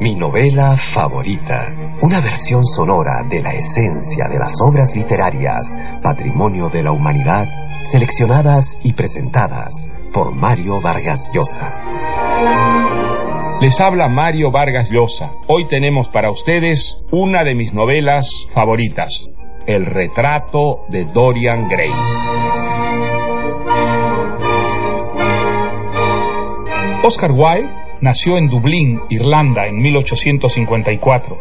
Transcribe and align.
Mi 0.00 0.14
novela 0.14 0.78
favorita. 0.78 1.98
Una 2.00 2.22
versión 2.22 2.64
sonora 2.64 3.22
de 3.28 3.42
la 3.42 3.52
esencia 3.52 4.28
de 4.30 4.38
las 4.38 4.58
obras 4.66 4.96
literarias, 4.96 5.78
patrimonio 6.02 6.70
de 6.70 6.82
la 6.82 6.90
humanidad, 6.90 7.46
seleccionadas 7.82 8.78
y 8.82 8.94
presentadas 8.94 9.90
por 10.14 10.34
Mario 10.34 10.80
Vargas 10.80 11.30
Llosa. 11.34 11.70
Les 13.60 13.78
habla 13.78 14.08
Mario 14.08 14.50
Vargas 14.50 14.88
Llosa. 14.90 15.32
Hoy 15.48 15.68
tenemos 15.68 16.08
para 16.08 16.30
ustedes 16.30 16.96
una 17.12 17.44
de 17.44 17.54
mis 17.54 17.74
novelas 17.74 18.26
favoritas, 18.54 19.28
El 19.66 19.84
retrato 19.84 20.86
de 20.88 21.04
Dorian 21.04 21.68
Gray. 21.68 21.92
Oscar 27.02 27.32
Wilde 27.32 27.79
nació 28.00 28.36
en 28.36 28.48
Dublín, 28.48 29.00
Irlanda, 29.10 29.66
en 29.66 29.76
1854 29.76 31.38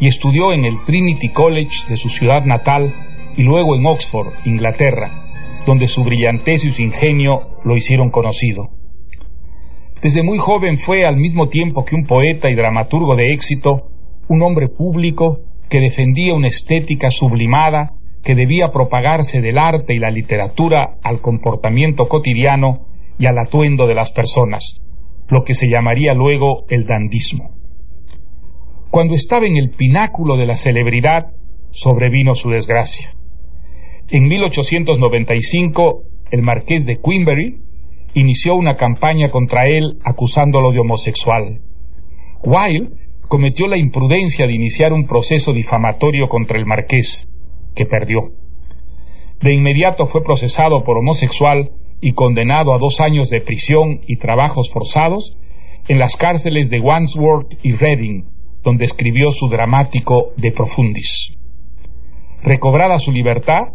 y 0.00 0.08
estudió 0.08 0.52
en 0.52 0.64
el 0.64 0.82
Trinity 0.84 1.30
College 1.30 1.84
de 1.88 1.96
su 1.96 2.08
ciudad 2.08 2.44
natal 2.44 2.94
y 3.36 3.42
luego 3.42 3.74
en 3.74 3.86
Oxford, 3.86 4.32
Inglaterra, 4.44 5.62
donde 5.66 5.88
su 5.88 6.04
brillantez 6.04 6.64
y 6.64 6.72
su 6.72 6.82
ingenio 6.82 7.58
lo 7.64 7.76
hicieron 7.76 8.10
conocido. 8.10 8.68
Desde 10.00 10.22
muy 10.22 10.38
joven 10.38 10.76
fue, 10.76 11.04
al 11.04 11.16
mismo 11.16 11.48
tiempo 11.48 11.84
que 11.84 11.96
un 11.96 12.04
poeta 12.04 12.48
y 12.48 12.54
dramaturgo 12.54 13.16
de 13.16 13.32
éxito, 13.32 13.88
un 14.28 14.42
hombre 14.42 14.68
público 14.68 15.40
que 15.68 15.80
defendía 15.80 16.34
una 16.34 16.46
estética 16.46 17.10
sublimada 17.10 17.94
que 18.22 18.34
debía 18.34 18.70
propagarse 18.70 19.40
del 19.40 19.58
arte 19.58 19.94
y 19.94 19.98
la 19.98 20.10
literatura 20.10 20.98
al 21.02 21.20
comportamiento 21.20 22.06
cotidiano 22.08 22.86
y 23.18 23.26
al 23.26 23.38
atuendo 23.38 23.86
de 23.86 23.94
las 23.94 24.12
personas 24.12 24.80
lo 25.28 25.44
que 25.44 25.54
se 25.54 25.68
llamaría 25.68 26.14
luego 26.14 26.64
el 26.68 26.86
dandismo. 26.86 27.54
Cuando 28.90 29.14
estaba 29.14 29.46
en 29.46 29.56
el 29.56 29.70
pináculo 29.70 30.36
de 30.36 30.46
la 30.46 30.56
celebridad, 30.56 31.32
sobrevino 31.70 32.34
su 32.34 32.48
desgracia. 32.48 33.14
En 34.08 34.24
1895, 34.24 36.02
el 36.30 36.42
marqués 36.42 36.86
de 36.86 36.98
Queenberry 36.98 37.60
inició 38.14 38.54
una 38.54 38.76
campaña 38.76 39.30
contra 39.30 39.66
él 39.66 39.98
acusándolo 40.02 40.72
de 40.72 40.80
homosexual. 40.80 41.60
Wilde 42.42 42.90
cometió 43.28 43.66
la 43.66 43.76
imprudencia 43.76 44.46
de 44.46 44.54
iniciar 44.54 44.94
un 44.94 45.06
proceso 45.06 45.52
difamatorio 45.52 46.28
contra 46.28 46.58
el 46.58 46.64
marqués, 46.64 47.28
que 47.74 47.84
perdió. 47.84 48.30
De 49.42 49.54
inmediato 49.54 50.06
fue 50.06 50.24
procesado 50.24 50.82
por 50.82 50.96
homosexual 50.98 51.70
y 52.00 52.12
condenado 52.12 52.74
a 52.74 52.78
dos 52.78 53.00
años 53.00 53.28
de 53.30 53.40
prisión 53.40 54.00
y 54.06 54.16
trabajos 54.16 54.70
forzados 54.70 55.36
en 55.88 55.98
las 55.98 56.16
cárceles 56.16 56.70
de 56.70 56.80
Wandsworth 56.80 57.58
y 57.62 57.72
Reading, 57.72 58.24
donde 58.62 58.84
escribió 58.84 59.32
su 59.32 59.48
dramático 59.48 60.32
De 60.36 60.52
Profundis. 60.52 61.34
Recobrada 62.42 62.98
su 62.98 63.10
libertad, 63.10 63.72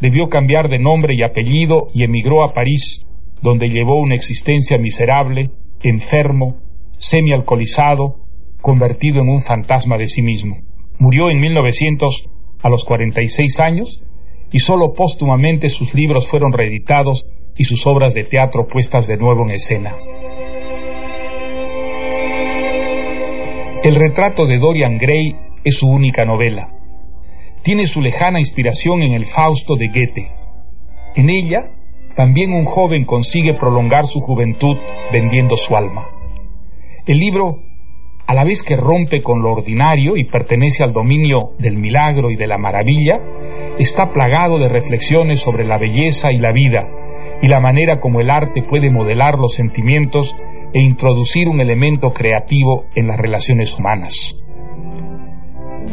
debió 0.00 0.28
cambiar 0.28 0.68
de 0.68 0.78
nombre 0.78 1.14
y 1.14 1.22
apellido 1.22 1.88
y 1.94 2.04
emigró 2.04 2.44
a 2.44 2.52
París, 2.52 3.06
donde 3.42 3.68
llevó 3.68 3.98
una 4.00 4.14
existencia 4.14 4.78
miserable, 4.78 5.50
enfermo, 5.82 6.58
semi-alcoholizado, 6.98 8.16
convertido 8.60 9.20
en 9.20 9.28
un 9.28 9.40
fantasma 9.40 9.98
de 9.98 10.08
sí 10.08 10.22
mismo. 10.22 10.56
Murió 10.98 11.30
en 11.30 11.40
1900 11.40 12.30
a 12.62 12.68
los 12.68 12.84
46 12.84 13.60
años 13.60 14.02
y 14.52 14.60
solo 14.60 14.92
póstumamente 14.92 15.68
sus 15.68 15.94
libros 15.94 16.28
fueron 16.28 16.52
reeditados 16.52 17.26
y 17.56 17.64
sus 17.64 17.86
obras 17.86 18.14
de 18.14 18.24
teatro 18.24 18.66
puestas 18.66 19.06
de 19.06 19.16
nuevo 19.16 19.44
en 19.44 19.50
escena. 19.50 19.96
El 23.82 23.94
retrato 23.96 24.46
de 24.46 24.58
Dorian 24.58 24.96
Gray 24.96 25.36
es 25.62 25.76
su 25.76 25.86
única 25.86 26.24
novela. 26.24 26.68
Tiene 27.62 27.86
su 27.86 28.00
lejana 28.00 28.40
inspiración 28.40 29.02
en 29.02 29.12
el 29.12 29.26
Fausto 29.26 29.76
de 29.76 29.88
Goethe. 29.88 30.30
En 31.14 31.28
ella, 31.28 31.70
también 32.16 32.52
un 32.52 32.64
joven 32.64 33.04
consigue 33.04 33.54
prolongar 33.54 34.06
su 34.06 34.20
juventud 34.20 34.76
vendiendo 35.12 35.56
su 35.56 35.76
alma. 35.76 36.06
El 37.06 37.18
libro, 37.18 37.58
a 38.26 38.34
la 38.34 38.44
vez 38.44 38.62
que 38.62 38.76
rompe 38.76 39.22
con 39.22 39.42
lo 39.42 39.52
ordinario 39.52 40.16
y 40.16 40.24
pertenece 40.24 40.82
al 40.82 40.92
dominio 40.92 41.50
del 41.58 41.76
milagro 41.76 42.30
y 42.30 42.36
de 42.36 42.46
la 42.46 42.56
maravilla, 42.56 43.20
está 43.78 44.12
plagado 44.12 44.58
de 44.58 44.68
reflexiones 44.68 45.40
sobre 45.40 45.66
la 45.66 45.76
belleza 45.76 46.32
y 46.32 46.38
la 46.38 46.52
vida, 46.52 46.88
y 47.44 47.46
la 47.46 47.60
manera 47.60 48.00
como 48.00 48.22
el 48.22 48.30
arte 48.30 48.62
puede 48.62 48.90
modelar 48.90 49.34
los 49.34 49.52
sentimientos 49.52 50.34
e 50.72 50.80
introducir 50.80 51.46
un 51.46 51.60
elemento 51.60 52.14
creativo 52.14 52.86
en 52.94 53.06
las 53.06 53.18
relaciones 53.18 53.78
humanas. 53.78 54.34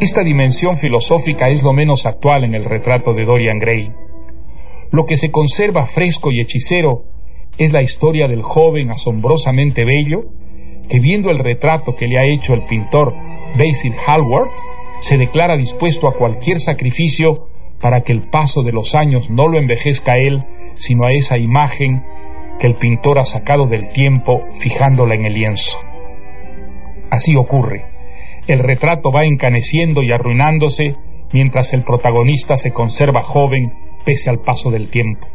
Esta 0.00 0.24
dimensión 0.24 0.76
filosófica 0.76 1.50
es 1.50 1.62
lo 1.62 1.74
menos 1.74 2.06
actual 2.06 2.44
en 2.44 2.54
el 2.54 2.64
retrato 2.64 3.12
de 3.12 3.26
Dorian 3.26 3.58
Gray. 3.58 3.92
Lo 4.92 5.04
que 5.04 5.18
se 5.18 5.30
conserva 5.30 5.86
fresco 5.88 6.32
y 6.32 6.40
hechicero 6.40 7.04
es 7.58 7.70
la 7.70 7.82
historia 7.82 8.28
del 8.28 8.40
joven 8.40 8.88
asombrosamente 8.88 9.84
bello 9.84 10.22
que 10.88 11.00
viendo 11.00 11.30
el 11.30 11.38
retrato 11.38 11.96
que 11.96 12.06
le 12.06 12.18
ha 12.18 12.24
hecho 12.24 12.54
el 12.54 12.64
pintor 12.64 13.12
Basil 13.58 13.92
Hallward, 14.06 14.48
se 15.00 15.18
declara 15.18 15.58
dispuesto 15.58 16.08
a 16.08 16.16
cualquier 16.16 16.60
sacrificio 16.60 17.48
para 17.78 18.00
que 18.00 18.12
el 18.12 18.30
paso 18.30 18.62
de 18.62 18.72
los 18.72 18.94
años 18.94 19.28
no 19.28 19.48
lo 19.48 19.58
envejezca 19.58 20.16
él 20.16 20.42
sino 20.74 21.06
a 21.06 21.12
esa 21.12 21.38
imagen 21.38 22.02
que 22.58 22.66
el 22.66 22.76
pintor 22.76 23.18
ha 23.18 23.24
sacado 23.24 23.66
del 23.66 23.88
tiempo 23.88 24.42
fijándola 24.60 25.14
en 25.14 25.24
el 25.26 25.34
lienzo. 25.34 25.78
Así 27.10 27.36
ocurre. 27.36 27.84
El 28.46 28.60
retrato 28.60 29.10
va 29.10 29.24
encaneciendo 29.24 30.02
y 30.02 30.12
arruinándose 30.12 30.96
mientras 31.32 31.72
el 31.74 31.84
protagonista 31.84 32.56
se 32.56 32.72
conserva 32.72 33.22
joven 33.22 33.72
pese 34.04 34.30
al 34.30 34.40
paso 34.40 34.70
del 34.70 34.88
tiempo. 34.90 35.26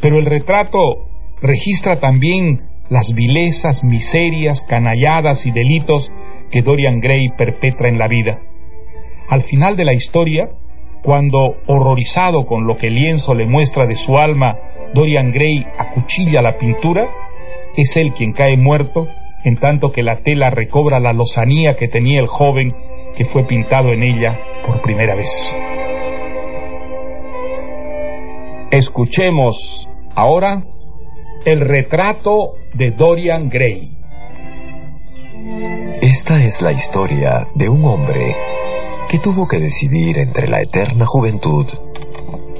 Pero 0.00 0.18
el 0.18 0.26
retrato 0.26 1.06
registra 1.40 2.00
también 2.00 2.62
las 2.88 3.14
vilezas, 3.14 3.84
miserias, 3.84 4.64
canalladas 4.64 5.46
y 5.46 5.50
delitos 5.50 6.10
que 6.50 6.62
Dorian 6.62 7.00
Gray 7.00 7.30
perpetra 7.30 7.88
en 7.88 7.98
la 7.98 8.08
vida. 8.08 8.40
Al 9.28 9.42
final 9.42 9.76
de 9.76 9.84
la 9.84 9.94
historia, 9.94 10.50
cuando, 11.02 11.56
horrorizado 11.66 12.46
con 12.46 12.66
lo 12.66 12.76
que 12.76 12.86
el 12.86 12.94
lienzo 12.94 13.34
le 13.34 13.46
muestra 13.46 13.86
de 13.86 13.96
su 13.96 14.16
alma, 14.16 14.56
Dorian 14.94 15.32
Gray 15.32 15.66
acuchilla 15.78 16.42
la 16.42 16.56
pintura, 16.58 17.08
es 17.76 17.96
él 17.96 18.12
quien 18.12 18.32
cae 18.32 18.56
muerto, 18.56 19.08
en 19.44 19.56
tanto 19.56 19.90
que 19.90 20.02
la 20.02 20.18
tela 20.18 20.50
recobra 20.50 21.00
la 21.00 21.12
lozanía 21.12 21.76
que 21.76 21.88
tenía 21.88 22.20
el 22.20 22.28
joven 22.28 22.74
que 23.16 23.24
fue 23.24 23.44
pintado 23.44 23.92
en 23.92 24.02
ella 24.02 24.38
por 24.64 24.80
primera 24.82 25.14
vez. 25.14 25.56
Escuchemos 28.70 29.88
ahora 30.14 30.62
el 31.44 31.60
retrato 31.60 32.54
de 32.74 32.92
Dorian 32.92 33.48
Gray. 33.48 33.98
Esta 36.00 36.42
es 36.42 36.62
la 36.62 36.72
historia 36.72 37.48
de 37.54 37.68
un 37.68 37.84
hombre 37.84 38.36
que 39.08 39.18
tuvo 39.18 39.46
que 39.46 39.58
decidir 39.58 40.18
entre 40.18 40.48
la 40.48 40.60
eterna 40.60 41.06
juventud 41.06 41.66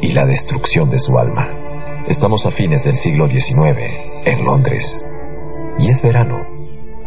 y 0.01 0.13
la 0.13 0.25
destrucción 0.25 0.91
de 0.91 0.99
su 0.99 1.17
alma. 1.17 1.49
Estamos 2.07 2.47
a 2.47 2.51
fines 2.51 2.85
del 2.85 2.95
siglo 2.95 3.29
XIX, 3.29 3.79
en 4.25 4.45
Londres, 4.45 5.05
y 5.79 5.89
es 5.89 6.03
verano, 6.03 6.45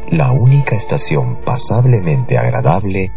la 0.10 0.32
única 0.32 0.76
estación 0.76 1.40
pasablemente 1.46 2.38
agradable 2.38 3.12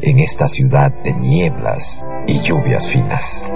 en 0.00 0.20
esta 0.20 0.46
ciudad 0.46 0.92
de 1.02 1.12
nieblas 1.14 2.04
y 2.26 2.38
lluvias 2.38 2.88
finas. 2.88 3.46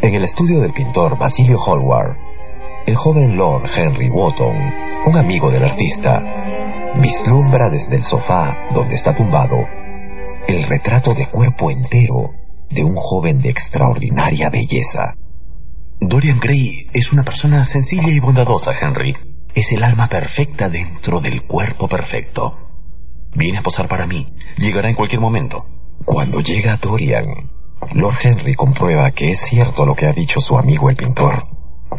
En 0.00 0.14
el 0.14 0.24
estudio 0.24 0.60
del 0.60 0.72
pintor 0.72 1.18
Basilio 1.18 1.58
Hallward, 1.58 2.16
el 2.86 2.96
joven 2.96 3.36
Lord 3.36 3.68
Henry 3.76 4.10
Wotton, 4.10 4.56
un 5.06 5.16
amigo 5.16 5.50
del 5.50 5.64
artista, 5.64 6.22
vislumbra 6.96 7.70
desde 7.70 7.96
el 7.96 8.02
sofá 8.02 8.68
donde 8.74 8.94
está 8.94 9.14
tumbado 9.14 9.83
el 10.46 10.62
retrato 10.64 11.14
de 11.14 11.26
cuerpo 11.28 11.70
entero 11.70 12.32
de 12.68 12.84
un 12.84 12.94
joven 12.96 13.40
de 13.40 13.48
extraordinaria 13.48 14.50
belleza. 14.50 15.14
Dorian 16.00 16.38
Gray 16.38 16.86
es 16.92 17.12
una 17.12 17.22
persona 17.22 17.64
sencilla 17.64 18.08
y 18.08 18.20
bondadosa, 18.20 18.72
Henry. 18.78 19.16
Es 19.54 19.72
el 19.72 19.82
alma 19.82 20.08
perfecta 20.08 20.68
dentro 20.68 21.20
del 21.20 21.44
cuerpo 21.44 21.88
perfecto. 21.88 22.58
Viene 23.34 23.58
a 23.58 23.62
posar 23.62 23.88
para 23.88 24.06
mí. 24.06 24.26
Llegará 24.58 24.90
en 24.90 24.96
cualquier 24.96 25.20
momento. 25.20 25.64
Cuando 26.04 26.40
llega 26.40 26.76
Dorian, 26.76 27.50
Lord 27.92 28.16
Henry 28.22 28.54
comprueba 28.54 29.10
que 29.12 29.30
es 29.30 29.38
cierto 29.38 29.86
lo 29.86 29.94
que 29.94 30.06
ha 30.06 30.12
dicho 30.12 30.40
su 30.40 30.58
amigo 30.58 30.90
el 30.90 30.96
pintor. 30.96 31.46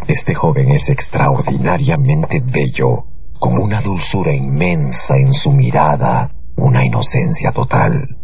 Este 0.08 0.36
joven 0.36 0.72
es 0.72 0.90
extraordinariamente 0.90 2.42
bello, 2.46 3.06
con 3.40 3.54
una 3.60 3.82
dulzura 3.82 4.34
inmensa 4.34 5.16
en 5.18 5.34
su 5.34 5.52
mirada, 5.52 6.32
una 6.58 6.86
inocencia 6.86 7.52
total. 7.52 8.18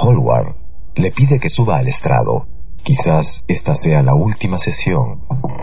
Hallward 0.00 0.54
le 0.94 1.10
pide 1.10 1.38
que 1.38 1.48
suba 1.48 1.78
al 1.78 1.88
estrado. 1.88 2.46
Quizás 2.82 3.44
esta 3.48 3.74
sea 3.74 4.02
la 4.02 4.14
última 4.14 4.58
sesión. 4.58 5.22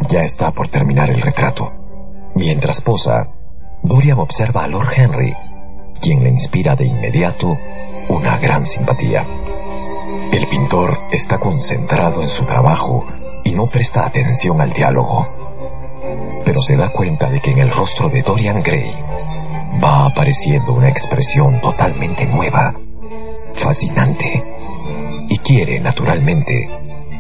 Ya 0.10 0.20
está 0.20 0.52
por 0.52 0.68
terminar 0.68 1.10
el 1.10 1.22
retrato. 1.22 1.72
Mientras 2.36 2.82
posa, 2.82 3.30
Dorian 3.84 4.20
observa 4.20 4.64
a 4.64 4.68
Lord 4.68 4.90
Henry, 4.96 5.34
quien 6.02 6.24
le 6.24 6.30
inspira 6.30 6.76
de 6.76 6.86
inmediato 6.86 7.58
una 8.10 8.38
gran 8.38 8.66
simpatía. 8.66 9.26
El 10.32 10.48
pintor 10.48 10.98
está 11.12 11.40
concentrado 11.40 12.22
en 12.22 12.28
su 12.28 12.46
trabajo 12.46 13.06
y 13.44 13.52
no 13.54 13.68
presta 13.68 14.06
atención 14.06 14.60
al 14.60 14.74
diálogo, 14.74 15.28
pero 16.44 16.62
se 16.62 16.76
da 16.76 16.90
cuenta 16.90 17.30
de 17.30 17.40
que 17.40 17.52
en 17.52 17.60
el 17.60 17.72
rostro 17.72 18.10
de 18.10 18.22
Dorian 18.22 18.62
Gray 18.62 18.94
va 19.84 20.06
apareciendo 20.06 20.74
una 20.74 20.90
expresión 20.90 21.62
totalmente 21.62 22.26
nueva, 22.26 22.74
fascinante, 23.56 24.44
y 25.30 25.38
quiere, 25.40 25.80
naturalmente, 25.80 26.70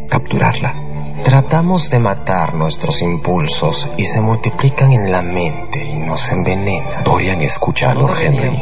capturarla. 0.10 0.86
Tratamos 1.24 1.90
de 1.90 2.00
matar 2.00 2.54
nuestros 2.54 3.02
impulsos 3.02 3.90
y 3.98 4.06
se 4.06 4.22
multiplican 4.22 4.92
en 4.92 5.12
la 5.12 5.22
mente 5.22 5.84
y 5.84 5.96
nos 6.00 6.32
envenenan. 6.32 7.04
Dorian 7.04 7.42
escucha 7.42 7.92
a 7.92 7.94
Lord 7.94 8.22
Henry. 8.22 8.62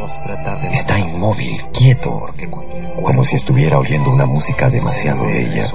Está 0.72 1.00
inmóvil, 1.00 1.62
quieto, 1.74 2.28
como 3.04 3.24
si 3.24 3.36
estuviera 3.36 3.80
oyendo 3.80 4.12
una 4.12 4.26
música 4.26 4.70
demasiado 4.70 5.26
bella. 5.26 5.66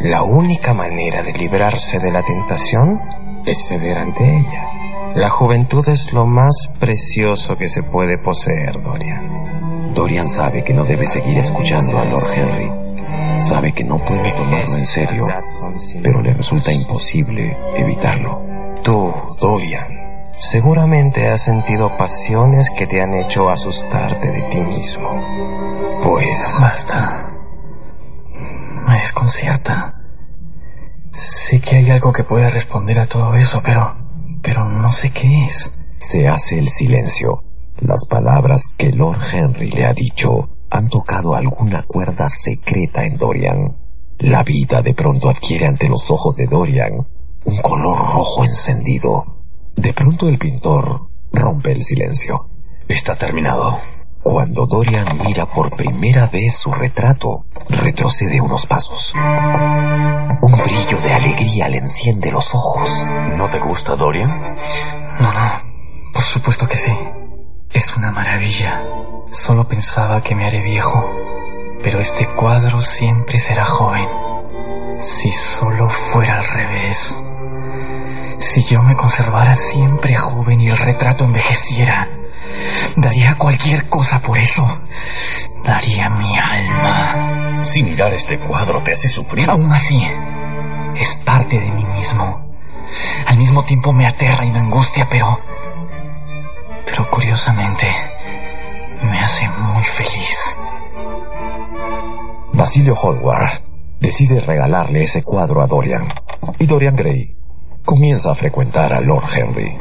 La 0.00 0.22
única 0.22 0.74
manera 0.74 1.22
de 1.22 1.32
librarse 1.32 1.98
de 1.98 2.12
la 2.12 2.22
tentación 2.22 3.00
es 3.46 3.66
ceder 3.68 3.98
ante 3.98 4.22
ella. 4.24 4.68
La 5.14 5.30
juventud 5.30 5.88
es 5.88 6.12
lo 6.12 6.26
más 6.26 6.70
precioso 6.78 7.56
que 7.56 7.68
se 7.68 7.82
puede 7.82 8.18
poseer, 8.18 8.80
Dorian. 8.82 9.69
Dorian 9.94 10.28
sabe 10.28 10.64
que 10.64 10.72
no 10.72 10.84
debe 10.84 11.06
seguir 11.06 11.38
escuchando 11.38 11.98
a 11.98 12.04
Lord 12.04 12.32
Henry 12.34 12.80
Sabe 13.40 13.72
que 13.72 13.84
no 13.84 13.98
puede 14.04 14.32
tomarlo 14.32 14.76
en 14.76 14.86
serio, 14.86 15.26
pero 16.02 16.20
le 16.20 16.34
resulta 16.34 16.72
imposible 16.72 17.56
evitarlo. 17.74 18.42
Tú, 18.82 19.12
Dorian, 19.40 20.32
seguramente 20.38 21.26
has 21.28 21.42
sentido 21.42 21.96
pasiones 21.96 22.68
que 22.70 22.86
te 22.86 23.00
han 23.00 23.14
hecho 23.14 23.48
asustarte 23.48 24.30
de 24.30 24.42
ti 24.42 24.60
mismo. 24.60 25.08
Pues... 26.04 26.58
Basta. 26.60 27.30
Me 28.86 28.98
desconcierta. 29.00 29.94
Sé 31.10 31.60
que 31.60 31.78
hay 31.78 31.90
algo 31.90 32.12
que 32.12 32.24
puede 32.24 32.50
responder 32.50 32.98
a 32.98 33.06
todo 33.06 33.34
eso, 33.34 33.62
pero... 33.64 33.96
pero 34.42 34.64
no 34.66 34.88
sé 34.88 35.12
qué 35.12 35.46
es. 35.46 35.78
Se 35.96 36.28
hace 36.28 36.58
el 36.58 36.68
silencio. 36.68 37.42
Las 37.80 38.04
palabras 38.04 38.68
que 38.76 38.90
Lord 38.90 39.20
Henry 39.32 39.70
le 39.70 39.86
ha 39.86 39.94
dicho 39.94 40.50
han 40.70 40.88
tocado 40.88 41.34
alguna 41.34 41.82
cuerda 41.82 42.28
secreta 42.28 43.04
en 43.04 43.16
Dorian. 43.16 43.76
La 44.18 44.42
vida 44.42 44.82
de 44.82 44.92
pronto 44.92 45.30
adquiere 45.30 45.66
ante 45.66 45.88
los 45.88 46.10
ojos 46.10 46.36
de 46.36 46.46
Dorian 46.46 47.06
un 47.44 47.56
color 47.62 47.98
rojo 47.98 48.44
encendido. 48.44 49.24
De 49.76 49.94
pronto 49.94 50.28
el 50.28 50.38
pintor 50.38 51.08
rompe 51.32 51.72
el 51.72 51.82
silencio. 51.82 52.48
Está 52.86 53.16
terminado. 53.16 53.78
Cuando 54.22 54.66
Dorian 54.66 55.06
mira 55.24 55.46
por 55.46 55.74
primera 55.74 56.26
vez 56.26 56.58
su 56.58 56.70
retrato, 56.72 57.46
retrocede 57.70 58.42
unos 58.42 58.66
pasos. 58.66 59.14
Un 59.14 60.52
brillo 60.52 60.98
de 61.02 61.12
alegría 61.14 61.70
le 61.70 61.78
enciende 61.78 62.30
los 62.30 62.54
ojos. 62.54 63.06
¿No 63.38 63.48
te 63.48 63.58
gusta, 63.58 63.96
Dorian? 63.96 64.28
No, 65.18 65.32
no. 65.32 65.50
Por 66.12 66.22
supuesto 66.22 66.66
que 66.66 66.76
sí. 66.76 66.92
Es 67.72 67.96
una 67.96 68.10
maravilla. 68.10 68.82
Solo 69.30 69.68
pensaba 69.68 70.22
que 70.22 70.34
me 70.34 70.44
haré 70.44 70.60
viejo, 70.60 71.08
pero 71.84 72.00
este 72.00 72.26
cuadro 72.34 72.80
siempre 72.80 73.38
será 73.38 73.64
joven. 73.64 74.08
Si 75.00 75.30
solo 75.30 75.88
fuera 75.88 76.38
al 76.38 76.48
revés. 76.48 77.22
Si 78.38 78.64
yo 78.64 78.82
me 78.82 78.96
conservara 78.96 79.54
siempre 79.54 80.16
joven 80.16 80.60
y 80.60 80.68
el 80.68 80.78
retrato 80.78 81.24
envejeciera, 81.24 82.08
daría 82.96 83.36
cualquier 83.36 83.88
cosa 83.88 84.20
por 84.20 84.36
eso. 84.36 84.66
Daría 85.64 86.08
mi 86.08 86.36
alma. 86.36 87.62
Si 87.62 87.84
mirar 87.84 88.12
este 88.12 88.40
cuadro 88.40 88.82
te 88.82 88.92
hace 88.92 89.06
sufrir. 89.06 89.48
Aún 89.48 89.72
así, 89.72 90.04
es 90.96 91.14
parte 91.24 91.60
de 91.60 91.70
mí 91.70 91.84
mismo. 91.84 92.50
Al 93.26 93.38
mismo 93.38 93.62
tiempo 93.62 93.92
me 93.92 94.08
aterra 94.08 94.44
y 94.44 94.50
me 94.50 94.58
angustia, 94.58 95.06
pero... 95.08 95.38
Pero 96.90 97.08
curiosamente, 97.08 97.86
me 99.02 99.18
hace 99.20 99.48
muy 99.48 99.84
feliz. 99.84 100.56
Basilio 102.52 102.94
Hallward 102.96 103.62
decide 104.00 104.40
regalarle 104.40 105.04
ese 105.04 105.22
cuadro 105.22 105.62
a 105.62 105.66
Dorian. 105.66 106.08
Y 106.58 106.66
Dorian 106.66 106.96
Gray 106.96 107.36
comienza 107.84 108.32
a 108.32 108.34
frecuentar 108.34 108.92
a 108.92 109.00
Lord 109.00 109.24
Henry. 109.34 109.76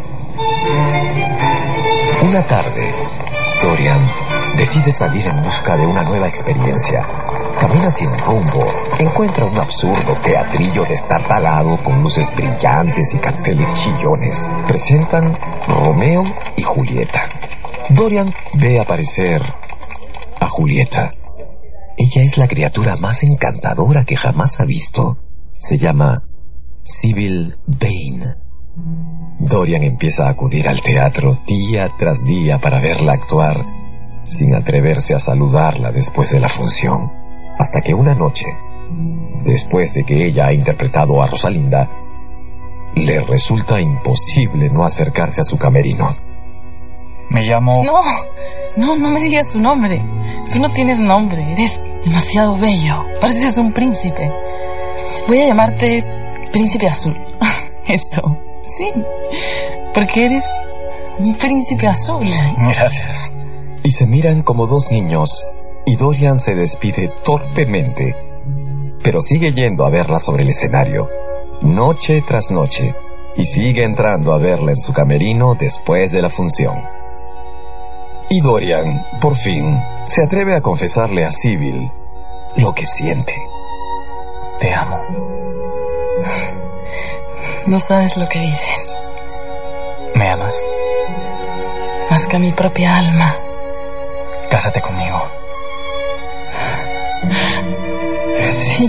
Una 2.29 2.43
tarde, 2.43 2.93
Dorian 3.63 4.07
decide 4.55 4.91
salir 4.91 5.25
en 5.25 5.41
busca 5.43 5.75
de 5.77 5.87
una 5.87 6.03
nueva 6.03 6.27
experiencia. 6.27 7.07
Camina 7.59 7.91
sin 7.91 8.09
rumbo, 8.19 8.65
encuentra 8.99 9.45
un 9.45 9.57
absurdo 9.57 10.13
teatrillo 10.23 10.83
destartalado 10.87 11.75
con 11.83 12.01
luces 12.01 12.31
brillantes 12.33 13.13
y 13.13 13.19
carteles 13.19 13.73
chillones. 13.73 14.49
Presentan 14.65 15.37
Romeo 15.67 16.23
y 16.55 16.63
Julieta. 16.63 17.27
Dorian 17.89 18.33
ve 18.53 18.79
aparecer 18.79 19.41
a 20.39 20.47
Julieta. 20.47 21.11
Ella 21.97 22.21
es 22.21 22.37
la 22.37 22.47
criatura 22.47 22.95
más 22.95 23.23
encantadora 23.23 24.05
que 24.05 24.15
jamás 24.15 24.61
ha 24.61 24.63
visto. 24.63 25.17
Se 25.51 25.77
llama 25.77 26.23
Sybil 26.83 27.57
Bain. 27.67 28.35
Dorian 29.39 29.83
empieza 29.83 30.27
a 30.27 30.29
acudir 30.29 30.69
al 30.69 30.81
teatro 30.81 31.39
día 31.45 31.89
tras 31.99 32.23
día 32.23 32.57
para 32.59 32.79
verla 32.79 33.13
actuar, 33.13 33.65
sin 34.23 34.55
atreverse 34.55 35.13
a 35.13 35.19
saludarla 35.19 35.91
después 35.91 36.31
de 36.31 36.39
la 36.39 36.47
función, 36.47 37.18
hasta 37.59 37.81
que 37.81 37.93
una 37.93 38.15
noche, 38.15 38.45
después 39.43 39.93
de 39.93 40.03
que 40.03 40.27
ella 40.27 40.47
ha 40.47 40.53
interpretado 40.53 41.21
a 41.21 41.27
Rosalinda, 41.27 41.89
le 42.95 43.21
resulta 43.21 43.79
imposible 43.79 44.69
no 44.69 44.83
acercarse 44.83 45.41
a 45.41 45.43
su 45.43 45.57
camerino. 45.57 46.09
Me 47.29 47.43
llamo... 47.43 47.83
No, 47.83 48.01
no, 48.77 48.97
no 48.97 49.11
me 49.11 49.21
digas 49.21 49.49
tu 49.49 49.59
nombre. 49.59 50.01
Tú 50.51 50.59
no 50.59 50.71
tienes 50.71 50.97
nombre, 50.97 51.51
eres 51.51 51.83
demasiado 52.03 52.57
bello. 52.57 53.03
Pareces 53.21 53.57
un 53.57 53.73
príncipe. 53.73 54.31
Voy 55.27 55.41
a 55.41 55.47
llamarte 55.47 56.03
Príncipe 56.51 56.87
Azul. 56.87 57.15
Eso, 57.85 58.21
sí, 58.63 58.89
porque 59.93 60.25
eres 60.25 60.45
un 61.19 61.35
príncipe 61.35 61.87
azul. 61.87 62.27
Gracias. 62.57 63.31
Y 63.83 63.91
se 63.91 64.05
miran 64.07 64.43
como 64.43 64.67
dos 64.67 64.91
niños, 64.91 65.47
y 65.89 65.95
Dorian 65.95 66.39
se 66.39 66.53
despide 66.53 67.11
torpemente, 67.23 68.15
pero 69.03 69.23
sigue 69.23 69.51
yendo 69.53 69.87
a 69.87 69.89
verla 69.89 70.19
sobre 70.19 70.43
el 70.43 70.49
escenario, 70.51 71.09
noche 71.63 72.21
tras 72.27 72.51
noche, 72.51 72.93
y 73.35 73.45
sigue 73.45 73.83
entrando 73.83 74.31
a 74.31 74.37
verla 74.37 74.69
en 74.69 74.75
su 74.75 74.93
camerino 74.93 75.55
después 75.55 76.11
de 76.11 76.21
la 76.21 76.29
función. 76.29 76.75
Y 78.29 78.39
Dorian, 78.39 79.03
por 79.19 79.35
fin, 79.35 79.81
se 80.03 80.23
atreve 80.23 80.53
a 80.53 80.61
confesarle 80.61 81.25
a 81.25 81.31
Sybil 81.31 81.91
lo 82.55 82.71
que 82.71 82.85
siente. 82.85 83.33
Te 84.59 84.71
amo. 84.71 84.99
No 87.65 87.79
sabes 87.79 88.15
lo 88.15 88.29
que 88.29 88.41
dices. 88.41 88.95
¿Me 90.13 90.29
amas? 90.29 90.63
Más 92.11 92.27
que 92.27 92.35
a 92.35 92.39
mi 92.39 92.51
propia 92.51 92.95
alma. 92.95 93.35
Cásate 94.51 94.81
conmigo. 94.81 95.48
Sí. 98.51 98.87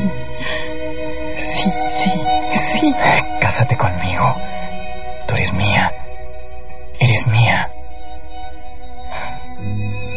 Sí, 1.37 1.71
sí, 1.91 2.11
sí. 2.59 2.95
Cásate 3.41 3.77
conmigo. 3.77 4.37
Tú 5.27 5.35
eres 5.35 5.53
mía. 5.53 5.93
Eres 6.99 7.27
mía. 7.27 7.71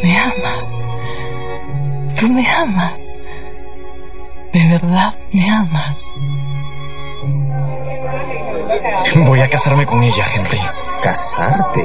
Me 0.02 0.16
amas. 0.18 0.84
Tú 2.18 2.28
me 2.28 2.46
amas. 2.48 3.18
De 4.52 4.68
verdad 4.68 5.14
me 5.32 5.50
amas. 5.50 6.12
Voy 9.26 9.40
a 9.40 9.48
casarme 9.48 9.86
con 9.86 10.02
ella, 10.02 10.24
Henry. 10.34 10.60
¿Casarte? 11.02 11.84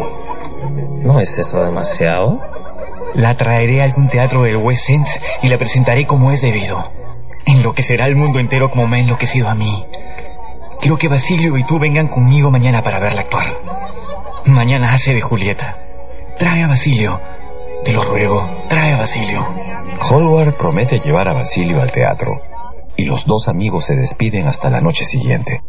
¿No 1.04 1.20
es 1.20 1.38
eso 1.38 1.64
demasiado? 1.64 2.40
La 3.16 3.36
traeré 3.36 3.82
a 3.82 3.86
algún 3.86 4.10
teatro 4.10 4.44
del 4.44 4.58
West 4.58 4.90
End 4.90 5.08
y 5.42 5.48
la 5.48 5.58
presentaré 5.58 6.06
como 6.06 6.32
es 6.32 6.42
debido. 6.42 6.92
Enloquecerá 7.46 8.06
el 8.06 8.16
mundo 8.16 8.40
entero 8.40 8.70
como 8.70 8.88
me 8.88 8.98
ha 8.98 9.02
enloquecido 9.02 9.50
a 9.50 9.56
mí. 9.56 9.86
Quiero 10.80 10.98
que 10.98 11.08
Basilio 11.08 11.58
y 11.58 11.64
tú 11.64 11.80
vengan 11.80 12.08
conmigo 12.08 12.52
mañana 12.52 12.82
para 12.82 13.00
verla 13.00 13.22
actuar. 13.22 13.46
Mañana 14.46 14.92
hace 14.92 15.14
de 15.14 15.22
Julieta. 15.22 15.78
Trae 16.38 16.64
a 16.64 16.68
Basilio. 16.68 17.20
Te 17.84 17.94
lo 17.94 18.04
ruego, 18.04 18.46
trae 18.68 18.94
a 18.94 18.98
Basilio. 18.98 19.46
Hallward 20.02 20.56
promete 20.56 21.00
llevar 21.00 21.28
a 21.28 21.34
Basilio 21.34 21.82
al 21.82 21.92
teatro, 21.92 22.32
y 22.96 23.06
los 23.06 23.26
dos 23.26 23.48
amigos 23.48 23.86
se 23.86 23.96
despiden 23.96 24.48
hasta 24.48 24.70
la 24.70 24.82
noche 24.82 25.04
siguiente. 25.06 25.62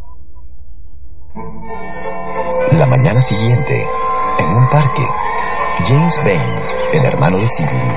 La 2.73 2.87
mañana 2.87 3.21
siguiente, 3.21 3.87
en 4.39 4.47
un 4.47 4.69
parque, 4.71 5.07
James 5.85 6.21
Bain, 6.25 6.41
el 6.93 7.05
hermano 7.05 7.39
de 7.39 7.49
Sybil, 7.49 7.95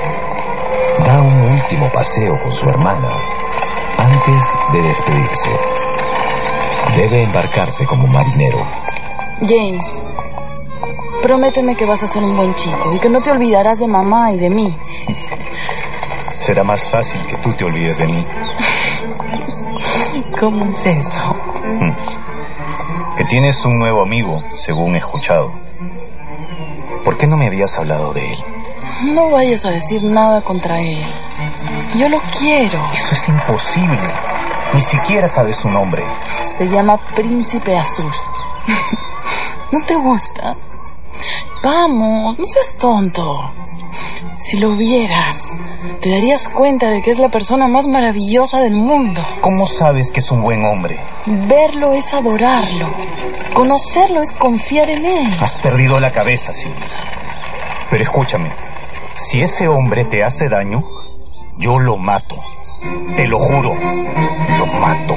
da 1.05 1.21
un 1.21 1.51
último 1.51 1.91
paseo 1.91 2.39
con 2.41 2.53
su 2.53 2.69
hermana 2.69 3.09
antes 3.97 4.57
de 4.71 4.81
despedirse. 4.81 5.49
Debe 6.95 7.23
embarcarse 7.23 7.85
como 7.85 8.07
marinero. 8.07 8.63
James, 9.41 10.01
prométeme 11.21 11.75
que 11.75 11.85
vas 11.85 12.03
a 12.03 12.07
ser 12.07 12.23
un 12.23 12.37
buen 12.37 12.55
chico 12.55 12.93
y 12.93 12.99
que 12.99 13.09
no 13.09 13.21
te 13.21 13.31
olvidarás 13.31 13.79
de 13.79 13.87
mamá 13.87 14.31
y 14.31 14.37
de 14.37 14.49
mí. 14.49 14.77
Será 16.37 16.63
más 16.63 16.89
fácil 16.89 17.25
que 17.25 17.35
tú 17.37 17.53
te 17.53 17.65
olvides 17.65 17.97
de 17.97 18.07
mí. 18.07 18.25
¿Cómo 20.39 20.65
es 20.65 20.85
eso? 20.85 21.23
Hmm. 21.63 21.91
Que 23.17 23.25
tienes 23.25 23.63
un 23.65 23.77
nuevo 23.77 24.01
amigo, 24.01 24.41
según 24.55 24.95
he 24.95 24.99
escuchado. 24.99 25.62
¿Por 27.13 27.19
qué 27.19 27.27
no 27.27 27.37
me 27.37 27.45
habías 27.45 27.77
hablado 27.77 28.11
de 28.11 28.33
él? 28.33 28.39
No 29.13 29.29
vayas 29.29 29.67
a 29.67 29.69
decir 29.69 30.01
nada 30.03 30.43
contra 30.43 30.81
él. 30.81 31.05
Yo 31.95 32.09
lo 32.09 32.17
quiero. 32.39 32.83
Eso 32.91 33.13
es 33.13 33.29
imposible. 33.29 34.11
Ni 34.73 34.79
siquiera 34.79 35.27
sabes 35.27 35.57
su 35.57 35.69
nombre. 35.69 36.03
Se 36.41 36.67
llama 36.67 36.97
Príncipe 37.13 37.77
Azul. 37.77 38.11
¿No 39.71 39.85
te 39.85 39.93
gusta? 39.93 40.53
Vamos, 41.63 42.39
no 42.39 42.45
seas 42.45 42.73
tonto. 42.79 43.41
Si 44.33 44.57
lo 44.57 44.75
vieras, 44.75 45.55
te 46.01 46.09
darías 46.09 46.49
cuenta 46.49 46.89
de 46.89 47.01
que 47.01 47.11
es 47.11 47.19
la 47.19 47.29
persona 47.29 47.67
más 47.67 47.87
maravillosa 47.87 48.61
del 48.61 48.75
mundo. 48.75 49.21
¿Cómo 49.41 49.67
sabes 49.67 50.11
que 50.11 50.19
es 50.19 50.31
un 50.31 50.41
buen 50.41 50.63
hombre? 50.65 50.99
Verlo 51.25 51.91
es 51.91 52.13
adorarlo. 52.13 52.87
Conocerlo 53.53 54.21
es 54.21 54.31
confiar 54.33 54.89
en 54.89 55.05
él. 55.05 55.27
Has 55.41 55.61
perdido 55.61 55.99
la 55.99 56.11
cabeza, 56.11 56.53
sí. 56.53 56.69
Pero 57.89 58.03
escúchame, 58.03 58.51
si 59.15 59.39
ese 59.39 59.67
hombre 59.67 60.05
te 60.05 60.23
hace 60.23 60.47
daño, 60.49 60.83
yo 61.59 61.79
lo 61.79 61.97
mato. 61.97 62.35
Te 63.15 63.27
lo 63.27 63.39
juro, 63.39 63.73
lo 63.75 64.65
mato. 64.65 65.15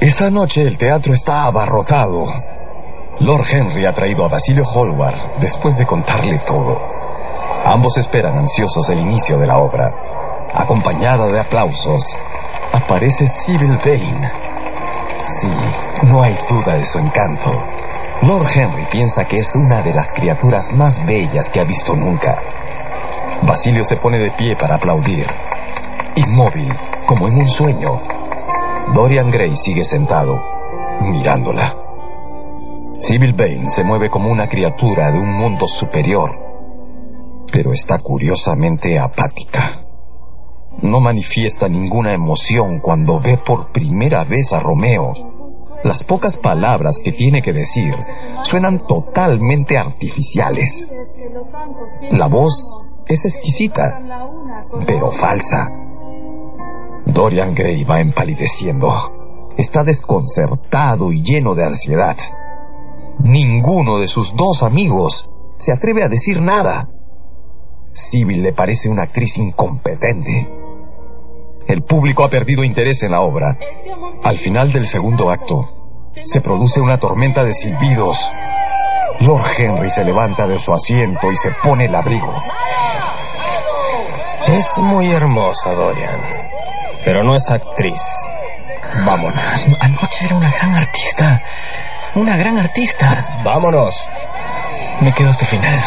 Esa 0.00 0.30
noche 0.30 0.62
el 0.62 0.76
teatro 0.76 1.14
está 1.14 1.44
abarrotado. 1.44 2.55
Lord 3.18 3.46
Henry 3.50 3.86
ha 3.86 3.94
traído 3.94 4.26
a 4.26 4.28
Basilio 4.28 4.64
Hallward 4.64 5.38
después 5.40 5.78
de 5.78 5.86
contarle 5.86 6.38
todo. 6.46 6.78
Ambos 7.64 7.96
esperan 7.96 8.36
ansiosos 8.36 8.90
el 8.90 9.00
inicio 9.00 9.38
de 9.38 9.46
la 9.46 9.56
obra. 9.56 9.90
Acompañada 10.52 11.26
de 11.26 11.40
aplausos, 11.40 12.18
aparece 12.72 13.26
Sybil 13.26 13.78
Vane. 13.78 14.30
Sí, 15.22 15.50
no 16.02 16.22
hay 16.22 16.36
duda 16.48 16.76
de 16.76 16.84
su 16.84 16.98
encanto. 16.98 17.50
Lord 18.20 18.48
Henry 18.54 18.84
piensa 18.92 19.24
que 19.24 19.36
es 19.36 19.56
una 19.56 19.82
de 19.82 19.94
las 19.94 20.12
criaturas 20.12 20.72
más 20.74 21.02
bellas 21.06 21.48
que 21.48 21.60
ha 21.60 21.64
visto 21.64 21.94
nunca. 21.94 22.36
Basilio 23.42 23.82
se 23.82 23.96
pone 23.96 24.18
de 24.18 24.30
pie 24.32 24.56
para 24.56 24.76
aplaudir. 24.76 25.26
Inmóvil, 26.16 26.68
como 27.06 27.28
en 27.28 27.38
un 27.38 27.48
sueño. 27.48 27.98
Dorian 28.92 29.30
Gray 29.30 29.56
sigue 29.56 29.84
sentado, 29.84 30.38
mirándola. 31.00 31.85
Sybil 33.06 33.34
Vane 33.34 33.70
se 33.70 33.84
mueve 33.84 34.10
como 34.10 34.32
una 34.32 34.48
criatura 34.48 35.12
de 35.12 35.20
un 35.20 35.32
mundo 35.38 35.68
superior, 35.68 36.28
pero 37.52 37.70
está 37.70 38.00
curiosamente 38.00 38.98
apática. 38.98 39.86
No 40.82 40.98
manifiesta 40.98 41.68
ninguna 41.68 42.12
emoción 42.12 42.80
cuando 42.80 43.20
ve 43.20 43.38
por 43.38 43.70
primera 43.70 44.24
vez 44.24 44.52
a 44.52 44.58
Romeo. 44.58 45.12
Las 45.84 46.02
pocas 46.02 46.36
palabras 46.36 47.00
que 47.00 47.12
tiene 47.12 47.42
que 47.42 47.52
decir 47.52 47.94
suenan 48.42 48.84
totalmente 48.88 49.78
artificiales. 49.78 50.92
La 52.10 52.26
voz 52.26 52.82
es 53.06 53.24
exquisita, 53.24 54.00
pero 54.84 55.12
falsa. 55.12 55.70
Dorian 57.06 57.54
Gray 57.54 57.84
va 57.84 58.00
empalideciendo. 58.00 58.88
Está 59.56 59.84
desconcertado 59.84 61.12
y 61.12 61.22
lleno 61.22 61.54
de 61.54 61.62
ansiedad. 61.62 62.16
Ninguno 63.20 63.98
de 63.98 64.08
sus 64.08 64.34
dos 64.34 64.62
amigos 64.62 65.30
se 65.56 65.72
atreve 65.72 66.04
a 66.04 66.08
decir 66.08 66.40
nada. 66.40 66.88
Sybil 67.92 68.42
le 68.42 68.52
parece 68.52 68.88
una 68.88 69.04
actriz 69.04 69.38
incompetente. 69.38 70.48
El 71.66 71.82
público 71.82 72.24
ha 72.24 72.28
perdido 72.28 72.62
interés 72.62 73.02
en 73.02 73.12
la 73.12 73.22
obra. 73.22 73.58
Al 74.22 74.36
final 74.36 74.72
del 74.72 74.86
segundo 74.86 75.30
acto, 75.30 76.12
se 76.20 76.40
produce 76.40 76.80
una 76.80 76.98
tormenta 76.98 77.42
de 77.42 77.52
silbidos. 77.52 78.30
Lord 79.20 79.46
Henry 79.58 79.90
se 79.90 80.04
levanta 80.04 80.46
de 80.46 80.58
su 80.58 80.72
asiento 80.72 81.30
y 81.32 81.36
se 81.36 81.50
pone 81.62 81.86
el 81.86 81.94
abrigo. 81.94 82.34
Es 84.46 84.78
muy 84.78 85.10
hermosa, 85.10 85.72
Dorian, 85.72 86.20
pero 87.04 87.24
no 87.24 87.34
es 87.34 87.50
actriz. 87.50 88.00
Vámonos. 89.04 89.74
Anoche 89.80 90.26
era 90.26 90.36
una 90.36 90.50
gran 90.50 90.74
artista. 90.74 91.42
Una 92.16 92.34
gran 92.34 92.56
artista. 92.56 93.42
Vámonos. 93.44 93.94
Me 95.02 95.12
quedo 95.12 95.28
hasta 95.28 95.44
el 95.44 95.50
final. 95.50 95.78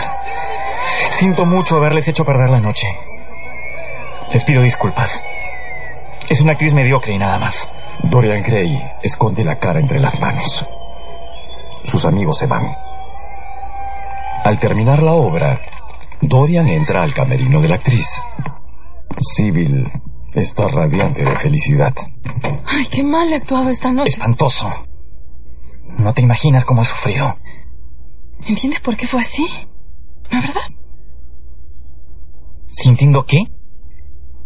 Siento 1.09 1.43
mucho 1.43 1.77
haberles 1.77 2.07
hecho 2.07 2.24
perder 2.24 2.51
la 2.51 2.59
noche. 2.59 2.88
Les 4.31 4.43
pido 4.43 4.62
disculpas. 4.62 5.24
Es 6.29 6.39
una 6.39 6.51
actriz 6.51 6.75
mediocre 6.75 7.13
y 7.13 7.17
nada 7.17 7.39
más. 7.39 7.74
Dorian 8.03 8.43
Gray 8.43 8.79
esconde 9.01 9.43
la 9.43 9.57
cara 9.57 9.79
entre 9.79 10.00
las 10.00 10.19
manos. 10.21 10.63
Sus 11.83 12.05
amigos 12.05 12.38
se 12.38 12.45
van. 12.45 12.75
Al 14.43 14.59
terminar 14.59 15.01
la 15.01 15.13
obra, 15.13 15.59
Dorian 16.21 16.67
entra 16.67 17.01
al 17.01 17.13
camerino 17.15 17.59
de 17.59 17.69
la 17.69 17.75
actriz. 17.75 18.21
Sybil 19.17 19.91
está 20.36 20.67
radiante 20.67 21.25
de 21.25 21.31
felicidad. 21.31 21.95
Ay, 22.67 22.86
qué 22.86 23.01
mal 23.01 23.33
he 23.33 23.36
actuado 23.38 23.69
esta 23.69 23.91
noche. 23.91 24.09
Espantoso. 24.09 24.88
No 25.98 26.13
te 26.13 26.22
imaginas 26.22 26.65
cómo 26.65 26.81
he 26.81 26.86
sufrido. 26.86 27.36
¿Entiendes 28.48 28.79
por 28.79 28.96
qué 28.96 29.08
fue 29.08 29.22
así? 29.22 29.48
¿No 30.31 30.39
es 30.39 30.48
verdad? 30.48 30.67
¿Sintiendo 32.67 33.25
qué? 33.25 33.43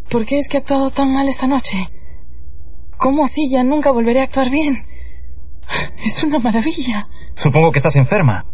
¿Por 0.10 0.26
qué 0.26 0.40
es 0.40 0.48
que 0.48 0.58
he 0.58 0.60
actuado 0.60 0.90
tan 0.90 1.14
mal 1.14 1.28
esta 1.28 1.48
noche? 1.48 1.88
¿Cómo 2.98 3.26
así 3.26 3.50
ya 3.52 3.64
nunca 3.64 3.92
volveré 3.92 4.22
a 4.22 4.24
actuar 4.24 4.50
bien? 4.50 4.86
Es 6.04 6.24
una 6.24 6.40
maravilla. 6.40 7.08
Supongo 7.36 7.72
que 7.72 7.80
estás 7.80 7.96
enferma. 7.96 8.46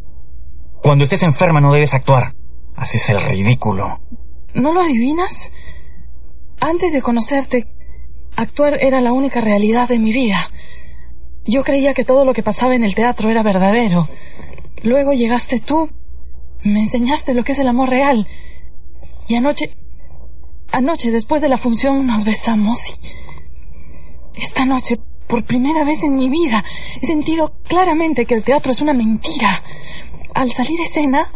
Cuando 0.81 1.03
estés 1.03 1.23
enferma 1.23 1.61
no 1.61 1.73
debes 1.73 1.93
actuar. 1.93 2.35
Haces 2.75 3.09
el 3.09 3.21
ridículo. 3.21 3.99
¿No 4.53 4.73
lo 4.73 4.81
adivinas? 4.81 5.51
Antes 6.61 6.93
de 6.93 7.01
conocerte, 7.01 7.67
actuar 8.35 8.77
era 8.81 9.01
la 9.01 9.11
única 9.11 9.41
realidad 9.41 9.87
de 9.87 9.99
mi 9.99 10.11
vida. 10.11 10.49
Yo 11.45 11.63
creía 11.63 11.93
que 11.93 12.05
todo 12.05 12.25
lo 12.25 12.33
que 12.33 12.43
pasaba 12.43 12.75
en 12.75 12.83
el 12.83 12.95
teatro 12.95 13.29
era 13.29 13.43
verdadero. 13.43 14.07
Luego 14.83 15.13
llegaste 15.13 15.59
tú, 15.59 15.89
me 16.63 16.81
enseñaste 16.81 17.33
lo 17.33 17.43
que 17.43 17.53
es 17.53 17.59
el 17.59 17.67
amor 17.67 17.89
real. 17.89 18.27
Y 19.27 19.35
anoche, 19.35 19.75
anoche 20.71 21.11
después 21.11 21.41
de 21.41 21.49
la 21.49 21.57
función 21.57 22.05
nos 22.05 22.25
besamos 22.25 22.89
y... 22.89 22.93
Esta 24.35 24.63
noche, 24.63 24.95
por 25.27 25.43
primera 25.43 25.83
vez 25.83 26.01
en 26.03 26.15
mi 26.15 26.29
vida, 26.29 26.63
he 27.01 27.05
sentido 27.05 27.51
claramente 27.67 28.25
que 28.25 28.35
el 28.35 28.43
teatro 28.43 28.71
es 28.71 28.79
una 28.79 28.93
mentira. 28.93 29.61
Al 30.33 30.51
salir 30.51 30.79
escena, 30.79 31.31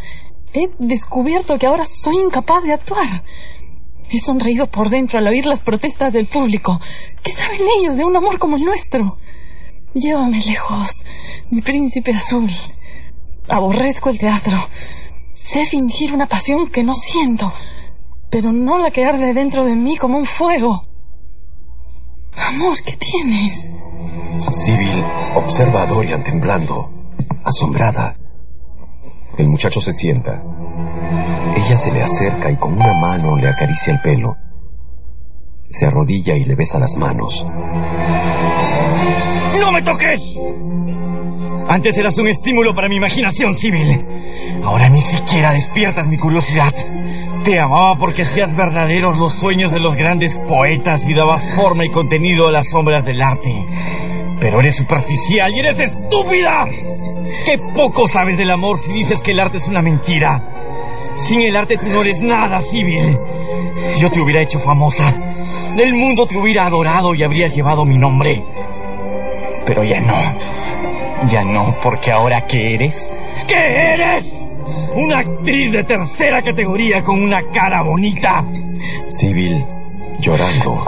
he 0.54 0.70
descubierto 0.80 1.58
que 1.58 1.68
ahora 1.68 1.86
soy 1.86 2.18
incapaz 2.18 2.64
de 2.64 2.74
actuar. 2.74 3.24
He 4.10 4.20
sonreído 4.20 4.68
por 4.68 4.90
dentro 4.90 5.20
al 5.20 5.28
oír 5.28 5.46
las 5.46 5.64
protestas 5.64 6.14
del 6.14 6.28
público. 6.28 6.80
¿Qué 7.24 7.32
saben 7.32 7.62
ellos 7.80 7.98
de 7.98 8.06
un 8.06 8.16
amor 8.16 8.40
como 8.40 8.56
el 8.56 8.64
nuestro? 8.64 9.18
Llévame 9.94 10.40
lejos, 10.40 11.06
mi 11.52 11.62
príncipe 11.62 12.12
azul. 12.12 12.50
Aborrezco 13.48 14.10
el 14.10 14.18
teatro. 14.18 14.58
Sé 15.34 15.66
fingir 15.66 16.14
una 16.14 16.26
pasión 16.26 16.70
que 16.70 16.84
no 16.84 16.94
siento, 16.94 17.52
pero 18.32 18.52
no 18.52 18.80
la 18.80 18.90
que 18.90 19.06
arde 19.06 19.34
dentro 19.34 19.66
de 19.66 19.76
mí 19.76 19.98
como 19.98 20.18
un 20.18 20.26
fuego. 20.26 20.88
Amor, 22.36 22.78
¿qué 22.84 22.98
tienes? 22.98 23.76
Sybil 24.52 25.04
observa 25.36 25.84
a 25.84 25.86
Dorian 25.86 26.24
temblando, 26.24 26.90
asombrada. 27.44 28.16
El 29.38 29.50
muchacho 29.50 29.80
se 29.80 29.94
sienta. 29.94 30.42
Ella 31.56 31.78
se 31.78 31.92
le 31.92 32.02
acerca 32.02 32.50
y 32.50 32.58
con 32.58 32.74
una 32.74 32.94
mano 32.94 33.36
le 33.38 33.48
acaricia 33.48 33.94
el 33.94 34.00
pelo. 34.02 34.36
Se 35.62 35.86
arrodilla 35.86 36.36
y 36.36 36.46
le 36.46 36.56
besa 36.56 36.80
las 36.80 36.98
manos. 36.98 37.46
¡No 39.74 39.80
me 39.80 39.86
toques! 39.86 40.38
Antes 41.68 41.98
eras 41.98 42.20
un 42.20 42.28
estímulo 42.28 42.76
para 42.76 42.88
mi 42.88 42.98
imaginación, 42.98 43.56
Sibyl. 43.56 44.06
Ahora 44.64 44.88
ni 44.88 45.02
siquiera 45.02 45.52
despiertas 45.52 46.06
mi 46.06 46.16
curiosidad. 46.16 46.72
Te 47.44 47.60
amaba 47.60 47.98
porque 47.98 48.22
hacías 48.22 48.56
verdaderos 48.56 49.18
los 49.18 49.34
sueños 49.34 49.72
de 49.72 49.80
los 49.80 49.96
grandes 49.96 50.40
poetas 50.48 51.10
y 51.10 51.16
dabas 51.16 51.56
forma 51.56 51.86
y 51.86 51.90
contenido 51.90 52.48
a 52.48 52.52
las 52.52 52.70
sombras 52.70 53.04
del 53.04 53.20
arte. 53.20 53.52
Pero 54.40 54.60
eres 54.60 54.76
superficial 54.76 55.52
y 55.52 55.62
eres 55.62 55.80
estúpida. 55.80 56.68
¡Qué 57.44 57.58
poco 57.74 58.08
sabes 58.08 58.38
del 58.38 58.52
amor 58.52 58.78
si 58.78 58.94
dices 58.94 59.24
que 59.24 59.32
el 59.32 59.40
arte 59.40 59.58
es 59.58 59.68
una 59.68 59.82
mentira! 59.82 60.40
Sin 61.16 61.48
el 61.48 61.56
arte 61.56 61.78
tú 61.78 61.88
no 61.88 62.02
eres 62.02 62.22
nada, 62.22 62.62
Civil. 62.62 63.18
Yo 63.98 64.12
te 64.12 64.22
hubiera 64.22 64.44
hecho 64.44 64.60
famosa. 64.60 65.12
El 65.76 65.96
mundo 65.96 66.28
te 66.28 66.38
hubiera 66.38 66.68
adorado 66.68 67.16
y 67.16 67.24
habrías 67.24 67.56
llevado 67.56 67.86
mi 67.86 67.98
nombre. 67.98 68.44
Pero 69.66 69.84
ya 69.84 70.00
no. 70.00 70.14
Ya 71.30 71.44
no, 71.44 71.76
porque 71.82 72.12
ahora 72.12 72.46
¿qué 72.48 72.76
eres? 72.76 73.14
¿Qué 73.48 73.94
eres? 73.94 74.34
Una 74.96 75.20
actriz 75.20 75.72
de 75.72 75.84
tercera 75.84 76.42
categoría 76.42 77.04
con 77.04 77.22
una 77.22 77.42
cara 77.52 77.84
bonita. 77.84 78.44
Civil, 79.08 79.66
llorando, 80.20 80.84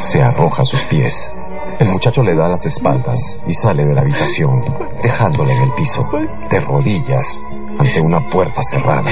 se 0.00 0.22
arroja 0.22 0.62
a 0.62 0.64
sus 0.64 0.82
pies. 0.84 1.34
El 1.78 1.88
muchacho 1.88 2.22
le 2.22 2.34
da 2.34 2.48
las 2.48 2.66
espaldas 2.66 3.40
y 3.48 3.52
sale 3.52 3.84
de 3.84 3.94
la 3.94 4.02
habitación, 4.02 4.62
dejándole 5.02 5.54
en 5.54 5.62
el 5.62 5.72
piso, 5.72 6.02
de 6.50 6.60
rodillas, 6.60 7.42
ante 7.78 8.00
una 8.00 8.28
puerta 8.28 8.62
cerrada. 8.62 9.10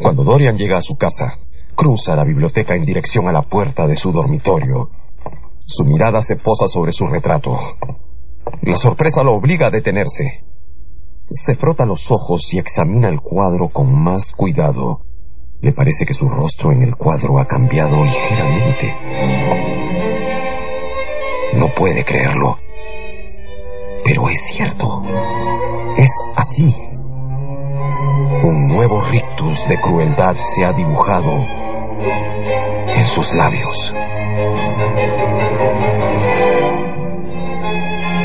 Cuando 0.00 0.24
Dorian 0.24 0.56
llega 0.56 0.78
a 0.78 0.82
su 0.82 0.96
casa, 0.96 1.38
cruza 1.80 2.14
la 2.14 2.24
biblioteca 2.24 2.74
en 2.76 2.84
dirección 2.84 3.26
a 3.26 3.32
la 3.32 3.40
puerta 3.40 3.86
de 3.86 3.96
su 3.96 4.12
dormitorio. 4.12 4.90
Su 5.64 5.82
mirada 5.84 6.22
se 6.22 6.36
posa 6.36 6.66
sobre 6.66 6.92
su 6.92 7.06
retrato. 7.06 7.58
La 8.60 8.76
sorpresa 8.76 9.22
lo 9.22 9.32
obliga 9.32 9.68
a 9.68 9.70
detenerse. 9.70 10.44
Se 11.24 11.54
frota 11.54 11.86
los 11.86 12.10
ojos 12.10 12.52
y 12.52 12.58
examina 12.58 13.08
el 13.08 13.22
cuadro 13.22 13.70
con 13.70 13.94
más 13.94 14.32
cuidado. 14.32 15.06
Le 15.62 15.72
parece 15.72 16.04
que 16.04 16.12
su 16.12 16.28
rostro 16.28 16.70
en 16.70 16.82
el 16.82 16.96
cuadro 16.96 17.38
ha 17.38 17.46
cambiado 17.46 18.04
ligeramente. 18.04 18.94
No 21.54 21.70
puede 21.70 22.04
creerlo. 22.04 22.58
Pero 24.04 24.28
es 24.28 24.38
cierto. 24.42 25.02
Es 25.96 26.12
así. 26.36 26.74
Un 28.42 28.66
nuevo 28.66 29.00
rictus 29.00 29.66
de 29.66 29.80
crueldad 29.80 30.36
se 30.42 30.66
ha 30.66 30.74
dibujado 30.74 31.69
en 32.94 33.04
sus 33.04 33.34
labios. 33.34 33.94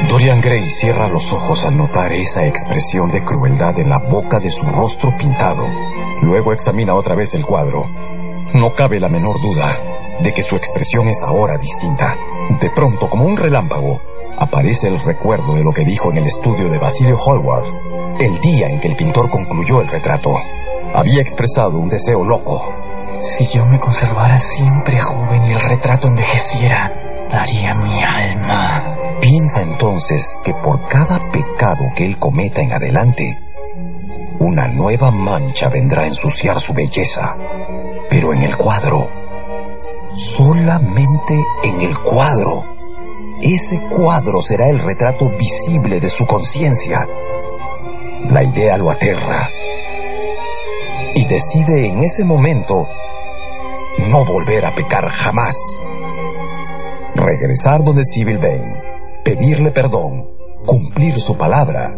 Dorian 0.09 0.39
Gray 0.39 0.65
cierra 0.67 1.09
los 1.09 1.33
ojos 1.33 1.65
al 1.65 1.77
notar 1.77 2.13
esa 2.13 2.45
expresión 2.45 3.11
de 3.11 3.23
crueldad 3.23 3.77
en 3.79 3.89
la 3.89 3.99
boca 3.99 4.39
de 4.39 4.49
su 4.49 4.65
rostro 4.65 5.15
pintado. 5.17 5.65
Luego 6.21 6.53
examina 6.53 6.95
otra 6.95 7.15
vez 7.15 7.33
el 7.33 7.45
cuadro. 7.45 7.85
No 8.53 8.73
cabe 8.73 8.99
la 8.99 9.09
menor 9.09 9.41
duda 9.41 9.73
de 10.21 10.33
que 10.33 10.41
su 10.41 10.55
expresión 10.55 11.07
es 11.09 11.21
ahora 11.23 11.57
distinta. 11.57 12.15
De 12.61 12.69
pronto, 12.69 13.09
como 13.09 13.25
un 13.25 13.35
relámpago, 13.35 13.99
aparece 14.37 14.87
el 14.87 14.99
recuerdo 15.01 15.55
de 15.55 15.63
lo 15.63 15.73
que 15.73 15.83
dijo 15.83 16.11
en 16.11 16.17
el 16.17 16.27
estudio 16.27 16.69
de 16.69 16.77
Basilio 16.77 17.17
Hallward, 17.17 17.65
el 18.19 18.39
día 18.39 18.67
en 18.67 18.79
que 18.79 18.87
el 18.87 18.95
pintor 18.95 19.29
concluyó 19.29 19.81
el 19.81 19.87
retrato. 19.87 20.33
Había 20.93 21.21
expresado 21.21 21.77
un 21.77 21.89
deseo 21.89 22.23
loco. 22.23 22.84
Si 23.25 23.47
yo 23.47 23.65
me 23.65 23.79
conservara 23.79 24.37
siempre 24.37 24.99
joven 24.99 25.45
y 25.45 25.53
el 25.53 25.59
retrato 25.59 26.07
envejeciera, 26.07 26.91
daría 27.31 27.73
mi 27.73 28.03
alma. 28.03 29.17
Piensa 29.19 29.63
entonces 29.63 30.37
que 30.43 30.53
por 30.53 30.87
cada 30.87 31.31
pecado 31.31 31.85
que 31.95 32.05
él 32.05 32.17
cometa 32.19 32.61
en 32.61 32.71
adelante, 32.71 33.39
una 34.37 34.67
nueva 34.67 35.09
mancha 35.09 35.69
vendrá 35.69 36.03
a 36.03 36.07
ensuciar 36.07 36.61
su 36.61 36.73
belleza. 36.73 37.35
Pero 38.11 38.31
en 38.31 38.43
el 38.43 38.55
cuadro, 38.55 39.09
solamente 40.15 41.33
en 41.63 41.81
el 41.81 41.97
cuadro, 41.97 42.63
ese 43.41 43.79
cuadro 43.89 44.43
será 44.43 44.69
el 44.69 44.77
retrato 44.77 45.31
visible 45.35 45.99
de 45.99 46.11
su 46.11 46.27
conciencia. 46.27 47.07
La 48.29 48.43
idea 48.43 48.77
lo 48.77 48.91
aterra 48.91 49.49
y 51.15 51.25
decide 51.25 51.87
en 51.87 52.03
ese 52.03 52.23
momento 52.23 52.87
no 53.99 54.25
volver 54.25 54.65
a 54.65 54.73
pecar 54.73 55.07
jamás. 55.07 55.55
Regresar 57.15 57.83
donde 57.83 58.03
Civil 58.03 58.37
Vane, 58.37 59.21
pedirle 59.23 59.71
perdón, 59.71 60.27
cumplir 60.65 61.19
su 61.19 61.35
palabra, 61.35 61.95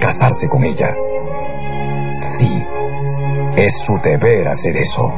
casarse 0.00 0.48
con 0.48 0.64
ella. 0.64 0.94
Sí, 2.18 2.62
es 3.56 3.78
su 3.78 3.98
deber 4.02 4.48
hacer 4.48 4.76
eso. 4.76 5.10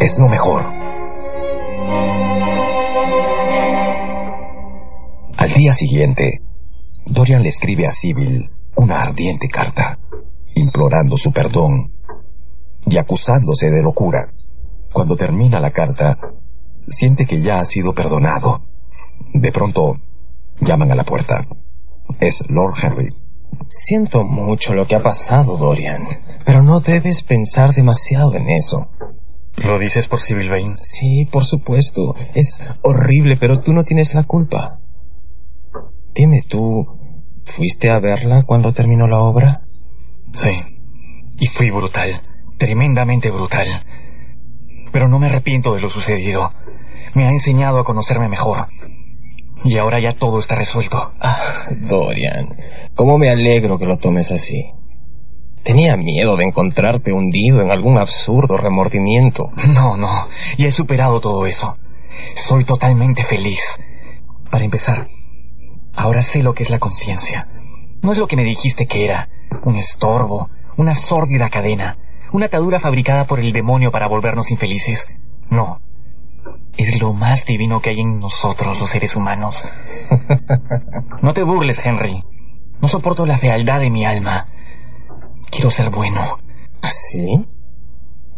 Es 0.00 0.18
lo 0.18 0.28
mejor. 0.28 0.64
Al 5.36 5.50
día 5.52 5.72
siguiente, 5.72 6.40
Dorian 7.06 7.42
le 7.42 7.50
escribe 7.50 7.86
a 7.86 7.90
Sibyl 7.90 8.50
una 8.76 9.02
ardiente 9.02 9.48
carta, 9.48 9.98
implorando 10.54 11.16
su 11.16 11.32
perdón 11.32 11.92
y 12.86 12.96
acusándose 12.98 13.70
de 13.70 13.82
locura. 13.82 14.32
Cuando 14.94 15.16
termina 15.16 15.58
la 15.58 15.72
carta, 15.72 16.16
siente 16.88 17.26
que 17.26 17.42
ya 17.42 17.58
ha 17.58 17.64
sido 17.64 17.94
perdonado. 17.94 18.62
De 19.32 19.50
pronto, 19.50 19.96
llaman 20.60 20.92
a 20.92 20.94
la 20.94 21.02
puerta. 21.02 21.48
Es 22.20 22.44
Lord 22.48 22.76
Henry. 22.80 23.12
Siento 23.68 24.24
mucho 24.24 24.72
lo 24.72 24.86
que 24.86 24.94
ha 24.94 25.02
pasado, 25.02 25.56
Dorian, 25.56 26.04
pero 26.46 26.62
no 26.62 26.78
debes 26.78 27.24
pensar 27.24 27.74
demasiado 27.74 28.36
en 28.36 28.48
eso. 28.50 28.86
¿Lo 29.56 29.80
dices 29.80 30.06
por 30.06 30.20
Civil 30.20 30.48
Vane? 30.48 30.76
Sí, 30.78 31.24
por 31.24 31.44
supuesto. 31.44 32.14
Es 32.32 32.62
horrible, 32.82 33.36
pero 33.36 33.62
tú 33.62 33.72
no 33.72 33.82
tienes 33.82 34.14
la 34.14 34.22
culpa. 34.22 34.78
Dime, 36.14 36.44
¿tú 36.48 36.86
fuiste 37.44 37.90
a 37.90 37.98
verla 37.98 38.44
cuando 38.44 38.72
terminó 38.72 39.08
la 39.08 39.18
obra? 39.18 39.62
Sí. 40.34 40.52
Y 41.40 41.48
fui 41.48 41.72
brutal. 41.72 42.22
Tremendamente 42.58 43.32
brutal. 43.32 43.66
Pero 44.94 45.08
no 45.08 45.18
me 45.18 45.26
arrepiento 45.26 45.74
de 45.74 45.80
lo 45.80 45.90
sucedido. 45.90 46.52
Me 47.14 47.26
ha 47.26 47.30
enseñado 47.30 47.80
a 47.80 47.84
conocerme 47.84 48.28
mejor. 48.28 48.68
Y 49.64 49.76
ahora 49.76 49.98
ya 50.00 50.12
todo 50.12 50.38
está 50.38 50.54
resuelto. 50.54 51.10
Ah, 51.18 51.40
Dorian, 51.80 52.54
cómo 52.94 53.18
me 53.18 53.28
alegro 53.28 53.76
que 53.76 53.86
lo 53.86 53.98
tomes 53.98 54.30
así. 54.30 54.70
Tenía 55.64 55.96
miedo 55.96 56.36
de 56.36 56.44
encontrarte 56.44 57.12
hundido 57.12 57.60
en 57.60 57.72
algún 57.72 57.98
absurdo 57.98 58.56
remordimiento. 58.56 59.48
No, 59.74 59.96
no, 59.96 60.28
ya 60.58 60.68
he 60.68 60.72
superado 60.72 61.20
todo 61.20 61.44
eso. 61.44 61.76
Soy 62.36 62.64
totalmente 62.64 63.24
feliz. 63.24 63.80
Para 64.48 64.64
empezar, 64.64 65.08
ahora 65.92 66.20
sé 66.20 66.40
lo 66.40 66.54
que 66.54 66.62
es 66.62 66.70
la 66.70 66.78
conciencia. 66.78 67.48
No 68.00 68.12
es 68.12 68.18
lo 68.18 68.28
que 68.28 68.36
me 68.36 68.44
dijiste 68.44 68.86
que 68.86 69.04
era, 69.04 69.28
un 69.64 69.74
estorbo, 69.74 70.50
una 70.76 70.94
sórdida 70.94 71.48
cadena, 71.48 71.98
una 72.34 72.46
atadura 72.46 72.80
fabricada 72.80 73.28
por 73.28 73.38
el 73.38 73.52
demonio 73.52 73.92
para 73.92 74.08
volvernos 74.08 74.50
infelices. 74.50 75.06
No, 75.50 75.80
es 76.76 77.00
lo 77.00 77.12
más 77.12 77.46
divino 77.46 77.80
que 77.80 77.90
hay 77.90 78.00
en 78.00 78.18
nosotros 78.18 78.80
los 78.80 78.90
seres 78.90 79.14
humanos. 79.16 79.64
No 81.22 81.32
te 81.32 81.42
burles, 81.42 81.80
Henry. 81.84 82.22
No 82.82 82.88
soporto 82.88 83.24
la 83.24 83.38
fealdad 83.38 83.80
de 83.80 83.88
mi 83.88 84.04
alma. 84.04 84.46
Quiero 85.50 85.70
ser 85.70 85.88
bueno. 85.90 86.20
¿Así? 86.82 87.46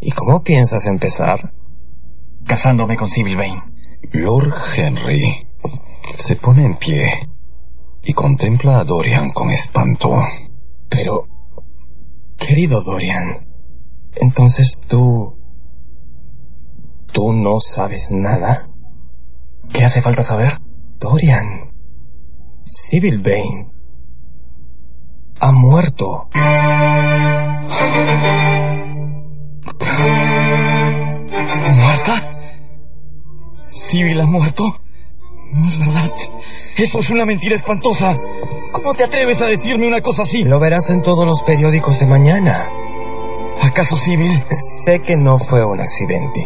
¿Y 0.01 0.13
cómo 0.13 0.43
piensas 0.43 0.87
empezar? 0.87 1.53
Casándome 2.47 2.97
con 2.97 3.09
Sybil 3.09 3.37
Vane. 3.37 3.63
Lord 4.13 4.55
Henry 4.77 5.49
se 6.17 6.37
pone 6.37 6.65
en 6.65 6.77
pie 6.77 7.29
y 8.05 8.13
contempla 8.13 8.79
a 8.79 8.85
Dorian 8.85 9.33
con 9.33 9.51
espanto. 9.51 10.11
Pero, 10.89 11.27
querido 12.39 12.83
Dorian, 12.85 13.46
entonces 14.21 14.79
tú... 14.89 15.35
¿Tú 17.13 17.33
no 17.33 17.61
sabes 17.61 18.11
nada? 18.13 18.69
¿Qué 19.73 19.85
hace 19.85 20.03
falta 20.03 20.23
saber? 20.23 20.59
Dorian, 20.99 21.71
Sybil 22.65 23.21
Vane 23.23 23.71
ha 25.41 25.53
muerto. 25.53 26.29
¿Muerta? 31.75 32.23
¿Sybil 33.71 34.21
ha 34.21 34.27
muerto? 34.27 34.65
No 35.53 35.69
es 35.69 35.79
verdad. 35.79 36.11
Eso 36.77 36.99
es 36.99 37.11
una 37.11 37.25
mentira 37.25 37.57
espantosa. 37.57 38.17
¿Cómo 38.73 38.95
te 38.95 39.05
atreves 39.05 39.41
a 39.41 39.47
decirme 39.47 39.87
una 39.87 40.01
cosa 40.01 40.23
así? 40.23 40.43
Lo 40.43 40.59
verás 40.59 40.91
en 40.91 41.03
todos 41.03 41.25
los 41.25 41.43
periódicos 41.43 42.01
de 42.01 42.07
mañana. 42.07 42.69
¿Acaso 43.63 43.97
Sybil? 43.97 44.45
Sé 44.51 45.01
que 45.01 45.17
no 45.17 45.39
fue 45.39 45.65
un 45.65 45.81
accidente. 45.81 46.45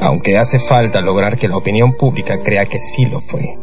Aunque 0.00 0.36
hace 0.36 0.58
falta 0.58 1.00
lograr 1.00 1.36
que 1.36 1.48
la 1.48 1.56
opinión 1.56 1.94
pública 1.94 2.38
crea 2.42 2.66
que 2.66 2.78
sí 2.78 3.06
lo 3.06 3.20
fue. 3.20 3.58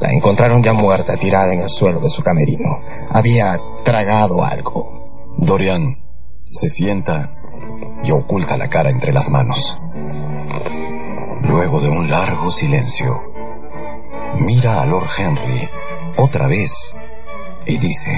La 0.00 0.10
encontraron 0.10 0.62
ya 0.62 0.72
muerta, 0.72 1.16
tirada 1.16 1.52
en 1.52 1.60
el 1.60 1.68
suelo 1.68 2.00
de 2.00 2.10
su 2.10 2.22
camerino. 2.22 2.80
Había 3.10 3.58
tragado 3.84 4.42
algo. 4.42 5.34
Dorian 5.38 5.98
se 6.44 6.68
sienta 6.68 7.30
y 8.02 8.10
oculta 8.10 8.56
la 8.56 8.68
cara 8.68 8.90
entre 8.90 9.12
las 9.12 9.30
manos. 9.30 9.76
Luego 11.42 11.80
de 11.80 11.88
un 11.88 12.10
largo 12.10 12.50
silencio, 12.50 13.06
mira 14.40 14.80
a 14.80 14.86
Lord 14.86 15.08
Henry 15.18 15.68
otra 16.16 16.46
vez 16.46 16.94
y 17.66 17.78
dice, 17.78 18.10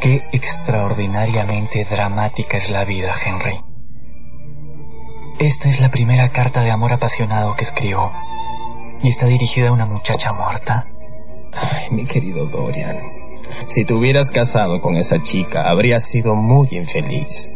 Qué 0.00 0.28
extraordinariamente 0.32 1.84
dramática 1.84 2.58
es 2.58 2.70
la 2.70 2.84
vida, 2.84 3.12
Henry. 3.24 3.60
Esta 5.38 5.68
es 5.68 5.80
la 5.80 5.90
primera 5.90 6.28
carta 6.28 6.62
de 6.62 6.70
amor 6.70 6.92
apasionado 6.92 7.54
que 7.54 7.64
escribo 7.64 8.12
y 9.02 9.08
está 9.08 9.26
dirigida 9.26 9.68
a 9.68 9.72
una 9.72 9.86
muchacha 9.86 10.32
muerta. 10.32 10.86
Ay, 11.52 11.90
mi 11.90 12.04
querido 12.04 12.46
Dorian, 12.46 12.96
si 13.66 13.84
te 13.84 13.94
hubieras 13.94 14.30
casado 14.30 14.80
con 14.80 14.96
esa 14.96 15.18
chica, 15.20 15.68
habrías 15.68 16.04
sido 16.04 16.34
muy 16.34 16.68
infeliz. 16.72 17.50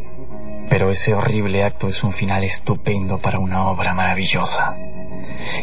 Pero 0.68 0.90
ese 0.90 1.14
horrible 1.14 1.64
acto 1.64 1.86
es 1.86 2.04
un 2.04 2.12
final 2.12 2.44
estupendo 2.44 3.18
para 3.18 3.38
una 3.38 3.68
obra 3.70 3.94
maravillosa, 3.94 4.76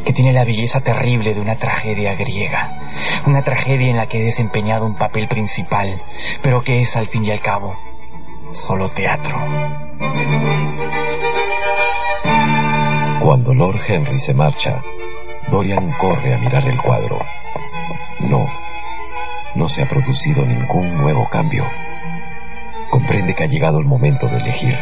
que 0.03 0.13
tiene 0.13 0.33
la 0.33 0.43
belleza 0.43 0.81
terrible 0.81 1.33
de 1.33 1.41
una 1.41 1.55
tragedia 1.55 2.15
griega, 2.15 2.91
una 3.25 3.43
tragedia 3.43 3.89
en 3.89 3.97
la 3.97 4.07
que 4.07 4.19
he 4.19 4.23
desempeñado 4.23 4.85
un 4.85 4.95
papel 4.95 5.27
principal, 5.27 6.01
pero 6.41 6.61
que 6.61 6.77
es 6.77 6.95
al 6.97 7.07
fin 7.07 7.25
y 7.25 7.31
al 7.31 7.41
cabo 7.41 7.75
solo 8.51 8.87
teatro. 8.89 9.37
Cuando 13.21 13.53
Lord 13.53 13.79
Henry 13.87 14.19
se 14.19 14.33
marcha, 14.33 14.81
Dorian 15.49 15.91
corre 15.93 16.35
a 16.35 16.37
mirar 16.37 16.67
el 16.67 16.79
cuadro. 16.81 17.19
No, 18.19 18.47
no 19.55 19.69
se 19.69 19.83
ha 19.83 19.87
producido 19.87 20.45
ningún 20.45 20.95
nuevo 20.95 21.27
cambio. 21.29 21.65
Comprende 22.89 23.33
que 23.33 23.43
ha 23.43 23.47
llegado 23.47 23.79
el 23.79 23.85
momento 23.85 24.27
de 24.27 24.37
elegir. 24.37 24.77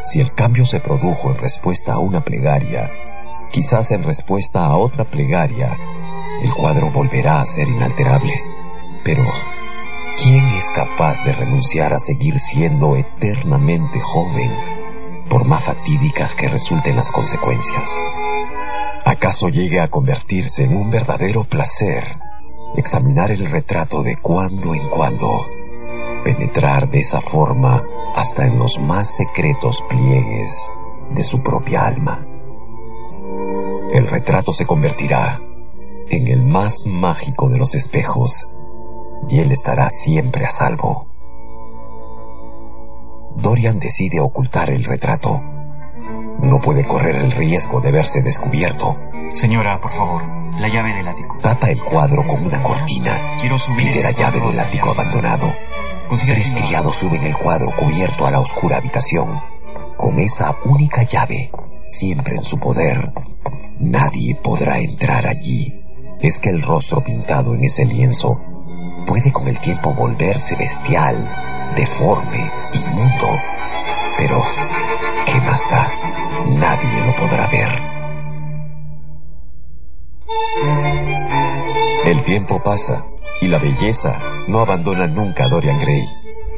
Si 0.00 0.20
el 0.20 0.32
cambio 0.32 0.64
se 0.64 0.80
produjo 0.80 1.30
en 1.30 1.38
respuesta 1.38 1.92
a 1.92 1.98
una 1.98 2.22
plegaria, 2.22 2.90
quizás 3.54 3.92
en 3.92 4.02
respuesta 4.02 4.66
a 4.66 4.76
otra 4.76 5.04
plegaria, 5.04 5.78
el 6.42 6.52
cuadro 6.52 6.90
volverá 6.90 7.38
a 7.38 7.44
ser 7.44 7.68
inalterable. 7.68 8.42
Pero, 9.04 9.22
¿quién 10.20 10.44
es 10.48 10.68
capaz 10.70 11.24
de 11.24 11.32
renunciar 11.32 11.92
a 11.92 12.00
seguir 12.00 12.40
siendo 12.40 12.96
eternamente 12.96 14.00
joven, 14.00 14.50
por 15.30 15.46
más 15.46 15.62
fatídicas 15.62 16.34
que 16.34 16.48
resulten 16.48 16.96
las 16.96 17.12
consecuencias? 17.12 17.96
¿Acaso 19.04 19.48
llegue 19.48 19.80
a 19.80 19.88
convertirse 19.88 20.64
en 20.64 20.76
un 20.76 20.90
verdadero 20.90 21.44
placer 21.44 22.18
examinar 22.76 23.30
el 23.30 23.48
retrato 23.48 24.02
de 24.02 24.16
cuando 24.16 24.74
en 24.74 24.88
cuando, 24.88 25.46
penetrar 26.24 26.90
de 26.90 26.98
esa 26.98 27.20
forma 27.20 27.84
hasta 28.16 28.46
en 28.46 28.58
los 28.58 28.80
más 28.80 29.14
secretos 29.14 29.80
pliegues 29.88 30.68
de 31.10 31.22
su 31.22 31.40
propia 31.40 31.86
alma? 31.86 32.33
El 33.92 34.06
retrato 34.06 34.52
se 34.52 34.66
convertirá 34.66 35.40
en 36.08 36.26
el 36.28 36.42
más 36.42 36.84
mágico 36.86 37.48
de 37.48 37.58
los 37.58 37.74
espejos 37.74 38.48
y 39.28 39.38
él 39.38 39.52
estará 39.52 39.88
siempre 39.90 40.44
a 40.44 40.50
salvo. 40.50 41.06
Dorian 43.36 43.78
decide 43.78 44.20
ocultar 44.20 44.70
el 44.70 44.84
retrato. 44.84 45.40
No 46.40 46.58
puede 46.58 46.84
correr 46.86 47.16
el 47.16 47.32
riesgo 47.32 47.80
de 47.80 47.92
verse 47.92 48.22
descubierto. 48.22 48.96
Señora, 49.30 49.80
por 49.80 49.90
favor, 49.92 50.22
la 50.58 50.68
llave 50.68 50.94
del 50.94 51.08
ático. 51.08 51.38
Tapa 51.40 51.70
el 51.70 51.82
cuadro 51.82 52.22
con 52.24 52.46
una 52.46 52.62
cortina. 52.62 53.36
Quiero 53.40 53.58
subir 53.58 53.92
Pide 53.92 54.02
la 54.02 54.12
llave 54.12 54.40
del 54.40 54.60
ático 54.60 54.90
abandonado. 54.90 55.52
Tres 56.08 56.54
criados 56.54 56.96
suben 56.96 57.22
el 57.24 57.36
cuadro 57.36 57.72
cubierto 57.76 58.26
a 58.26 58.30
la 58.30 58.40
oscura 58.40 58.76
habitación. 58.76 59.40
Con 59.96 60.18
esa 60.20 60.56
única 60.64 61.02
llave, 61.02 61.50
siempre 61.94 62.36
en 62.36 62.42
su 62.42 62.58
poder, 62.58 63.12
nadie 63.78 64.34
podrá 64.42 64.78
entrar 64.78 65.26
allí. 65.26 65.72
Es 66.20 66.40
que 66.40 66.50
el 66.50 66.62
rostro 66.62 67.02
pintado 67.02 67.54
en 67.54 67.64
ese 67.64 67.84
lienzo 67.84 68.40
puede 69.06 69.32
con 69.32 69.48
el 69.48 69.58
tiempo 69.58 69.94
volverse 69.94 70.56
bestial, 70.56 71.16
deforme, 71.76 72.50
inmundo. 72.72 73.28
Pero, 74.18 74.42
¿qué 75.26 75.36
más 75.40 75.62
da? 75.70 75.90
Nadie 76.48 77.06
lo 77.06 77.16
podrá 77.16 77.48
ver. 77.48 77.70
El 82.04 82.24
tiempo 82.24 82.60
pasa 82.62 83.04
y 83.40 83.48
la 83.48 83.58
belleza 83.58 84.18
no 84.48 84.60
abandona 84.60 85.06
nunca 85.06 85.44
a 85.44 85.48
Dorian 85.48 85.78
Gray. 85.78 86.04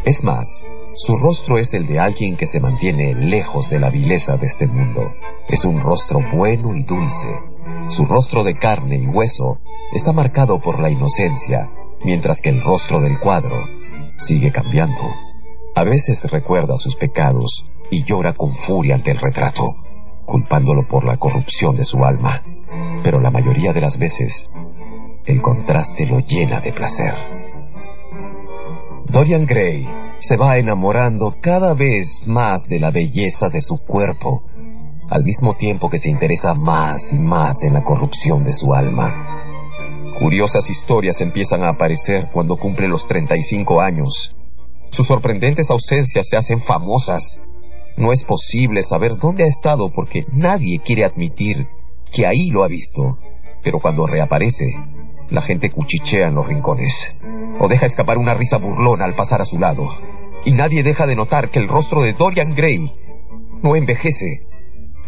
Es 0.05 0.23
más, 0.25 0.65
su 0.97 1.15
rostro 1.17 1.59
es 1.59 1.75
el 1.75 1.87
de 1.87 1.99
alguien 1.99 2.37
que 2.37 2.47
se 2.47 2.59
mantiene 2.59 3.15
lejos 3.15 3.69
de 3.69 3.79
la 3.79 3.91
vileza 3.91 4.39
de 4.39 4.47
este 4.47 4.67
mundo. 4.67 5.03
Es 5.47 5.67
un 5.67 5.79
rostro 5.79 6.21
bueno 6.33 6.75
y 6.75 6.85
dulce. 6.85 7.29
Su 7.89 8.07
rostro 8.07 8.43
de 8.43 8.55
carne 8.55 8.97
y 8.97 9.07
hueso 9.07 9.59
está 9.93 10.13
marcado 10.13 10.59
por 10.59 10.81
la 10.81 10.91
inocencia, 10.91 11.71
mientras 12.03 12.41
que 12.41 12.49
el 12.49 12.63
rostro 12.63 12.99
del 13.01 13.21
cuadro 13.21 13.57
sigue 14.17 14.51
cambiando. 14.51 15.03
A 15.75 15.85
veces 15.85 16.25
recuerda 16.31 16.79
sus 16.79 16.97
pecados 16.97 17.67
y 17.91 18.05
llora 18.05 18.33
con 18.33 18.55
furia 18.55 18.95
ante 18.95 19.11
el 19.11 19.19
retrato, 19.19 19.77
culpándolo 20.25 20.89
por 20.89 21.05
la 21.05 21.19
corrupción 21.19 21.77
de 21.77 21.85
su 21.85 22.03
alma. 22.05 22.43
Pero 23.03 23.21
la 23.21 23.31
mayoría 23.31 23.75
de 23.75 23.83
las 23.83 23.99
veces, 23.99 24.51
el 25.27 25.43
contraste 25.43 26.07
lo 26.07 26.21
llena 26.21 26.61
de 26.61 26.73
placer. 26.73 27.15
Dorian 29.09 29.47
Gray 29.47 29.87
se 30.19 30.37
va 30.37 30.59
enamorando 30.59 31.37
cada 31.41 31.75
vez 31.75 32.27
más 32.27 32.67
de 32.69 32.81
la 32.81 32.91
belleza 32.91 33.49
de 33.49 33.61
su 33.61 33.79
cuerpo, 33.79 34.43
al 35.09 35.23
mismo 35.23 35.55
tiempo 35.55 35.89
que 35.89 35.99
se 35.99 36.11
interesa 36.11 36.55
más 36.55 37.13
y 37.13 37.21
más 37.21 37.63
en 37.63 37.75
la 37.75 37.85
corrupción 37.85 38.43
de 38.43 38.53
su 38.53 38.75
alma. 38.75 39.45
Curiosas 40.19 40.69
historias 40.71 41.21
empiezan 41.21 41.63
a 41.63 41.71
aparecer 41.71 42.31
cuando 42.33 42.57
cumple 42.57 42.89
los 42.89 43.07
35 43.07 43.81
años. 43.81 44.37
Sus 44.91 45.07
sorprendentes 45.07 45.71
ausencias 45.71 46.29
se 46.29 46.37
hacen 46.37 46.59
famosas. 46.59 47.41
No 47.97 48.13
es 48.13 48.25
posible 48.25 48.83
saber 48.83 49.19
dónde 49.19 49.45
ha 49.45 49.47
estado 49.47 49.93
porque 49.95 50.27
nadie 50.33 50.81
quiere 50.81 51.05
admitir 51.05 51.69
que 52.13 52.27
ahí 52.27 52.51
lo 52.51 52.65
ha 52.65 52.69
visto. 52.69 53.19
Pero 53.63 53.79
cuando 53.79 54.07
reaparece, 54.07 54.75
la 55.31 55.43
gente 55.43 55.71
cuchichea 55.71 56.29
en 56.29 56.35
los 56.35 56.47
rincones 56.47 57.17
o 57.59 57.69
deja 57.69 57.87
escapar 57.87 58.19
una 58.19 58.35
risa 58.35 58.59
burlona 58.59 59.05
al 59.05 59.15
pasar 59.15 59.41
a 59.41 59.45
su 59.45 59.59
lado. 59.59 59.89
Y 60.45 60.53
nadie 60.53 60.83
deja 60.83 61.07
de 61.07 61.17
notar 61.17 61.51
que 61.51 61.59
el 61.59 61.69
rostro 61.69 62.03
de 62.03 62.13
Dorian 62.13 62.55
Gray 62.55 62.93
no 63.63 63.75
envejece. 63.75 64.47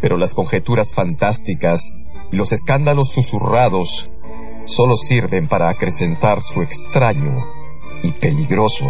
Pero 0.01 0.17
las 0.17 0.33
conjeturas 0.33 0.93
fantásticas 0.93 1.97
y 2.31 2.35
los 2.35 2.51
escándalos 2.51 3.11
susurrados 3.11 4.11
solo 4.65 4.93
sirven 4.93 5.47
para 5.47 5.69
acrecentar 5.69 6.41
su 6.41 6.61
extraño 6.61 7.37
y 8.03 8.11
peligroso 8.13 8.85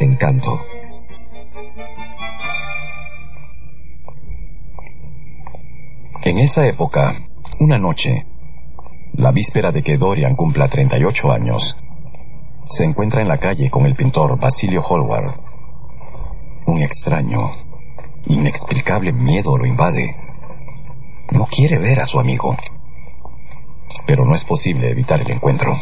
encanto. 0.00 0.60
En 6.22 6.38
esa 6.38 6.66
época, 6.66 7.14
una 7.60 7.78
noche, 7.78 8.26
la 9.20 9.32
víspera 9.32 9.70
de 9.70 9.82
que 9.82 9.98
Dorian 9.98 10.34
cumpla 10.34 10.66
38 10.66 11.30
años, 11.30 11.76
se 12.64 12.84
encuentra 12.84 13.20
en 13.20 13.28
la 13.28 13.36
calle 13.36 13.70
con 13.70 13.84
el 13.84 13.94
pintor 13.94 14.38
Basilio 14.40 14.82
Hallward. 14.82 15.34
Un 16.66 16.82
extraño, 16.82 17.50
inexplicable 18.26 19.12
miedo 19.12 19.58
lo 19.58 19.66
invade. 19.66 20.16
No 21.32 21.44
quiere 21.44 21.78
ver 21.78 22.00
a 22.00 22.06
su 22.06 22.18
amigo. 22.18 22.56
Pero 24.06 24.24
no 24.24 24.34
es 24.34 24.44
posible 24.44 24.90
evitar 24.90 25.20
el 25.20 25.30
encuentro. 25.32 25.76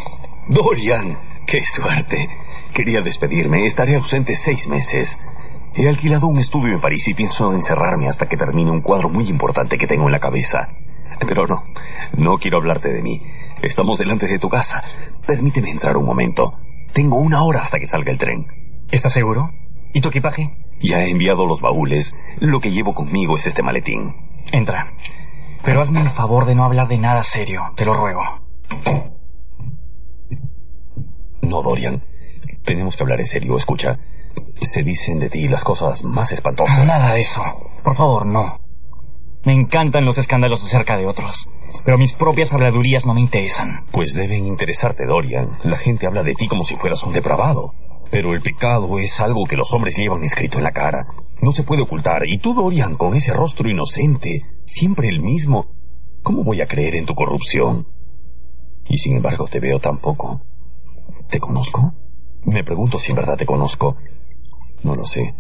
Dorian, 0.48 1.16
qué 1.46 1.60
suerte. 1.64 2.28
Quería 2.74 3.02
despedirme. 3.02 3.66
Estaré 3.66 3.94
ausente 3.94 4.34
seis 4.34 4.66
meses. 4.66 5.16
He 5.74 5.88
alquilado 5.88 6.26
un 6.26 6.40
estudio 6.40 6.74
en 6.74 6.80
París 6.80 7.06
y 7.06 7.14
pienso 7.14 7.52
encerrarme 7.52 8.08
hasta 8.08 8.26
que 8.26 8.36
termine 8.36 8.72
un 8.72 8.80
cuadro 8.80 9.08
muy 9.08 9.28
importante 9.28 9.78
que 9.78 9.86
tengo 9.86 10.06
en 10.06 10.12
la 10.12 10.18
cabeza. 10.18 10.70
Pero 11.20 11.46
no, 11.46 11.64
no 12.16 12.36
quiero 12.36 12.58
hablarte 12.58 12.88
de 12.92 13.02
mí. 13.02 13.20
Estamos 13.62 13.98
delante 13.98 14.26
de 14.26 14.38
tu 14.38 14.48
casa. 14.48 14.82
Permíteme 15.26 15.70
entrar 15.70 15.96
un 15.96 16.06
momento. 16.06 16.58
Tengo 16.92 17.18
una 17.18 17.42
hora 17.42 17.60
hasta 17.60 17.78
que 17.78 17.86
salga 17.86 18.12
el 18.12 18.18
tren. 18.18 18.46
¿Estás 18.90 19.12
seguro? 19.12 19.50
¿Y 19.92 20.00
tu 20.00 20.08
equipaje? 20.08 20.56
Ya 20.80 21.02
he 21.02 21.10
enviado 21.10 21.44
los 21.46 21.60
baúles. 21.60 22.14
Lo 22.40 22.60
que 22.60 22.70
llevo 22.70 22.94
conmigo 22.94 23.36
es 23.36 23.46
este 23.46 23.62
maletín. 23.62 24.14
Entra. 24.52 24.92
Pero 25.64 25.82
hazme 25.82 26.00
el 26.00 26.10
favor 26.10 26.46
de 26.46 26.54
no 26.54 26.64
hablar 26.64 26.88
de 26.88 26.98
nada 26.98 27.22
serio, 27.22 27.60
te 27.76 27.84
lo 27.84 27.94
ruego. 27.94 28.22
No, 31.42 31.62
Dorian. 31.62 32.02
Tenemos 32.64 32.96
que 32.96 33.02
hablar 33.02 33.20
en 33.20 33.26
serio. 33.26 33.56
Escucha. 33.56 33.98
Se 34.54 34.82
dicen 34.82 35.18
de 35.18 35.30
ti 35.30 35.48
las 35.48 35.64
cosas 35.64 36.04
más 36.04 36.32
espantosas. 36.32 36.86
Nada 36.86 37.14
de 37.14 37.20
eso. 37.20 37.42
Por 37.82 37.96
favor, 37.96 38.26
no. 38.26 38.60
Me 39.44 39.52
encantan 39.52 40.04
los 40.04 40.18
escándalos 40.18 40.64
acerca 40.64 40.96
de 40.96 41.06
otros, 41.06 41.48
pero 41.84 41.96
mis 41.96 42.12
propias 42.12 42.52
habladurías 42.52 43.06
no 43.06 43.14
me 43.14 43.20
interesan. 43.20 43.86
Pues 43.92 44.14
deben 44.14 44.44
interesarte, 44.44 45.06
Dorian. 45.06 45.58
La 45.62 45.76
gente 45.76 46.06
habla 46.06 46.22
de 46.22 46.34
ti 46.34 46.48
como 46.48 46.64
si 46.64 46.74
fueras 46.74 47.02
un 47.04 47.12
depravado. 47.12 47.72
Pero 48.10 48.32
el 48.32 48.40
pecado 48.40 48.98
es 48.98 49.20
algo 49.20 49.44
que 49.44 49.56
los 49.56 49.72
hombres 49.74 49.96
llevan 49.96 50.24
escrito 50.24 50.58
en 50.58 50.64
la 50.64 50.72
cara. 50.72 51.06
No 51.42 51.52
se 51.52 51.62
puede 51.62 51.82
ocultar. 51.82 52.26
Y 52.26 52.38
tú, 52.38 52.54
Dorian, 52.54 52.96
con 52.96 53.14
ese 53.14 53.34
rostro 53.34 53.70
inocente, 53.70 54.42
siempre 54.64 55.08
el 55.08 55.20
mismo, 55.20 55.66
¿Cómo 56.28 56.44
voy 56.44 56.60
a 56.60 56.66
creer 56.66 56.94
en 56.94 57.06
tu 57.06 57.14
corrupción? 57.14 57.86
Y 58.86 58.98
sin 58.98 59.16
embargo 59.16 59.46
te 59.46 59.60
veo 59.60 59.78
tan 59.78 59.98
poco. 59.98 60.42
¿Te 61.28 61.40
conozco? 61.40 61.94
Me 62.44 62.64
pregunto 62.64 62.98
si 62.98 63.12
en 63.12 63.16
verdad 63.16 63.38
te 63.38 63.46
conozco. 63.46 63.96
No 64.82 64.94
lo 64.94 65.06
sé. 65.06 65.34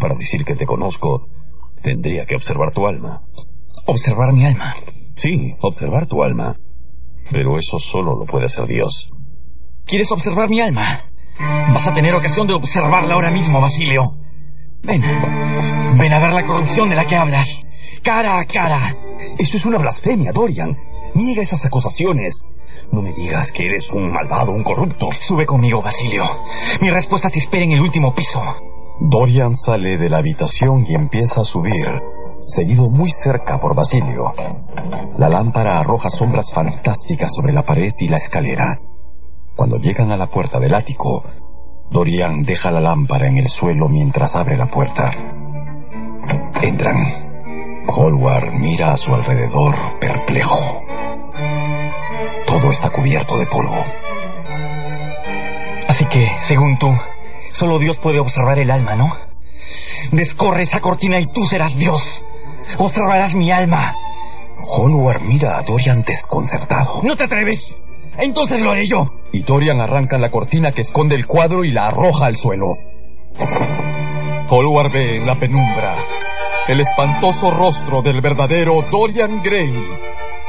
Para 0.00 0.14
decir 0.14 0.44
que 0.44 0.56
te 0.56 0.66
conozco, 0.66 1.28
tendría 1.82 2.26
que 2.26 2.34
observar 2.34 2.72
tu 2.72 2.86
alma. 2.86 3.22
¿Observar 3.86 4.32
mi 4.32 4.44
alma? 4.44 4.74
Sí, 5.14 5.54
observar 5.60 6.06
tu 6.06 6.22
alma. 6.22 6.56
Pero 7.30 7.58
eso 7.58 7.78
solo 7.78 8.16
lo 8.16 8.24
puede 8.24 8.46
hacer 8.46 8.66
Dios. 8.66 9.10
¿Quieres 9.84 10.12
observar 10.12 10.48
mi 10.48 10.60
alma? 10.60 11.10
Vas 11.38 11.86
a 11.86 11.94
tener 11.94 12.14
ocasión 12.14 12.46
de 12.46 12.54
observarla 12.54 13.14
ahora 13.14 13.30
mismo, 13.30 13.60
Basilio. 13.60 14.16
Ven. 14.82 15.02
Ven 15.02 16.12
a 16.12 16.18
ver 16.18 16.32
la 16.32 16.46
corrupción 16.46 16.88
de 16.88 16.96
la 16.96 17.06
que 17.06 17.16
hablas. 17.16 17.66
Cara 18.02 18.38
a 18.38 18.44
cara. 18.44 18.94
Eso 19.38 19.56
es 19.56 19.66
una 19.66 19.78
blasfemia, 19.78 20.32
Dorian. 20.32 20.76
Niega 21.14 21.42
esas 21.42 21.64
acusaciones. 21.64 22.42
No 22.92 23.02
me 23.02 23.12
digas 23.12 23.52
que 23.52 23.66
eres 23.66 23.90
un 23.90 24.10
malvado, 24.10 24.52
un 24.52 24.62
corrupto. 24.62 25.10
Sube 25.12 25.46
conmigo, 25.46 25.82
Basilio. 25.82 26.24
Mi 26.80 26.90
respuesta 26.90 27.28
te 27.28 27.38
espera 27.38 27.64
en 27.64 27.72
el 27.72 27.80
último 27.80 28.14
piso. 28.14 28.40
Dorian 29.00 29.56
sale 29.56 29.96
de 29.96 30.08
la 30.08 30.18
habitación 30.18 30.84
y 30.86 30.94
empieza 30.94 31.42
a 31.42 31.44
subir, 31.44 32.02
seguido 32.40 32.90
muy 32.90 33.10
cerca 33.10 33.58
por 33.60 33.76
Basilio. 33.76 34.32
La 35.16 35.28
lámpara 35.28 35.78
arroja 35.78 36.10
sombras 36.10 36.52
fantásticas 36.52 37.32
sobre 37.32 37.52
la 37.52 37.62
pared 37.62 37.94
y 37.98 38.08
la 38.08 38.16
escalera. 38.16 38.80
Cuando 39.54 39.78
llegan 39.78 40.10
a 40.10 40.16
la 40.16 40.26
puerta 40.28 40.58
del 40.58 40.74
ático, 40.74 41.22
Dorian 41.90 42.42
deja 42.42 42.72
la 42.72 42.80
lámpara 42.80 43.28
en 43.28 43.38
el 43.38 43.48
suelo 43.48 43.88
mientras 43.88 44.34
abre 44.34 44.56
la 44.56 44.66
puerta. 44.66 45.12
Entran. 46.60 46.96
Hallward 47.86 48.52
mira 48.52 48.92
a 48.92 48.96
su 48.96 49.14
alrededor 49.14 49.74
perplejo. 50.00 50.82
Todo 52.46 52.70
está 52.70 52.90
cubierto 52.90 53.38
de 53.38 53.46
polvo. 53.46 53.82
Así 55.86 56.04
que, 56.06 56.32
según 56.36 56.78
tú, 56.78 56.88
solo 57.50 57.78
Dios 57.78 57.98
puede 57.98 58.18
observar 58.18 58.58
el 58.58 58.70
alma, 58.70 58.94
¿no? 58.94 59.16
Descorre 60.12 60.62
esa 60.62 60.80
cortina 60.80 61.20
y 61.20 61.26
tú 61.26 61.44
serás 61.44 61.76
Dios. 61.78 62.24
Observarás 62.78 63.34
mi 63.34 63.50
alma. 63.50 63.94
Hallward 64.76 65.22
mira 65.22 65.58
a 65.58 65.62
Dorian 65.62 66.02
desconcertado. 66.02 67.00
¿No 67.02 67.16
te 67.16 67.24
atreves? 67.24 67.80
Entonces 68.16 68.60
lo 68.60 68.72
haré 68.72 68.86
yo. 68.86 69.06
Y 69.32 69.42
Dorian 69.42 69.80
arranca 69.80 70.18
la 70.18 70.30
cortina 70.30 70.72
que 70.72 70.80
esconde 70.80 71.14
el 71.14 71.26
cuadro 71.26 71.64
y 71.64 71.70
la 71.70 71.88
arroja 71.88 72.26
al 72.26 72.36
suelo. 72.36 72.76
Hallward 74.50 74.92
ve 74.92 75.16
en 75.16 75.26
la 75.26 75.38
penumbra 75.38 75.96
el 76.68 76.80
espantoso 76.80 77.50
rostro 77.50 78.02
del 78.02 78.20
verdadero 78.20 78.82
Dorian 78.90 79.42
Gray, 79.42 79.72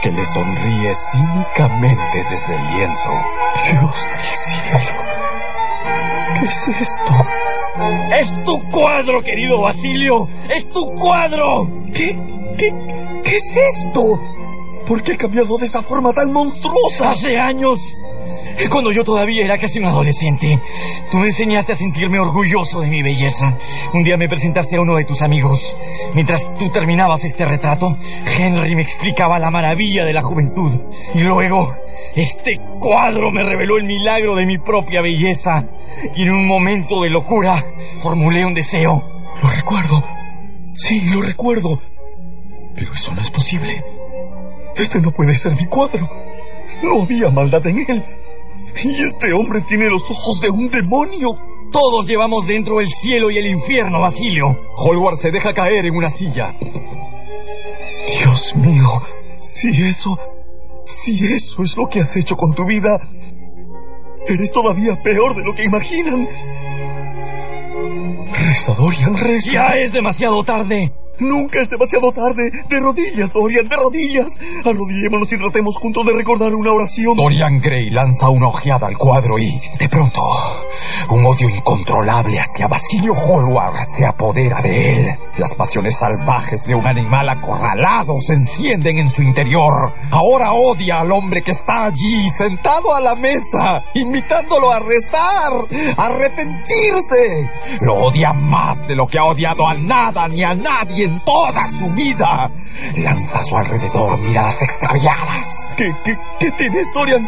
que 0.02 0.12
le 0.12 0.26
sonríe 0.26 0.94
cínicamente 0.96 2.26
desde 2.30 2.56
el 2.56 2.68
lienzo. 2.76 3.10
Dios 3.66 3.96
del 3.96 4.36
cielo. 4.36 5.09
¿Qué 6.50 6.56
es 6.56 6.68
esto? 6.82 7.04
¡Es 8.20 8.44
tu 8.44 8.60
cuadro, 8.72 9.22
querido 9.22 9.62
Basilio! 9.62 10.28
¡Es 10.50 10.68
tu 10.70 10.84
cuadro! 10.96 11.70
¿Qué? 11.94 12.18
¿Qué? 12.58 12.74
¿Qué 13.24 13.36
es 13.36 13.58
esto? 13.76 14.20
¿Por 14.88 15.04
qué 15.04 15.14
ha 15.14 15.18
cambiado 15.18 15.60
de 15.60 15.68
esa 15.68 15.84
forma 15.84 16.12
tan 16.12 16.34
monstruosa? 16.34 17.12
Hace 17.12 17.38
años, 17.38 17.96
cuando 18.68 18.92
yo 18.92 19.06
todavía 19.06 19.46
era 19.46 19.58
casi 19.58 19.80
un 19.80 19.86
adolescente, 19.86 20.60
tú 21.12 21.20
me 21.20 21.28
enseñaste 21.28 21.74
a 21.74 21.76
sentirme 21.76 22.20
orgulloso 22.20 22.82
de 22.82 22.90
mi 22.90 23.02
belleza. 23.02 23.58
Un 23.94 24.04
día 24.04 24.18
me 24.18 24.28
presentaste 24.28 24.76
a 24.76 24.82
uno 24.82 24.98
de 24.98 25.06
tus 25.06 25.22
amigos. 25.22 25.78
Mientras 26.14 26.54
tú 26.56 26.70
terminabas 26.70 27.24
este 27.24 27.46
retrato, 27.46 27.98
Henry 28.38 28.76
me 28.76 28.82
explicaba 28.82 29.40
la 29.40 29.52
maravilla 29.52 30.04
de 30.04 30.14
la 30.14 30.22
juventud. 30.22 30.78
Y 31.14 31.20
luego, 31.20 31.74
este 32.16 32.60
cuadro 32.80 33.32
me 33.32 33.44
reveló 33.44 33.78
el 33.78 33.86
milagro 33.86 34.36
de 34.36 34.46
mi 34.46 34.58
propia 34.58 35.02
belleza. 35.02 35.66
Y 36.16 36.24
en 36.24 36.32
un 36.32 36.48
momento 36.48 37.02
de 37.02 37.10
locura, 37.10 37.64
formulé 38.02 38.46
un 38.46 38.54
deseo. 38.54 39.04
Lo 39.42 39.50
recuerdo. 39.50 40.04
Sí, 40.74 41.10
lo 41.14 41.22
recuerdo. 41.22 41.82
Pero 42.76 42.92
eso 42.92 43.14
no 43.14 43.22
es 43.22 43.32
posible. 43.32 43.84
Este 44.76 45.00
no 45.00 45.12
puede 45.12 45.36
ser 45.36 45.56
mi 45.56 45.66
cuadro. 45.66 46.10
No 46.84 47.04
había 47.04 47.30
maldad 47.30 47.66
en 47.68 47.80
él. 47.88 48.04
Y 48.84 49.04
este 49.04 49.34
hombre 49.34 49.62
tiene 49.62 49.90
los 49.90 50.10
ojos 50.10 50.42
de 50.42 50.50
un 50.50 50.68
demonio. 50.68 51.30
Todos 51.72 52.08
llevamos 52.08 52.48
dentro 52.48 52.80
el 52.80 52.88
cielo 52.88 53.30
y 53.30 53.38
el 53.38 53.48
infierno, 53.48 54.02
Basilio. 54.02 54.58
Hallward 54.78 55.18
se 55.18 55.32
deja 55.32 55.54
caer 55.54 55.86
en 55.86 55.96
una 55.96 56.10
silla. 56.10 56.56
Dios 58.08 58.56
mío, 58.56 59.04
si 59.38 59.70
eso, 59.84 60.18
si 60.86 61.34
eso 61.34 61.62
es 61.64 61.78
lo 61.78 61.88
que 61.88 62.00
has 62.00 62.16
hecho 62.16 62.36
con 62.36 62.54
tu 62.54 62.66
vida, 62.66 63.00
eres 64.28 64.52
todavía 64.52 64.96
peor 65.04 65.36
de 65.36 65.44
lo 65.44 65.54
que 65.54 65.64
imaginan. 65.64 66.28
Reza, 68.32 68.74
Dorian, 68.74 69.18
reza. 69.18 69.52
Ya 69.52 69.68
es 69.76 69.92
demasiado 69.92 70.44
tarde. 70.44 70.92
Nunca 71.20 71.60
es 71.60 71.70
demasiado 71.70 72.12
tarde. 72.12 72.52
De 72.70 72.80
rodillas, 72.80 73.34
Dorian, 73.34 73.68
de 73.68 73.76
rodillas. 73.76 74.40
Arrodillémonos 74.66 75.32
y 75.34 75.38
tratemos 75.38 75.78
juntos 75.78 76.06
de 76.06 76.14
recordar 76.14 76.54
una 76.56 76.72
oración. 76.72 77.16
Dorian 77.18 77.60
Gray 77.60 77.90
lanza 77.90 78.30
una 78.30 78.48
ojeada 78.48 78.88
al 78.88 78.98
cuadro 78.98 79.38
y, 79.38 79.60
de 79.78 79.90
pronto, 79.90 80.22
un 81.10 81.26
odio 81.26 81.50
incontrolable 81.50 82.40
hacia 82.40 82.68
Basilio 82.68 83.14
Hallward 83.14 83.88
se 83.88 84.08
apodera 84.08 84.62
de 84.62 84.92
él. 84.94 85.20
Las 85.38 85.56
pasiones 85.56 85.98
salvajes 85.98 86.66
de 86.68 86.76
un 86.76 86.88
animal 86.88 87.28
acorralado 87.30 88.20
se 88.20 88.34
encienden 88.34 88.98
en 88.98 89.10
su 89.10 89.22
interior. 89.22 89.94
Ahora 90.12 90.54
odia 90.54 91.02
al 91.02 91.12
hombre 91.12 91.42
que 91.42 91.52
está 91.52 91.86
allí, 91.86 92.30
sentado 92.30 92.96
a 92.96 93.02
la 93.02 93.16
mesa, 93.16 93.84
invitándolo 93.94 94.72
a 94.72 94.80
rezar, 94.80 95.52
a 95.98 96.06
arrepentirse. 96.06 97.50
Lo 97.82 97.96
odia 97.96 98.34
más 98.34 98.88
de 98.88 98.96
lo 98.96 99.08
que 99.08 99.18
ha 99.18 99.26
odiado 99.26 99.68
a 99.68 99.74
nada 99.74 100.28
ni 100.28 100.44
a 100.44 100.54
nadie 100.54 101.09
en 101.10 101.20
toda 101.26 101.70
su 101.70 101.90
vida. 101.92 102.52
Lanza 102.96 103.40
a 103.40 103.44
su 103.44 103.58
alrededor 103.58 104.20
miradas 104.20 104.62
extraviadas. 104.62 105.66
¿Qué, 105.76 105.94
qué, 106.04 106.18
qué 106.40 106.52
tienes, 106.52 106.88
Dorian? 106.94 107.28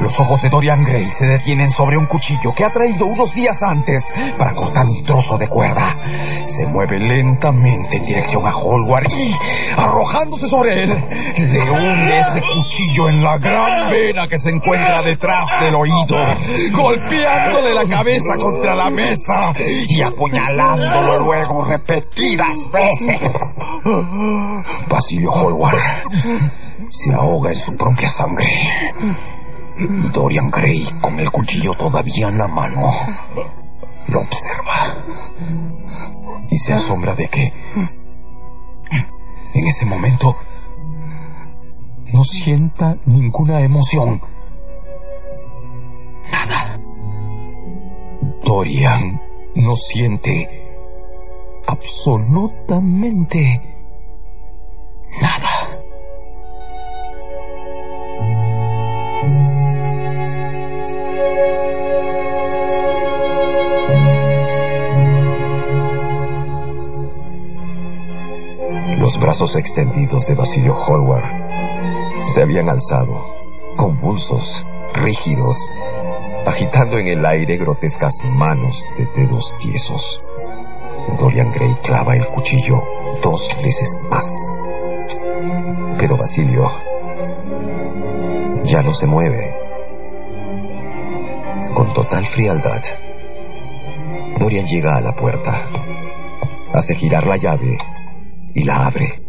Los 0.00 0.20
ojos 0.20 0.42
de 0.42 0.48
Dorian 0.48 0.84
Gray 0.84 1.06
se 1.06 1.26
detienen 1.26 1.70
sobre 1.70 1.96
un 1.96 2.06
cuchillo 2.06 2.52
que 2.54 2.64
ha 2.64 2.70
traído 2.70 3.06
unos 3.06 3.34
días 3.34 3.62
antes 3.62 4.14
para 4.38 4.52
cortar 4.52 4.86
un 4.86 5.02
trozo 5.04 5.38
de 5.38 5.48
cuerda. 5.48 5.96
Se 6.44 6.66
mueve 6.66 6.98
lentamente 6.98 7.96
en 7.96 8.06
dirección 8.06 8.46
a 8.46 8.52
Hallward 8.52 9.10
y, 9.10 9.34
arrojándose 9.76 10.48
sobre 10.48 10.84
él, 10.84 10.90
le 10.90 11.70
hunde 11.70 12.18
ese 12.18 12.40
cuchillo 12.40 13.08
en 13.08 13.22
la 13.22 13.38
gran 13.38 13.90
vena 13.90 14.26
que 14.28 14.38
se 14.38 14.50
encuentra 14.50 15.02
detrás 15.02 15.48
del 15.60 15.74
oído, 15.74 16.16
golpeándole 16.72 17.74
la 17.74 17.84
cabeza 17.88 18.36
contra 18.36 18.74
la 18.74 18.90
mesa 18.90 19.52
y 19.58 20.02
apuñalándolo 20.02 21.20
luego 21.20 21.64
repetidas 21.64 22.70
veces. 22.70 23.56
Basilio 24.88 25.32
Hallward 25.32 25.80
se 26.88 27.12
ahoga 27.12 27.50
en 27.50 27.58
su 27.58 27.72
propia 27.74 28.08
sangre. 28.08 28.46
Dorian 30.12 30.50
Gray, 30.50 30.86
con 31.00 31.18
el 31.18 31.30
cuchillo 31.30 31.72
todavía 31.72 32.28
en 32.28 32.38
la 32.38 32.48
mano, 32.48 32.90
lo 34.08 34.20
observa 34.20 35.04
y 36.48 36.56
se 36.58 36.72
asombra 36.72 37.14
de 37.14 37.28
que 37.28 37.52
en 39.54 39.66
ese 39.66 39.84
momento 39.84 40.36
no 42.12 42.24
sienta 42.24 42.96
ninguna 43.04 43.60
emoción. 43.62 44.22
Nada. 46.32 46.80
Dorian 48.42 49.20
no 49.56 49.72
siente 49.74 50.66
absolutamente 51.66 53.60
nada. 55.20 55.55
Brazos 69.36 69.56
extendidos 69.56 70.28
de 70.28 70.34
Basilio 70.34 70.72
Hallward 70.72 71.22
se 72.24 72.40
habían 72.40 72.70
alzado, 72.70 73.22
convulsos, 73.76 74.66
rígidos, 74.94 75.70
agitando 76.46 76.96
en 76.96 77.08
el 77.08 77.26
aire 77.26 77.58
grotescas 77.58 78.14
manos 78.24 78.86
de 78.96 79.04
dedos 79.14 79.54
tiesos. 79.58 80.24
Dorian 81.20 81.52
Gray 81.52 81.74
clava 81.82 82.16
el 82.16 82.26
cuchillo 82.28 82.82
dos 83.22 83.54
veces 83.62 83.98
más. 84.08 84.50
Pero 85.98 86.16
Basilio 86.16 86.70
ya 88.64 88.80
no 88.80 88.90
se 88.90 89.06
mueve. 89.06 89.54
Con 91.74 91.92
total 91.92 92.24
frialdad, 92.24 92.80
Dorian 94.38 94.64
llega 94.64 94.96
a 94.96 95.02
la 95.02 95.14
puerta, 95.14 95.68
hace 96.72 96.94
girar 96.94 97.26
la 97.26 97.36
llave 97.36 97.76
y 98.54 98.64
la 98.64 98.86
abre. 98.86 99.25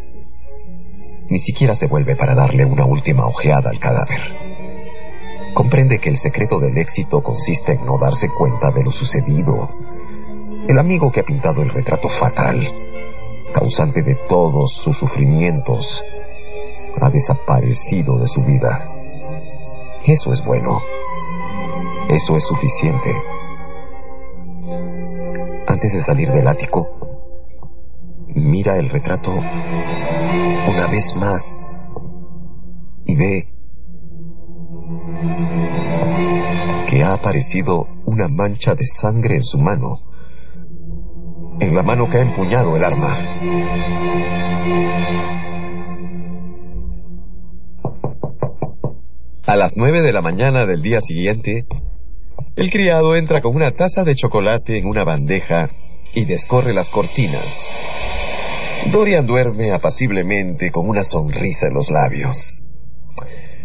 Ni 1.29 1.39
siquiera 1.39 1.75
se 1.75 1.87
vuelve 1.87 2.15
para 2.15 2.35
darle 2.35 2.63
una 2.63 2.85
última 2.85 3.25
ojeada 3.25 3.69
al 3.69 3.79
cadáver. 3.79 4.19
Comprende 5.53 5.99
que 5.99 6.09
el 6.09 6.17
secreto 6.17 6.59
del 6.59 6.77
éxito 6.77 7.21
consiste 7.21 7.73
en 7.73 7.85
no 7.85 7.97
darse 7.97 8.29
cuenta 8.29 8.71
de 8.71 8.83
lo 8.83 8.91
sucedido. 8.91 9.69
El 10.67 10.79
amigo 10.79 11.11
que 11.11 11.19
ha 11.19 11.23
pintado 11.23 11.61
el 11.63 11.69
retrato 11.69 12.07
fatal, 12.07 12.59
causante 13.53 14.03
de 14.03 14.15
todos 14.29 14.71
sus 14.71 14.97
sufrimientos, 14.97 16.03
ha 17.01 17.09
desaparecido 17.09 18.17
de 18.17 18.27
su 18.27 18.41
vida. 18.41 18.89
Eso 20.05 20.31
es 20.31 20.45
bueno. 20.45 20.81
Eso 22.09 22.37
es 22.37 22.45
suficiente. 22.45 23.13
Antes 25.67 25.93
de 25.93 25.99
salir 25.99 26.31
del 26.31 26.47
ático, 26.47 27.16
mira 28.35 28.77
el 28.77 28.89
retrato 28.89 29.31
una 29.31 30.87
vez 30.91 31.15
más 31.15 31.61
y 33.05 33.15
ve 33.15 33.47
que 36.89 37.03
ha 37.03 37.13
aparecido 37.13 37.87
una 38.05 38.27
mancha 38.27 38.73
de 38.73 38.85
sangre 38.85 39.35
en 39.35 39.43
su 39.43 39.59
mano, 39.59 39.99
en 41.59 41.75
la 41.75 41.83
mano 41.83 42.07
que 42.09 42.17
ha 42.17 42.21
empuñado 42.21 42.75
el 42.75 42.83
arma. 42.83 43.15
A 49.45 49.55
las 49.55 49.73
nueve 49.75 50.01
de 50.01 50.11
la 50.11 50.21
mañana 50.21 50.65
del 50.65 50.81
día 50.81 51.01
siguiente, 51.01 51.65
el 52.55 52.71
criado 52.71 53.15
entra 53.15 53.41
con 53.41 53.55
una 53.55 53.71
taza 53.71 54.03
de 54.03 54.15
chocolate 54.15 54.77
en 54.77 54.87
una 54.87 55.03
bandeja 55.03 55.69
y 56.13 56.25
descorre 56.25 56.73
las 56.73 56.89
cortinas. 56.89 57.73
Dorian 58.85 59.25
duerme 59.25 59.71
apaciblemente 59.71 60.71
con 60.71 60.87
una 60.87 61.03
sonrisa 61.03 61.67
en 61.67 61.73
los 61.73 61.91
labios. 61.91 62.63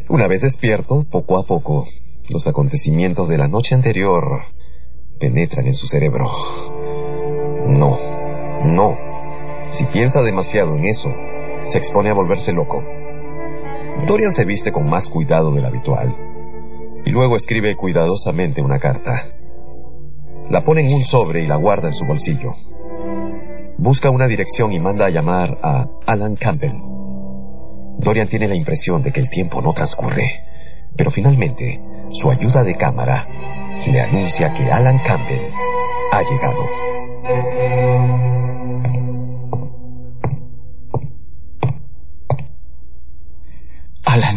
Una 0.09 0.27
vez 0.27 0.43
despierto, 0.43 1.07
poco 1.09 1.39
a 1.39 1.47
poco, 1.47 1.87
los 2.29 2.47
acontecimientos 2.49 3.29
de 3.29 3.39
la 3.39 3.47
noche 3.47 3.75
anterior 3.75 4.43
penetran 5.21 5.67
en 5.67 5.75
su 5.75 5.87
cerebro. 5.87 6.29
No, 7.67 7.97
no. 8.65 8.97
Si 9.71 9.87
piensa 9.87 10.23
demasiado 10.23 10.77
en 10.77 10.87
eso, 10.87 11.11
se 11.63 11.79
expone 11.79 12.11
a 12.11 12.15
volverse 12.15 12.53
loco. 12.53 12.83
Dorian 14.07 14.33
se 14.33 14.45
viste 14.45 14.73
con 14.73 14.89
más 14.89 15.09
cuidado 15.09 15.53
del 15.53 15.65
habitual 15.65 16.17
y 17.05 17.11
luego 17.11 17.37
escribe 17.37 17.77
cuidadosamente 17.77 18.61
una 18.61 18.81
carta. 18.81 19.29
La 20.51 20.65
pone 20.65 20.81
en 20.87 20.95
un 20.95 21.03
sobre 21.03 21.43
y 21.43 21.47
la 21.47 21.57
guarda 21.57 21.89
en 21.89 21.95
su 21.95 22.05
bolsillo. 22.05 22.53
Busca 23.79 24.11
una 24.11 24.27
dirección 24.27 24.73
y 24.73 24.79
manda 24.79 25.07
a 25.07 25.11
llamar 25.11 25.59
a 25.63 25.87
Alan 26.07 26.37
Campbell. 26.37 26.75
Dorian 27.99 28.29
tiene 28.29 28.49
la 28.49 28.55
impresión 28.55 29.03
de 29.03 29.13
que 29.13 29.21
el 29.21 29.31
tiempo 29.31 29.61
no 29.61 29.73
transcurre, 29.73 30.45
pero 30.97 31.11
finalmente 31.11 31.81
su 32.11 32.31
ayuda 32.31 32.63
de 32.65 32.77
cámara 32.77 33.27
le 33.87 34.01
anuncia 34.01 34.53
que 34.55 34.71
Alan 34.71 34.99
Campbell 34.99 35.51
ha 36.13 36.23
llegado. 36.23 36.69
Alan, 44.05 44.37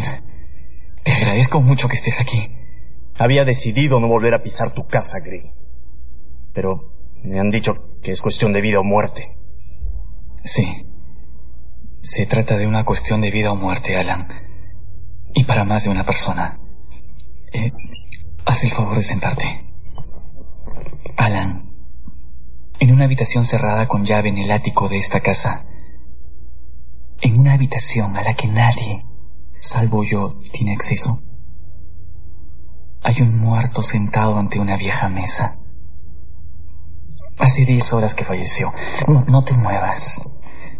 te 1.03 1.11
agradezco 1.11 1.59
mucho 1.59 1.87
que 1.87 1.95
estés 1.95 2.21
aquí. 2.21 2.49
Había 3.17 3.43
decidido 3.43 3.99
no 3.99 4.07
volver 4.07 4.33
a 4.33 4.43
pisar 4.43 4.73
tu 4.73 4.85
casa, 4.87 5.19
Gray. 5.23 5.51
Pero 6.53 6.94
me 7.25 7.39
han 7.39 7.49
dicho 7.49 7.73
que 8.01 8.11
es 8.11 8.21
cuestión 8.21 8.53
de 8.53 8.61
vida 8.61 8.79
o 8.79 8.83
muerte. 8.83 9.37
Sí. 10.43 10.87
Se 12.01 12.25
trata 12.25 12.57
de 12.57 12.67
una 12.67 12.83
cuestión 12.85 13.21
de 13.21 13.31
vida 13.31 13.51
o 13.51 13.55
muerte, 13.55 13.97
Alan. 13.97 14.27
Y 15.33 15.43
para 15.43 15.63
más 15.63 15.83
de 15.83 15.89
una 15.89 16.05
persona. 16.05 16.59
Eh, 17.51 17.71
haz 18.45 18.63
el 18.63 18.71
favor 18.71 18.95
de 18.95 19.01
sentarte. 19.01 19.65
Alan, 21.17 21.73
en 22.79 22.93
una 22.93 23.05
habitación 23.05 23.45
cerrada 23.45 23.87
con 23.87 24.05
llave 24.05 24.29
en 24.29 24.37
el 24.37 24.51
ático 24.51 24.87
de 24.89 24.97
esta 24.97 25.21
casa, 25.21 25.65
en 27.21 27.39
una 27.39 27.53
habitación 27.53 28.15
a 28.17 28.23
la 28.23 28.35
que 28.35 28.47
nadie, 28.47 29.05
salvo 29.51 30.03
yo, 30.03 30.37
tiene 30.51 30.73
acceso, 30.73 31.21
hay 33.01 33.21
un 33.21 33.37
muerto 33.39 33.81
sentado 33.81 34.37
ante 34.37 34.59
una 34.59 34.77
vieja 34.77 35.09
mesa. 35.09 35.59
Hace 37.37 37.65
diez 37.65 37.91
horas 37.93 38.13
que 38.13 38.25
falleció. 38.25 38.71
No, 39.27 39.43
te 39.43 39.53
muevas. 39.53 40.21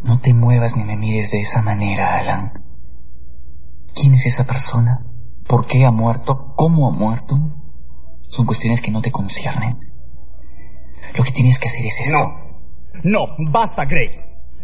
No 0.03 0.19
te 0.19 0.33
muevas 0.33 0.75
ni 0.75 0.83
me 0.83 0.95
mires 0.95 1.31
de 1.31 1.41
esa 1.41 1.61
manera, 1.61 2.17
Alan. 2.17 2.63
¿Quién 3.93 4.13
es 4.13 4.25
esa 4.25 4.45
persona? 4.45 5.05
¿Por 5.47 5.67
qué 5.67 5.85
ha 5.85 5.91
muerto? 5.91 6.53
¿Cómo 6.55 6.87
ha 6.87 6.91
muerto? 6.91 7.35
Son 8.21 8.45
cuestiones 8.45 8.81
que 8.81 8.91
no 8.91 9.01
te 9.01 9.11
conciernen. 9.11 9.79
Lo 11.15 11.23
que 11.23 11.31
tienes 11.31 11.59
que 11.59 11.67
hacer 11.67 11.85
es 11.85 12.01
esto. 12.01 12.17
No. 12.17 12.45
No, 13.03 13.51
basta, 13.51 13.85
Gray. 13.85 14.21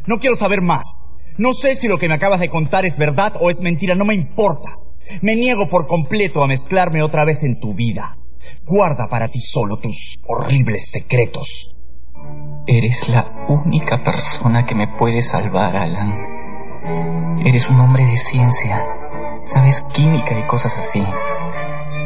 No 0.08 0.20
quiero 0.20 0.36
saber 0.36 0.62
más. 0.62 1.08
No 1.38 1.54
sé 1.54 1.76
si 1.76 1.88
lo 1.88 1.98
que 1.98 2.08
me 2.08 2.16
acabas 2.16 2.40
de 2.40 2.50
contar 2.50 2.86
es 2.86 2.98
verdad 2.98 3.34
o 3.40 3.50
es 3.50 3.62
mentira, 3.62 3.96
no 3.96 4.06
me 4.06 4.14
importa. 4.14 4.78
Me 5.22 5.36
niego 5.36 5.68
por 5.70 5.88
completo 5.88 6.44
a 6.44 6.48
mezclarme 6.48 7.04
otra 7.04 7.26
vez 7.26 7.44
en 7.44 7.60
tu 7.60 7.74
vida. 7.74 8.18
Guarda 8.66 9.08
para 9.10 9.28
ti 9.28 9.40
solo 9.40 9.78
tus 9.78 10.20
horribles 10.28 10.90
secretos. 10.90 11.76
Eres 12.68 13.10
la 13.10 13.46
única 13.50 14.04
persona 14.04 14.66
que 14.66 14.76
me 14.76 14.88
puede 14.88 15.22
salvar, 15.22 15.76
Alan. 15.76 17.40
Eres 17.46 17.70
un 17.70 17.80
hombre 17.80 18.06
de 18.06 18.18
ciencia. 18.18 18.86
Sabes 19.44 19.82
química 19.94 20.38
y 20.40 20.46
cosas 20.46 20.78
así. 20.78 21.04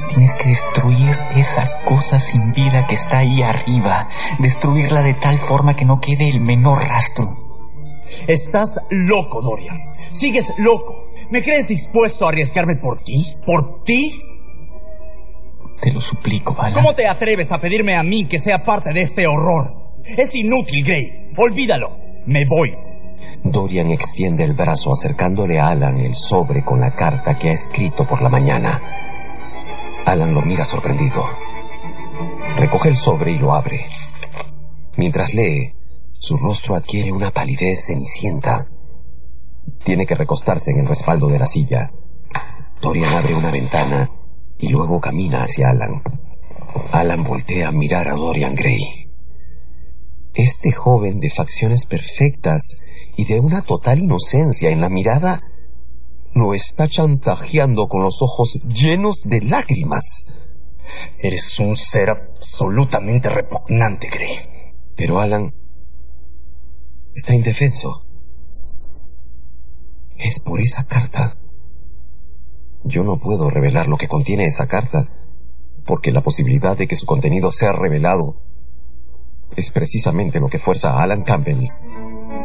Tienes 0.07 0.33
que 0.35 0.49
destruir 0.49 1.17
esa 1.35 1.83
cosa 1.83 2.19
sin 2.19 2.53
vida 2.53 2.87
que 2.87 2.95
está 2.95 3.19
ahí 3.19 3.41
arriba. 3.41 4.07
Destruirla 4.39 5.01
de 5.01 5.13
tal 5.15 5.37
forma 5.39 5.75
que 5.75 5.85
no 5.85 5.99
quede 5.99 6.29
el 6.29 6.39
menor 6.39 6.83
rastro. 6.87 7.25
Estás 8.27 8.79
loco, 8.89 9.41
Dorian. 9.41 9.77
Sigues 10.09 10.53
loco. 10.57 11.09
¿Me 11.31 11.41
crees 11.43 11.67
dispuesto 11.67 12.25
a 12.25 12.29
arriesgarme 12.29 12.77
por 12.77 13.03
ti? 13.03 13.35
¿Por 13.45 13.83
ti? 13.83 14.21
Te 15.81 15.91
lo 15.91 15.99
suplico, 15.99 16.55
Alan. 16.57 16.73
¿Cómo 16.73 16.95
te 16.95 17.07
atreves 17.07 17.51
a 17.51 17.59
pedirme 17.59 17.97
a 17.97 18.03
mí 18.03 18.27
que 18.27 18.39
sea 18.39 18.63
parte 18.63 18.93
de 18.93 19.01
este 19.01 19.27
horror? 19.27 19.84
Es 20.07 20.35
inútil, 20.35 20.85
Gray. 20.85 21.31
Olvídalo. 21.35 21.97
Me 22.27 22.45
voy. 22.45 22.75
Dorian 23.43 23.91
extiende 23.91 24.43
el 24.43 24.53
brazo 24.53 24.91
acercándole 24.93 25.59
a 25.59 25.69
Alan 25.69 25.97
el 25.99 26.13
sobre 26.13 26.63
con 26.63 26.79
la 26.79 26.91
carta 26.91 27.37
que 27.37 27.49
ha 27.49 27.53
escrito 27.53 28.05
por 28.05 28.21
la 28.21 28.29
mañana. 28.29 28.81
Alan 30.05 30.33
lo 30.33 30.41
mira 30.41 30.63
sorprendido. 30.63 31.23
Recoge 32.55 32.89
el 32.89 32.95
sobre 32.95 33.31
y 33.31 33.39
lo 33.39 33.53
abre. 33.53 33.85
Mientras 34.97 35.33
lee, 35.33 35.73
su 36.13 36.37
rostro 36.37 36.75
adquiere 36.75 37.11
una 37.11 37.31
palidez 37.31 37.87
cenicienta. 37.87 38.67
Tiene 39.83 40.05
que 40.05 40.15
recostarse 40.15 40.71
en 40.71 40.81
el 40.81 40.87
respaldo 40.87 41.27
de 41.27 41.39
la 41.39 41.47
silla. 41.47 41.91
Dorian 42.79 43.13
abre 43.13 43.33
una 43.33 43.49
ventana 43.49 44.09
y 44.59 44.69
luego 44.69 44.99
camina 44.99 45.43
hacia 45.43 45.71
Alan. 45.71 46.03
Alan 46.91 47.23
voltea 47.23 47.69
a 47.69 47.71
mirar 47.71 48.07
a 48.07 48.13
Dorian 48.13 48.53
Gray. 48.53 49.04
Este 50.35 50.73
joven 50.73 51.21
de 51.21 51.29
facciones 51.29 51.85
perfectas 51.85 52.81
y 53.15 53.25
de 53.25 53.39
una 53.39 53.61
total 53.61 53.99
inocencia 53.99 54.69
en 54.69 54.81
la 54.81 54.89
mirada 54.89 55.41
lo 56.33 56.53
está 56.53 56.87
chantajeando 56.87 57.87
con 57.87 58.03
los 58.03 58.21
ojos 58.21 58.59
llenos 58.67 59.21
de 59.23 59.39
lágrimas. 59.39 60.25
Eres 61.19 61.57
un 61.61 61.77
ser 61.77 62.09
absolutamente 62.09 63.29
repugnante, 63.29 64.09
Gray. 64.09 64.73
Pero 64.97 65.21
Alan 65.21 65.53
está 67.13 67.33
indefenso. 67.33 68.03
Es 70.17 70.41
por 70.41 70.59
esa 70.59 70.83
carta. 70.83 71.37
Yo 72.83 73.03
no 73.03 73.21
puedo 73.21 73.49
revelar 73.49 73.87
lo 73.87 73.95
que 73.95 74.09
contiene 74.09 74.43
esa 74.43 74.67
carta, 74.67 75.07
porque 75.85 76.11
la 76.11 76.21
posibilidad 76.21 76.77
de 76.77 76.87
que 76.87 76.97
su 76.97 77.05
contenido 77.05 77.53
sea 77.53 77.71
revelado 77.71 78.35
es 79.55 79.71
precisamente 79.71 80.39
lo 80.39 80.47
que 80.47 80.57
fuerza 80.57 80.91
a 80.91 81.03
Alan 81.03 81.23
Campbell 81.23 81.69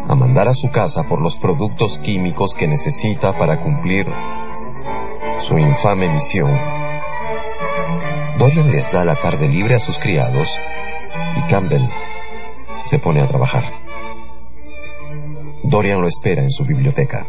a 0.09 0.15
mandar 0.15 0.49
a 0.49 0.55
su 0.55 0.69
casa 0.71 1.05
por 1.05 1.21
los 1.21 1.39
productos 1.39 1.99
químicos 1.99 2.55
que 2.55 2.67
necesita 2.67 3.37
para 3.39 3.63
cumplir 3.63 4.07
su 5.39 5.59
infame 5.59 6.09
misión. 6.09 6.51
Dorian 8.39 8.71
les 8.71 8.91
da 8.91 9.05
la 9.05 9.15
tarde 9.15 9.49
libre 9.49 9.77
a 9.77 9.79
sus 9.79 9.99
criados 9.99 10.59
y 11.37 11.51
Campbell 11.51 11.89
se 12.83 12.99
pone 12.99 13.21
a 13.21 13.29
trabajar. 13.29 13.65
Dorian 15.63 16.01
lo 16.01 16.09
espera 16.09 16.43
en 16.43 16.51
su 16.51 16.65
biblioteca. 16.65 17.27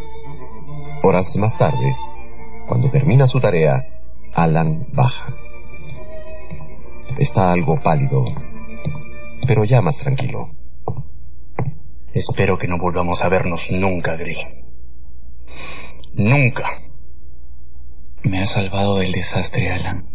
Horas 1.03 1.37
más 1.37 1.57
tarde, 1.57 1.95
cuando 2.67 2.89
termina 2.89 3.27
su 3.27 3.39
tarea, 3.39 3.85
Alan 4.33 4.87
baja. 4.93 5.27
Está 7.17 7.51
algo 7.51 7.79
pálido, 7.81 8.23
pero 9.47 9.63
ya 9.63 9.81
más 9.81 9.97
tranquilo. 9.97 10.49
Espero 12.13 12.57
que 12.57 12.67
no 12.67 12.77
volvamos 12.77 13.23
a 13.23 13.29
vernos 13.29 13.71
nunca, 13.71 14.15
Gray. 14.15 14.37
Nunca. 16.13 16.65
Me 18.23 18.41
ha 18.41 18.45
salvado 18.45 18.97
del 18.97 19.11
desastre, 19.11 19.71
Alan. 19.71 20.05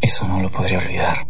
Eso 0.00 0.26
no 0.26 0.40
lo 0.40 0.50
podré 0.50 0.76
olvidar. 0.76 1.26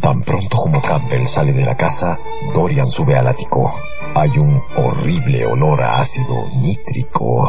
Tan 0.00 0.22
pronto 0.22 0.56
como 0.56 0.80
Campbell 0.82 1.26
sale 1.26 1.52
de 1.52 1.62
la 1.62 1.76
casa, 1.76 2.18
Dorian 2.52 2.86
sube 2.86 3.16
al 3.16 3.28
ático. 3.28 3.72
Hay 4.14 4.30
un 4.38 4.62
horrible 4.76 5.46
olor 5.46 5.82
a 5.82 5.96
ácido 5.96 6.48
nítrico. 6.60 7.48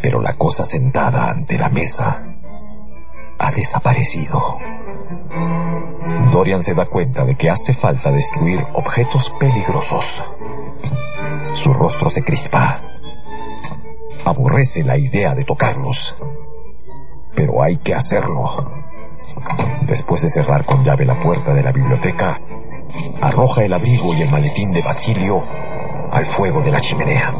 Pero 0.00 0.20
la 0.20 0.34
cosa 0.34 0.64
sentada 0.64 1.28
ante 1.30 1.58
la 1.58 1.68
mesa 1.68 2.22
ha 3.38 3.52
desaparecido. 3.52 4.58
Dorian 6.32 6.62
se 6.62 6.74
da 6.74 6.86
cuenta 6.86 7.24
de 7.24 7.36
que 7.36 7.50
hace 7.50 7.72
falta 7.72 8.10
destruir 8.10 8.64
objetos 8.74 9.30
peligrosos. 9.38 10.22
Su 11.54 11.72
rostro 11.72 12.10
se 12.10 12.22
crispa. 12.22 12.80
Aborrece 14.24 14.82
la 14.82 14.98
idea 14.98 15.34
de 15.34 15.44
tocarlos. 15.44 16.16
Pero 17.34 17.62
hay 17.62 17.78
que 17.78 17.94
hacerlo. 17.94 18.44
Después 19.86 20.22
de 20.22 20.28
cerrar 20.28 20.64
con 20.64 20.84
llave 20.84 21.04
la 21.04 21.20
puerta 21.22 21.52
de 21.52 21.62
la 21.62 21.72
biblioteca, 21.72 22.40
arroja 23.20 23.64
el 23.64 23.72
abrigo 23.72 24.14
y 24.14 24.22
el 24.22 24.30
maletín 24.30 24.72
de 24.72 24.82
Basilio 24.82 25.42
al 26.10 26.24
fuego 26.24 26.62
de 26.62 26.72
la 26.72 26.80
chimenea. 26.80 27.32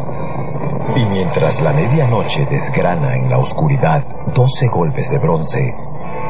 Y 0.96 1.04
mientras 1.06 1.60
la 1.60 1.72
medianoche 1.72 2.46
desgrana 2.50 3.16
en 3.16 3.30
la 3.30 3.38
oscuridad 3.38 4.04
doce 4.34 4.66
golpes 4.68 5.10
de 5.10 5.18
bronce, 5.18 5.74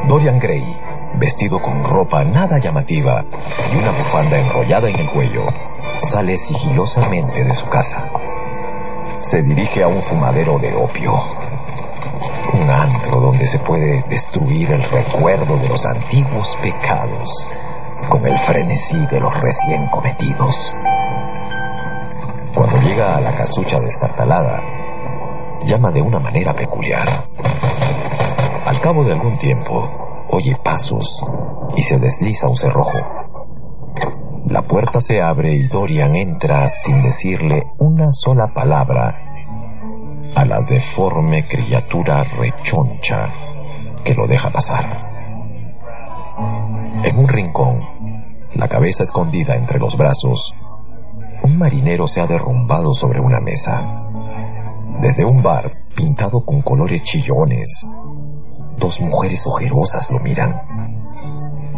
Dorian 0.07 0.39
Gray, 0.39 0.63
vestido 1.15 1.59
con 1.59 1.83
ropa 1.83 2.23
nada 2.23 2.57
llamativa 2.59 3.23
y 3.71 3.77
una 3.77 3.91
bufanda 3.91 4.37
enrollada 4.37 4.89
en 4.89 4.99
el 4.99 5.09
cuello, 5.09 5.45
sale 6.01 6.37
sigilosamente 6.37 7.43
de 7.43 7.55
su 7.55 7.67
casa. 7.67 8.11
Se 9.19 9.41
dirige 9.41 9.83
a 9.83 9.87
un 9.87 10.01
fumadero 10.01 10.59
de 10.59 10.75
opio, 10.75 11.13
un 12.53 12.69
antro 12.69 13.19
donde 13.19 13.45
se 13.45 13.59
puede 13.59 14.03
destruir 14.09 14.71
el 14.71 14.83
recuerdo 14.83 15.57
de 15.57 15.69
los 15.69 15.85
antiguos 15.85 16.57
pecados 16.61 17.49
con 18.09 18.25
el 18.25 18.37
frenesí 18.39 19.05
de 19.07 19.19
los 19.19 19.41
recién 19.41 19.87
cometidos. 19.87 20.75
Cuando 22.53 22.77
llega 22.77 23.17
a 23.17 23.21
la 23.21 23.33
casucha 23.33 23.77
destartalada, 23.79 24.61
llama 25.65 25.91
de 25.91 26.01
una 26.01 26.19
manera 26.19 26.53
peculiar. 26.53 27.07
Al 28.65 28.79
cabo 28.79 29.03
de 29.03 29.13
algún 29.13 29.37
tiempo, 29.37 30.06
oye 30.29 30.55
pasos 30.63 31.23
y 31.75 31.81
se 31.81 31.97
desliza 31.97 32.47
un 32.47 32.55
cerrojo. 32.55 32.97
La 34.45 34.61
puerta 34.61 35.01
se 35.01 35.21
abre 35.21 35.55
y 35.55 35.67
Dorian 35.67 36.15
entra 36.15 36.69
sin 36.69 37.01
decirle 37.03 37.63
una 37.79 38.05
sola 38.11 38.53
palabra 38.53 39.15
a 40.35 40.45
la 40.45 40.61
deforme 40.61 41.45
criatura 41.47 42.23
rechoncha 42.23 43.27
que 44.03 44.13
lo 44.13 44.27
deja 44.27 44.49
pasar. 44.49 45.07
En 47.03 47.17
un 47.19 47.27
rincón, 47.27 47.79
la 48.53 48.67
cabeza 48.67 49.03
escondida 49.03 49.55
entre 49.55 49.79
los 49.79 49.97
brazos, 49.97 50.53
un 51.43 51.57
marinero 51.57 52.07
se 52.07 52.21
ha 52.21 52.27
derrumbado 52.27 52.93
sobre 52.93 53.19
una 53.19 53.39
mesa. 53.39 53.73
Desde 55.01 55.25
un 55.25 55.43
bar 55.43 55.71
pintado 55.95 56.43
con 56.45 56.61
colores 56.61 57.01
chillones, 57.01 57.87
dos 58.77 59.01
mujeres 59.01 59.45
ojerosas 59.47 60.09
lo 60.11 60.19
miran. 60.19 60.55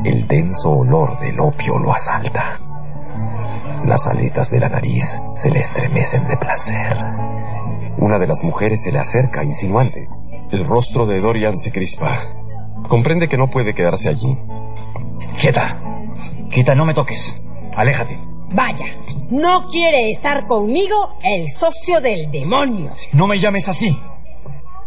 El 0.03 0.27
denso 0.27 0.71
olor 0.71 1.19
del 1.19 1.39
opio 1.39 1.77
lo 1.77 1.91
asalta. 1.91 2.57
Las 3.85 4.07
aletas 4.07 4.49
de 4.49 4.59
la 4.59 4.69
nariz 4.69 5.19
se 5.35 5.49
le 5.49 5.59
estremecen 5.59 6.27
de 6.27 6.37
placer. 6.37 6.97
Una 7.97 8.19
de 8.19 8.27
las 8.27 8.43
mujeres 8.43 8.83
se 8.83 8.91
le 8.91 8.99
acerca, 8.99 9.43
insinuante. 9.43 10.07
El 10.51 10.65
rostro 10.65 11.05
de 11.05 11.19
Dorian 11.19 11.55
se 11.55 11.71
crispa. 11.71 12.17
Comprende 12.87 13.27
que 13.27 13.37
no 13.37 13.49
puede 13.49 13.73
quedarse 13.73 14.09
allí. 14.09 14.37
Quieta. 15.35 15.81
Quieta, 16.49 16.75
no 16.75 16.85
me 16.85 16.93
toques. 16.93 17.41
Aléjate. 17.75 18.19
Vaya, 18.51 18.85
no 19.29 19.61
quiere 19.63 20.11
estar 20.11 20.47
conmigo 20.47 20.95
el 21.21 21.49
socio 21.49 22.01
del 22.01 22.31
demonio. 22.31 22.91
No 23.13 23.27
me 23.27 23.37
llames 23.37 23.69
así. 23.69 23.95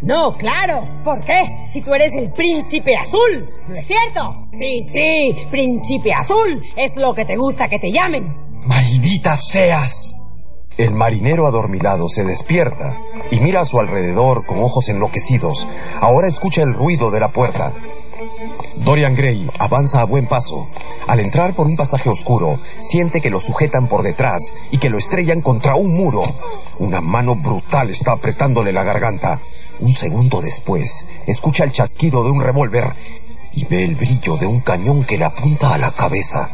No, 0.03 0.33
claro. 0.37 0.83
¿Por 1.05 1.23
qué? 1.23 1.65
Si 1.71 1.81
tú 1.81 1.93
eres 1.93 2.13
el 2.17 2.31
príncipe 2.33 2.93
azul, 2.95 3.49
¿no 3.69 3.75
es 3.75 3.87
cierto? 3.87 4.43
Sí, 4.47 4.79
sí, 4.91 5.47
príncipe 5.49 6.11
azul. 6.13 6.61
Es 6.75 6.97
lo 6.97 7.13
que 7.13 7.23
te 7.23 7.37
gusta 7.37 7.69
que 7.69 7.79
te 7.79 7.89
llamen. 7.89 8.35
Maldita 8.67 9.37
seas. 9.37 10.19
El 10.77 10.91
marinero 10.91 11.47
adormilado 11.47 12.09
se 12.09 12.25
despierta 12.25 12.97
y 13.31 13.39
mira 13.39 13.61
a 13.61 13.65
su 13.65 13.79
alrededor 13.79 14.45
con 14.45 14.59
ojos 14.59 14.89
enloquecidos. 14.89 15.67
Ahora 16.01 16.27
escucha 16.27 16.63
el 16.63 16.73
ruido 16.73 17.09
de 17.09 17.19
la 17.19 17.29
puerta. 17.29 17.71
Dorian 18.77 19.15
Gray 19.15 19.49
avanza 19.59 20.01
a 20.01 20.05
buen 20.05 20.27
paso. 20.27 20.67
Al 21.07 21.19
entrar 21.19 21.53
por 21.53 21.67
un 21.67 21.77
pasaje 21.77 22.09
oscuro, 22.09 22.55
siente 22.81 23.21
que 23.21 23.29
lo 23.29 23.39
sujetan 23.39 23.87
por 23.87 24.03
detrás 24.03 24.53
y 24.71 24.79
que 24.79 24.89
lo 24.89 24.97
estrellan 24.97 25.41
contra 25.41 25.75
un 25.75 25.93
muro. 25.93 26.23
Una 26.79 26.99
mano 26.99 27.35
brutal 27.35 27.89
está 27.89 28.13
apretándole 28.13 28.73
la 28.73 28.83
garganta. 28.83 29.39
Un 29.83 29.91
segundo 29.91 30.39
después, 30.39 31.05
escucha 31.27 31.65
el 31.65 31.73
chasquido 31.73 32.23
de 32.23 32.31
un 32.31 32.39
revólver 32.39 32.93
y 33.51 33.65
ve 33.65 33.83
el 33.83 33.95
brillo 33.95 34.37
de 34.37 34.45
un 34.45 34.61
cañón 34.61 35.03
que 35.03 35.17
le 35.17 35.25
apunta 35.25 35.73
a 35.73 35.77
la 35.77 35.91
cabeza. 35.91 36.47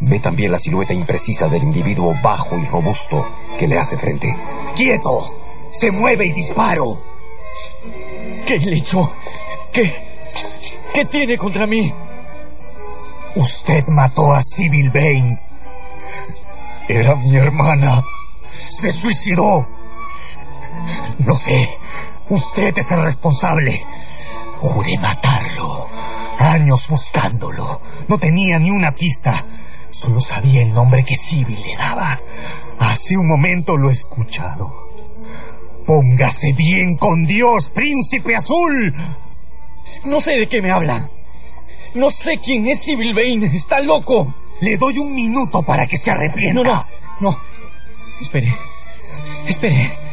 Ve 0.00 0.20
también 0.20 0.52
la 0.52 0.58
silueta 0.58 0.92
imprecisa 0.92 1.48
del 1.48 1.62
individuo 1.62 2.14
bajo 2.22 2.58
y 2.58 2.66
robusto 2.66 3.24
que 3.58 3.66
le 3.66 3.78
hace 3.78 3.96
frente. 3.96 4.36
¡Quieto! 4.74 5.34
¡Se 5.70 5.90
mueve 5.90 6.26
y 6.26 6.32
disparo! 6.32 7.00
¿Qué 8.44 8.58
le 8.58 8.76
echó? 8.76 9.10
¿Qué? 9.72 9.94
¿Qué 10.92 11.06
tiene 11.06 11.38
contra 11.38 11.66
mí? 11.66 11.90
Usted 13.34 13.86
mató 13.86 14.34
a 14.34 14.42
Sybil 14.42 14.90
Vane. 14.90 15.40
Era 16.86 17.14
mi 17.14 17.34
hermana. 17.34 18.02
Se 18.50 18.92
suicidó. 18.92 19.66
No 21.20 21.34
sé. 21.34 21.78
Usted 22.28 22.76
es 22.76 22.90
el 22.90 23.02
responsable. 23.02 23.84
Juré 24.58 24.98
matarlo. 24.98 25.88
Años 26.38 26.88
buscándolo. 26.88 27.80
No 28.08 28.18
tenía 28.18 28.58
ni 28.58 28.70
una 28.70 28.92
pista. 28.92 29.44
Solo 29.90 30.20
sabía 30.20 30.62
el 30.62 30.74
nombre 30.74 31.04
que 31.04 31.14
Sibyl 31.14 31.60
le 31.62 31.76
daba. 31.76 32.20
Hace 32.80 33.16
un 33.16 33.28
momento 33.28 33.76
lo 33.76 33.90
he 33.90 33.92
escuchado. 33.92 34.86
Póngase 35.86 36.52
bien 36.52 36.96
con 36.96 37.24
Dios, 37.24 37.70
príncipe 37.70 38.34
azul. 38.34 38.92
No 40.04 40.20
sé 40.20 40.32
de 40.32 40.48
qué 40.48 40.60
me 40.60 40.72
hablan. 40.72 41.08
No 41.94 42.10
sé 42.10 42.38
quién 42.38 42.66
es 42.66 42.82
Sibyl 42.82 43.14
Vane. 43.14 43.46
Está 43.54 43.80
loco. 43.80 44.34
Le 44.60 44.76
doy 44.76 44.98
un 44.98 45.14
minuto 45.14 45.62
para 45.62 45.86
que 45.86 45.96
se 45.96 46.10
arrepienta. 46.10 46.60
No, 46.60 46.64
no, 46.64 46.86
no. 47.20 47.38
Espere. 48.20 48.54
Espere. 49.46 50.05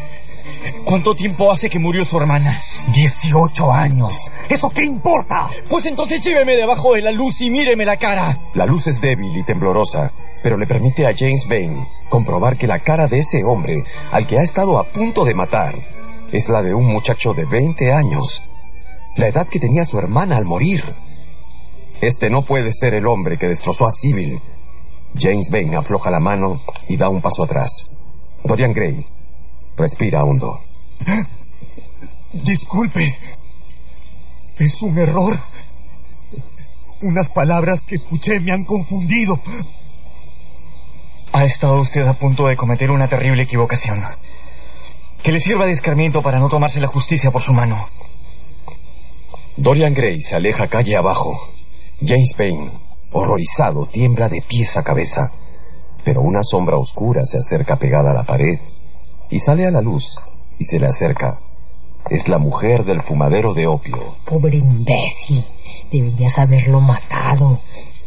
¿Cuánto 0.86 1.16
tiempo 1.16 1.52
hace 1.52 1.70
que 1.70 1.80
murió 1.80 2.06
su 2.06 2.18
hermana? 2.18 2.60
Dieciocho 2.94 3.72
años. 3.72 4.30
¿Eso 4.50 4.70
qué 4.70 4.84
importa? 4.84 5.50
Pues 5.70 5.86
entonces 5.86 6.22
lléveme 6.22 6.56
debajo 6.56 6.94
de 6.94 7.02
la 7.02 7.12
luz 7.12 7.42
y 7.42 7.50
míreme 7.50 7.86
la 7.86 7.98
cara. 7.98 8.38
La 8.54 8.66
luz 8.66 8.88
es 8.88 9.00
débil 9.02 9.36
y 9.36 9.44
temblorosa, 9.44 10.12
pero 10.42 10.58
le 10.58 10.68
permite 10.68 11.08
a 11.08 11.14
James 11.16 11.48
Vane 11.48 11.88
comprobar 12.10 12.58
que 12.58 12.68
la 12.68 12.80
cara 12.80 13.08
de 13.08 13.20
ese 13.20 13.44
hombre 13.44 13.84
al 14.12 14.28
que 14.28 14.38
ha 14.38 14.44
estado 14.44 14.78
a 14.78 14.84
punto 14.84 15.26
de 15.26 15.34
matar 15.34 15.76
es 16.32 16.50
la 16.50 16.62
de 16.62 16.74
un 16.74 16.86
muchacho 16.86 17.34
de 17.34 17.46
20 17.46 17.94
años, 17.94 18.42
la 19.16 19.28
edad 19.28 19.48
que 19.48 19.60
tenía 19.60 19.86
su 19.86 19.98
hermana 20.00 20.38
al 20.38 20.46
morir. 20.46 20.84
Este 22.02 22.30
no 22.30 22.44
puede 22.44 22.74
ser 22.74 22.94
el 22.96 23.08
hombre 23.08 23.38
que 23.38 23.48
destrozó 23.48 23.88
a 23.88 23.92
Sybil. 23.92 24.40
James 25.18 25.50
Vane 25.50 25.78
afloja 25.78 26.10
la 26.10 26.20
mano 26.20 26.60
y 26.90 26.98
da 26.98 27.08
un 27.08 27.22
paso 27.22 27.44
atrás. 27.44 27.90
Dorian 28.44 28.74
Gray 28.74 29.06
respira 29.78 30.24
hondo. 30.24 30.60
Disculpe. 32.34 33.16
Es 34.58 34.82
un 34.82 34.98
error. 34.98 35.38
Unas 37.02 37.30
palabras 37.30 37.86
que 37.86 37.96
escuché 37.96 38.40
me 38.40 38.54
han 38.54 38.64
confundido. 38.64 39.40
Ha 41.34 41.44
estado 41.44 41.76
usted 41.78 42.06
a 42.08 42.14
punto 42.14 42.48
de 42.48 42.56
cometer 42.56 42.92
una 42.92 43.08
terrible 43.08 43.44
equivocación. 43.44 44.04
Que 45.22 45.32
le 45.32 45.40
sirva 45.40 45.66
de 45.66 45.72
escarmiento 45.72 46.22
para 46.22 46.40
no 46.40 46.50
tomarse 46.50 46.80
la 46.80 46.88
justicia 46.88 47.32
por 47.32 47.42
su 47.42 47.54
mano. 47.54 47.88
Dorian 49.58 49.94
Gray 49.94 50.22
se 50.22 50.36
aleja 50.36 50.68
calle 50.68 50.96
abajo. 50.96 51.36
James 52.00 52.34
Payne, 52.36 52.72
horrorizado, 53.12 53.88
tiembla 53.88 54.30
de 54.30 54.42
pies 54.42 54.78
a 54.78 54.84
cabeza. 54.84 55.32
Pero 56.04 56.22
una 56.22 56.44
sombra 56.44 56.78
oscura 56.78 57.22
se 57.22 57.38
acerca 57.38 57.78
pegada 57.78 58.12
a 58.12 58.14
la 58.14 58.24
pared 58.24 58.60
y 59.30 59.40
sale 59.40 59.66
a 59.66 59.72
la 59.72 59.82
luz 59.82 60.20
y 60.60 60.66
se 60.66 60.80
le 60.80 60.88
acerca. 60.88 61.40
Es 62.10 62.28
la 62.28 62.38
mujer 62.38 62.84
del 62.84 63.02
fumadero 63.02 63.54
de 63.54 63.68
opio. 63.68 64.16
Pobre 64.26 64.58
imbécil. 64.58 65.44
Deberías 65.92 66.38
haberlo 66.38 66.82
matado. 66.82 67.62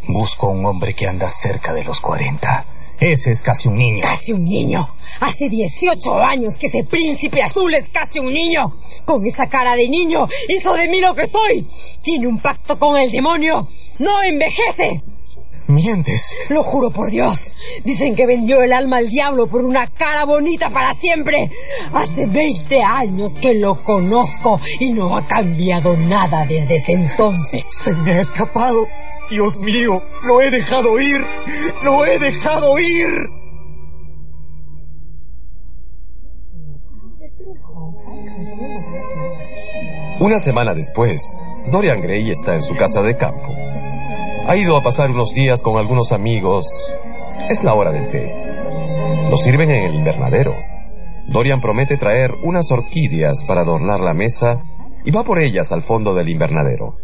Busco 0.08 0.48
a 0.48 0.50
un 0.50 0.64
hombre 0.66 0.94
que 0.94 1.06
anda 1.06 1.28
cerca 1.28 1.72
de 1.72 1.82
los 1.82 2.00
40. 2.00 2.64
Ese 3.00 3.30
es 3.30 3.42
casi 3.42 3.68
un 3.68 3.76
niño. 3.76 4.02
Casi 4.02 4.32
un 4.32 4.44
niño. 4.44 4.88
Hace 5.20 5.48
18 5.48 6.14
años 6.16 6.54
que 6.56 6.68
ese 6.68 6.84
príncipe 6.84 7.42
azul 7.42 7.74
es 7.74 7.88
casi 7.90 8.18
un 8.18 8.32
niño. 8.32 8.72
Con 9.04 9.26
esa 9.26 9.46
cara 9.46 9.74
de 9.74 9.88
niño 9.88 10.26
hizo 10.48 10.74
de 10.74 10.88
mí 10.88 11.00
lo 11.00 11.14
que 11.14 11.26
soy. 11.26 11.66
Tiene 12.02 12.26
un 12.26 12.38
pacto 12.38 12.78
con 12.78 12.96
el 12.98 13.10
demonio. 13.10 13.68
No 13.98 14.22
envejece. 14.22 15.02
Mientes. 15.68 16.34
Lo 16.48 16.62
juro 16.62 16.90
por 16.90 17.10
Dios. 17.10 17.54
Dicen 17.84 18.14
que 18.14 18.26
vendió 18.26 18.62
el 18.62 18.72
alma 18.72 18.98
al 18.98 19.08
diablo 19.08 19.48
por 19.48 19.64
una 19.64 19.88
cara 19.88 20.24
bonita 20.24 20.70
para 20.70 20.94
siempre. 20.94 21.50
Hace 21.92 22.26
20 22.26 22.82
años 22.82 23.32
que 23.40 23.54
lo 23.54 23.82
conozco 23.82 24.60
y 24.78 24.92
no 24.92 25.16
ha 25.16 25.26
cambiado 25.26 25.96
nada 25.96 26.46
desde 26.46 26.76
ese 26.76 26.92
entonces. 26.92 27.64
Se 27.68 27.92
me 27.94 28.12
ha 28.12 28.20
escapado. 28.20 28.86
Dios 29.28 29.58
mío, 29.58 30.02
lo 30.22 30.40
he 30.40 30.50
dejado 30.50 31.00
ir. 31.00 31.24
Lo 31.82 32.06
he 32.06 32.18
dejado 32.18 32.78
ir. 32.78 33.28
Una 40.20 40.38
semana 40.38 40.74
después, 40.74 41.36
Dorian 41.70 42.00
Gray 42.00 42.30
está 42.30 42.54
en 42.54 42.62
su 42.62 42.74
casa 42.76 43.02
de 43.02 43.16
campo. 43.16 43.75
Ha 44.49 44.57
ido 44.57 44.76
a 44.76 44.82
pasar 44.82 45.11
unos 45.11 45.34
días 45.34 45.61
con 45.61 45.76
algunos 45.76 46.12
amigos. 46.12 46.66
Es 47.49 47.64
la 47.64 47.74
hora 47.74 47.90
del 47.90 48.09
té. 48.11 49.28
Lo 49.28 49.36
sirven 49.36 49.70
en 49.70 49.84
el 49.86 49.94
invernadero. 49.97 50.55
Dorian 51.26 51.61
promete 51.61 51.97
traer 51.97 52.30
unas 52.44 52.70
orquídeas 52.70 53.42
para 53.42 53.62
adornar 53.62 53.99
la 53.99 54.14
mesa 54.14 54.62
y 55.05 55.11
va 55.11 55.24
por 55.24 55.40
ellas 55.40 55.72
al 55.72 55.82
fondo 55.82 56.14
del 56.14 56.28
invernadero. 56.28 56.94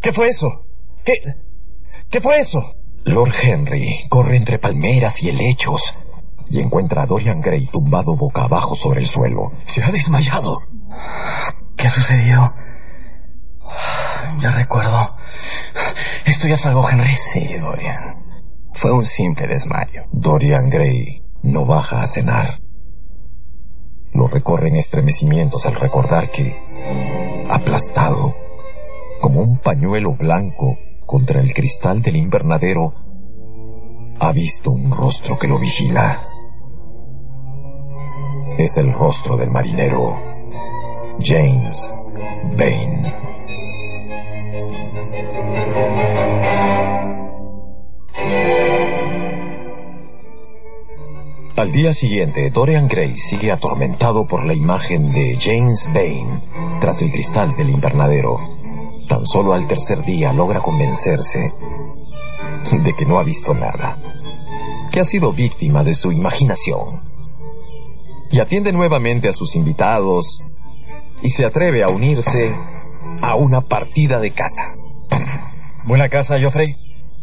¿Qué 0.00 0.12
fue 0.12 0.28
eso? 0.28 0.64
¿Qué? 1.04 1.14
¿Qué 2.10 2.20
fue 2.20 2.38
eso? 2.38 2.60
Lord 3.04 3.32
Henry 3.42 3.92
corre 4.08 4.36
entre 4.36 4.60
palmeras 4.60 5.20
y 5.24 5.30
helechos 5.30 5.98
y 6.48 6.60
encuentra 6.60 7.02
a 7.02 7.06
Dorian 7.06 7.40
Gray 7.40 7.66
tumbado 7.66 8.14
boca 8.16 8.44
abajo 8.44 8.76
sobre 8.76 9.00
el 9.00 9.08
suelo. 9.08 9.50
Se 9.64 9.82
ha 9.82 9.90
desmayado. 9.90 10.60
¿Qué 11.76 11.88
sucedió? 11.88 12.52
Ya 14.38 14.50
recuerdo. 14.50 15.16
Estoy 16.24 16.52
a 16.52 16.56
salvo, 16.56 16.88
Henry. 16.88 17.16
Sí, 17.16 17.56
Dorian. 17.58 18.22
Fue 18.72 18.92
un 18.92 19.04
simple 19.04 19.46
desmayo. 19.46 20.04
Dorian 20.12 20.68
Gray 20.68 21.22
no 21.42 21.66
baja 21.66 22.02
a 22.02 22.06
cenar. 22.06 22.60
Lo 24.12 24.28
recorren 24.28 24.76
estremecimientos 24.76 25.66
al 25.66 25.74
recordar 25.74 26.30
que, 26.30 26.54
aplastado, 27.50 28.34
como 29.20 29.40
un 29.40 29.58
pañuelo 29.58 30.14
blanco 30.14 30.76
contra 31.06 31.40
el 31.40 31.52
cristal 31.54 32.02
del 32.02 32.16
invernadero, 32.16 32.94
ha 34.20 34.32
visto 34.32 34.70
un 34.70 34.90
rostro 34.90 35.38
que 35.38 35.48
lo 35.48 35.58
vigila. 35.58 36.28
Es 38.58 38.76
el 38.78 38.92
rostro 38.92 39.36
del 39.36 39.50
marinero 39.50 40.18
James 41.20 41.94
Bain. 42.56 43.31
Al 51.62 51.70
día 51.70 51.92
siguiente, 51.92 52.50
Dorian 52.50 52.88
Gray 52.88 53.14
sigue 53.14 53.52
atormentado 53.52 54.26
por 54.26 54.44
la 54.44 54.52
imagen 54.52 55.12
de 55.12 55.38
James 55.40 55.86
Bain 55.94 56.40
tras 56.80 57.02
el 57.02 57.12
cristal 57.12 57.54
del 57.56 57.70
invernadero. 57.70 58.40
Tan 59.08 59.24
solo 59.24 59.52
al 59.52 59.68
tercer 59.68 60.02
día 60.02 60.32
logra 60.32 60.60
convencerse 60.60 61.52
de 62.72 62.94
que 62.94 63.04
no 63.04 63.20
ha 63.20 63.22
visto 63.22 63.54
nada, 63.54 63.96
que 64.90 65.00
ha 65.00 65.04
sido 65.04 65.32
víctima 65.32 65.84
de 65.84 65.94
su 65.94 66.10
imaginación. 66.10 67.00
Y 68.32 68.40
atiende 68.40 68.72
nuevamente 68.72 69.28
a 69.28 69.32
sus 69.32 69.54
invitados 69.54 70.42
y 71.22 71.28
se 71.28 71.46
atreve 71.46 71.84
a 71.84 71.90
unirse 71.90 72.52
a 73.20 73.36
una 73.36 73.60
partida 73.60 74.18
de 74.18 74.32
caza. 74.32 74.74
¿Buena 75.84 76.08
casa, 76.08 76.38
Geoffrey? 76.38 76.76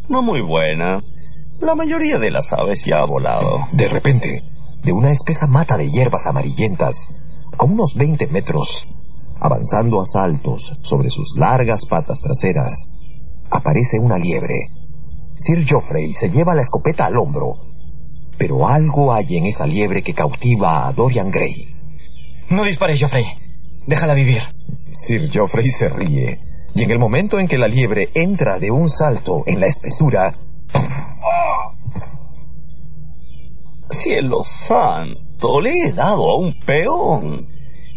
No 0.09 0.21
muy 0.21 0.41
buena. 0.41 1.01
La 1.61 1.75
mayoría 1.75 2.19
de 2.19 2.29
las 2.29 2.51
aves 2.51 2.83
ya 2.85 2.97
ha 2.99 3.05
volado. 3.05 3.67
De 3.71 3.87
repente, 3.87 4.43
de 4.83 4.91
una 4.91 5.11
espesa 5.11 5.47
mata 5.47 5.77
de 5.77 5.89
hierbas 5.89 6.27
amarillentas, 6.27 7.15
a 7.57 7.63
unos 7.63 7.95
20 7.95 8.27
metros, 8.27 8.85
avanzando 9.39 10.01
a 10.01 10.05
saltos 10.05 10.77
sobre 10.81 11.09
sus 11.09 11.37
largas 11.37 11.85
patas 11.85 12.19
traseras, 12.19 12.89
aparece 13.49 13.97
una 13.97 14.17
liebre. 14.17 14.71
Sir 15.35 15.65
Geoffrey 15.65 16.07
se 16.11 16.29
lleva 16.29 16.53
la 16.53 16.61
escopeta 16.61 17.05
al 17.05 17.17
hombro, 17.17 17.55
pero 18.37 18.67
algo 18.67 19.13
hay 19.13 19.37
en 19.37 19.45
esa 19.45 19.65
liebre 19.65 20.01
que 20.01 20.13
cautiva 20.13 20.85
a 20.85 20.91
Dorian 20.91 21.31
Gray. 21.31 21.65
No 22.49 22.65
dispares, 22.65 22.99
Geoffrey. 22.99 23.23
Déjala 23.87 24.13
vivir. 24.15 24.41
Sir 24.91 25.29
Geoffrey 25.31 25.69
se 25.69 25.87
ríe, 25.87 26.39
y 26.75 26.83
en 26.83 26.91
el 26.91 26.99
momento 26.99 27.39
en 27.39 27.47
que 27.47 27.57
la 27.57 27.67
liebre 27.67 28.09
entra 28.13 28.59
de 28.59 28.71
un 28.71 28.87
salto 28.87 29.43
en 29.47 29.59
la 29.59 29.67
espesura, 29.67 30.35
Cielo 33.91 34.43
santo, 34.43 35.59
le 35.59 35.71
he 35.71 35.93
dado 35.93 36.29
a 36.29 36.37
un 36.37 36.59
peón. 36.59 37.47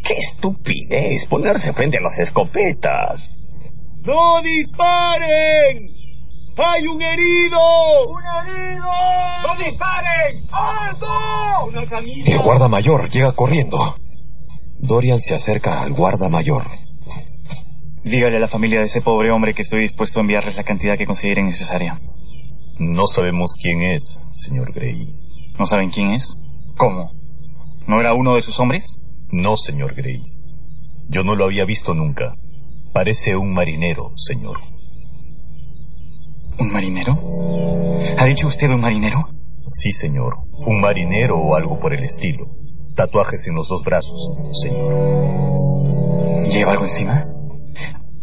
¡Qué 0.03 0.15
estupidez 0.15 1.27
ponerse 1.27 1.73
frente 1.73 1.99
a 1.99 2.01
las 2.01 2.19
escopetas! 2.19 3.39
¡No 4.03 4.43
disparen! 4.43 5.91
¡Hay 6.57 6.87
un 6.87 7.01
herido! 7.01 7.59
¡Un 8.09 8.23
herido! 8.25 8.87
¡No 9.47 9.57
disparen! 9.57 10.45
¡Alto! 10.51 11.07
El 12.27 12.39
guarda 12.41 12.69
mayor 12.69 13.09
llega 13.11 13.33
corriendo. 13.33 13.95
Dorian 14.79 15.21
se 15.21 15.35
acerca 15.35 15.83
al 15.83 15.93
guarda 15.93 16.29
mayor. 16.29 16.65
Dígale 18.05 18.37
a 18.37 18.41
la 18.41 18.49
familia 18.49 18.81
de 18.81 18.87
ese 18.87 19.01
pobre 19.01 19.31
hombre 19.31 19.55
que 19.55 19.63
estoy 19.63 19.83
dispuesto 19.83 20.19
a 20.19 20.23
enviarles 20.23 20.57
la 20.57 20.65
cantidad 20.65 20.99
que 20.99 21.07
consideren 21.07 21.45
necesaria. 21.45 22.01
No 22.79 23.07
sabemos 23.07 23.57
quién 23.61 23.83
es, 23.83 24.21
señor 24.33 24.73
Gray. 24.73 25.15
¿No 25.57 25.65
saben 25.65 25.91
quién 25.91 26.11
es? 26.11 26.37
¿Cómo? 26.77 27.13
¿No 27.87 28.01
era 28.01 28.15
uno 28.15 28.35
de 28.35 28.43
sus 28.43 28.59
hombres? 28.59 28.99
No, 29.31 29.57
señor 29.57 29.95
Gray. 29.95 30.21
Yo 31.09 31.23
no 31.23 31.37
lo 31.37 31.45
había 31.45 31.65
visto 31.65 31.95
nunca. 31.95 32.35
Parece 32.93 33.37
un 33.37 33.55
marinero, 33.55 34.13
señor. 34.17 34.59
¿Un 36.59 36.73
marinero? 36.73 37.17
¿Ha 38.19 38.27
dicho 38.27 38.49
usted 38.49 38.69
un 38.71 38.81
marinero? 38.81 39.29
Sí, 39.65 39.93
señor. 39.93 40.39
Un 40.67 40.81
marinero 40.81 41.39
o 41.39 41.55
algo 41.55 41.79
por 41.79 41.95
el 41.95 42.03
estilo. 42.03 42.49
Tatuajes 42.97 43.47
en 43.47 43.55
los 43.55 43.69
dos 43.69 43.85
brazos, 43.85 44.33
señor. 44.61 44.93
¿Lleva 46.49 46.73
algo 46.73 46.85
encima? 46.85 47.27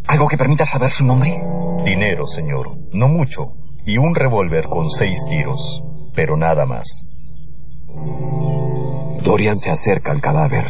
¿Algo 0.10 0.28
que 0.28 0.38
permita 0.38 0.66
saber 0.66 0.90
su 0.90 1.06
nombre? 1.06 1.40
Dinero, 1.86 2.26
señor. 2.26 2.76
No 2.94 3.08
mucho. 3.08 3.54
Y 3.86 4.00
un 4.00 4.16
revólver 4.16 4.66
con 4.66 4.90
seis 4.90 5.24
tiros. 5.30 5.84
Pero 6.16 6.36
nada 6.36 6.66
más. 6.66 7.08
Dorian 9.24 9.58
se 9.58 9.70
acerca 9.70 10.12
al 10.12 10.20
cadáver. 10.20 10.66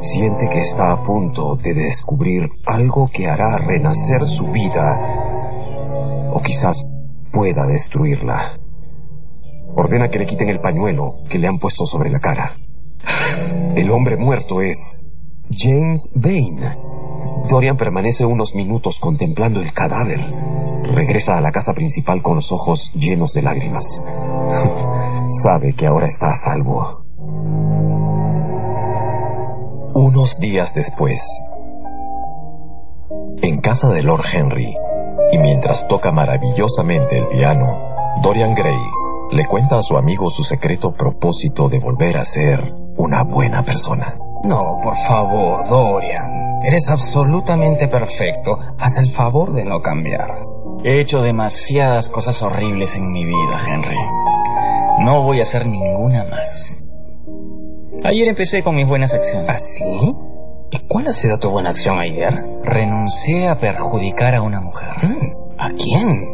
Siente 0.00 0.48
que 0.48 0.60
está 0.60 0.92
a 0.92 1.02
punto 1.02 1.56
de 1.56 1.74
descubrir 1.74 2.50
algo 2.66 3.10
que 3.12 3.26
hará 3.26 3.58
renacer 3.58 4.22
su 4.26 4.46
vida 4.52 4.96
o 6.32 6.40
quizás 6.40 6.84
pueda 7.32 7.66
destruirla. 7.66 8.60
Ordena 9.74 10.08
que 10.08 10.20
le 10.20 10.26
quiten 10.26 10.50
el 10.50 10.60
pañuelo 10.60 11.16
que 11.28 11.40
le 11.40 11.48
han 11.48 11.58
puesto 11.58 11.84
sobre 11.84 12.10
la 12.10 12.20
cara. 12.20 12.58
El 13.74 13.90
hombre 13.90 14.16
muerto 14.16 14.60
es 14.60 15.04
James 15.50 16.08
Bain. 16.14 16.93
Dorian 17.48 17.76
permanece 17.76 18.24
unos 18.24 18.54
minutos 18.54 18.98
contemplando 18.98 19.60
el 19.60 19.72
cadáver. 19.72 20.20
Regresa 20.82 21.36
a 21.36 21.40
la 21.40 21.50
casa 21.50 21.72
principal 21.72 22.22
con 22.22 22.36
los 22.36 22.52
ojos 22.52 22.92
llenos 22.94 23.34
de 23.34 23.42
lágrimas. 23.42 24.00
Sabe 25.26 25.74
que 25.74 25.86
ahora 25.86 26.06
está 26.06 26.28
a 26.28 26.32
salvo. 26.32 27.04
Unos 29.94 30.38
días 30.40 30.74
después, 30.74 31.22
en 33.42 33.60
casa 33.60 33.90
de 33.90 34.02
Lord 34.02 34.24
Henry, 34.32 34.74
y 35.30 35.38
mientras 35.38 35.86
toca 35.86 36.10
maravillosamente 36.10 37.18
el 37.18 37.28
piano, 37.28 37.78
Dorian 38.22 38.54
Gray 38.54 38.78
le 39.30 39.46
cuenta 39.46 39.78
a 39.78 39.82
su 39.82 39.96
amigo 39.96 40.30
su 40.30 40.42
secreto 40.42 40.92
propósito 40.92 41.68
de 41.68 41.78
volver 41.78 42.18
a 42.18 42.24
ser 42.24 42.72
una 42.96 43.22
buena 43.22 43.62
persona. 43.62 44.16
No, 44.44 44.78
por 44.82 44.96
favor, 44.96 45.66
Dorian. 45.68 46.60
Eres 46.62 46.88
absolutamente 46.90 47.88
perfecto. 47.88 48.58
Haz 48.78 48.98
el 48.98 49.08
favor 49.08 49.52
de 49.52 49.64
no 49.64 49.80
cambiar. 49.80 50.44
He 50.84 51.00
hecho 51.00 51.20
demasiadas 51.20 52.10
cosas 52.10 52.42
horribles 52.42 52.96
en 52.96 53.10
mi 53.10 53.24
vida, 53.24 53.58
Henry. 53.66 53.96
No 55.00 55.22
voy 55.22 55.40
a 55.40 55.42
hacer 55.42 55.66
ninguna 55.66 56.24
más. 56.24 56.78
Ayer 58.04 58.28
empecé 58.28 58.62
con 58.62 58.76
mis 58.76 58.86
buenas 58.86 59.14
acciones. 59.14 59.48
¿Ah, 59.50 59.58
sí? 59.58 59.84
¿Y 60.70 60.78
cuál 60.88 61.06
ha 61.08 61.12
sido 61.12 61.38
tu 61.38 61.50
buena 61.50 61.70
acción 61.70 61.98
ayer? 61.98 62.34
Renuncié 62.62 63.48
a 63.48 63.58
perjudicar 63.58 64.34
a 64.34 64.42
una 64.42 64.60
mujer. 64.60 64.90
Mm, 65.02 65.58
¿A 65.58 65.70
quién? 65.70 66.28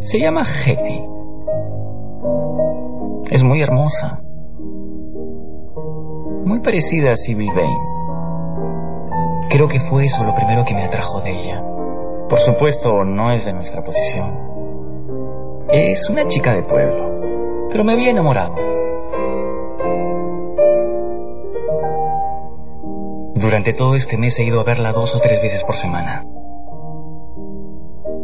Se 0.00 0.18
llama 0.18 0.44
Hetty. 0.44 1.02
Es 3.30 3.44
muy 3.44 3.60
hermosa. 3.60 4.20
Muy 6.44 6.60
parecida 6.60 7.12
a 7.12 7.16
Sibyl 7.16 7.50
Vane. 7.54 7.78
Creo 9.50 9.68
que 9.68 9.80
fue 9.80 10.02
eso 10.02 10.24
lo 10.24 10.34
primero 10.34 10.64
que 10.66 10.74
me 10.74 10.84
atrajo 10.84 11.20
de 11.20 11.30
ella. 11.30 11.62
Por 12.28 12.40
supuesto, 12.40 13.04
no 13.04 13.30
es 13.30 13.44
de 13.44 13.52
nuestra 13.54 13.82
posición. 13.82 15.66
Es 15.70 16.08
una 16.10 16.28
chica 16.28 16.54
de 16.54 16.62
pueblo, 16.62 17.68
pero 17.70 17.84
me 17.84 17.92
había 17.92 18.10
enamorado. 18.10 18.54
Durante 23.34 23.72
todo 23.72 23.94
este 23.94 24.18
mes 24.18 24.38
he 24.40 24.44
ido 24.44 24.60
a 24.60 24.64
verla 24.64 24.92
dos 24.92 25.14
o 25.14 25.20
tres 25.20 25.40
veces 25.40 25.64
por 25.64 25.76
semana. 25.76 26.24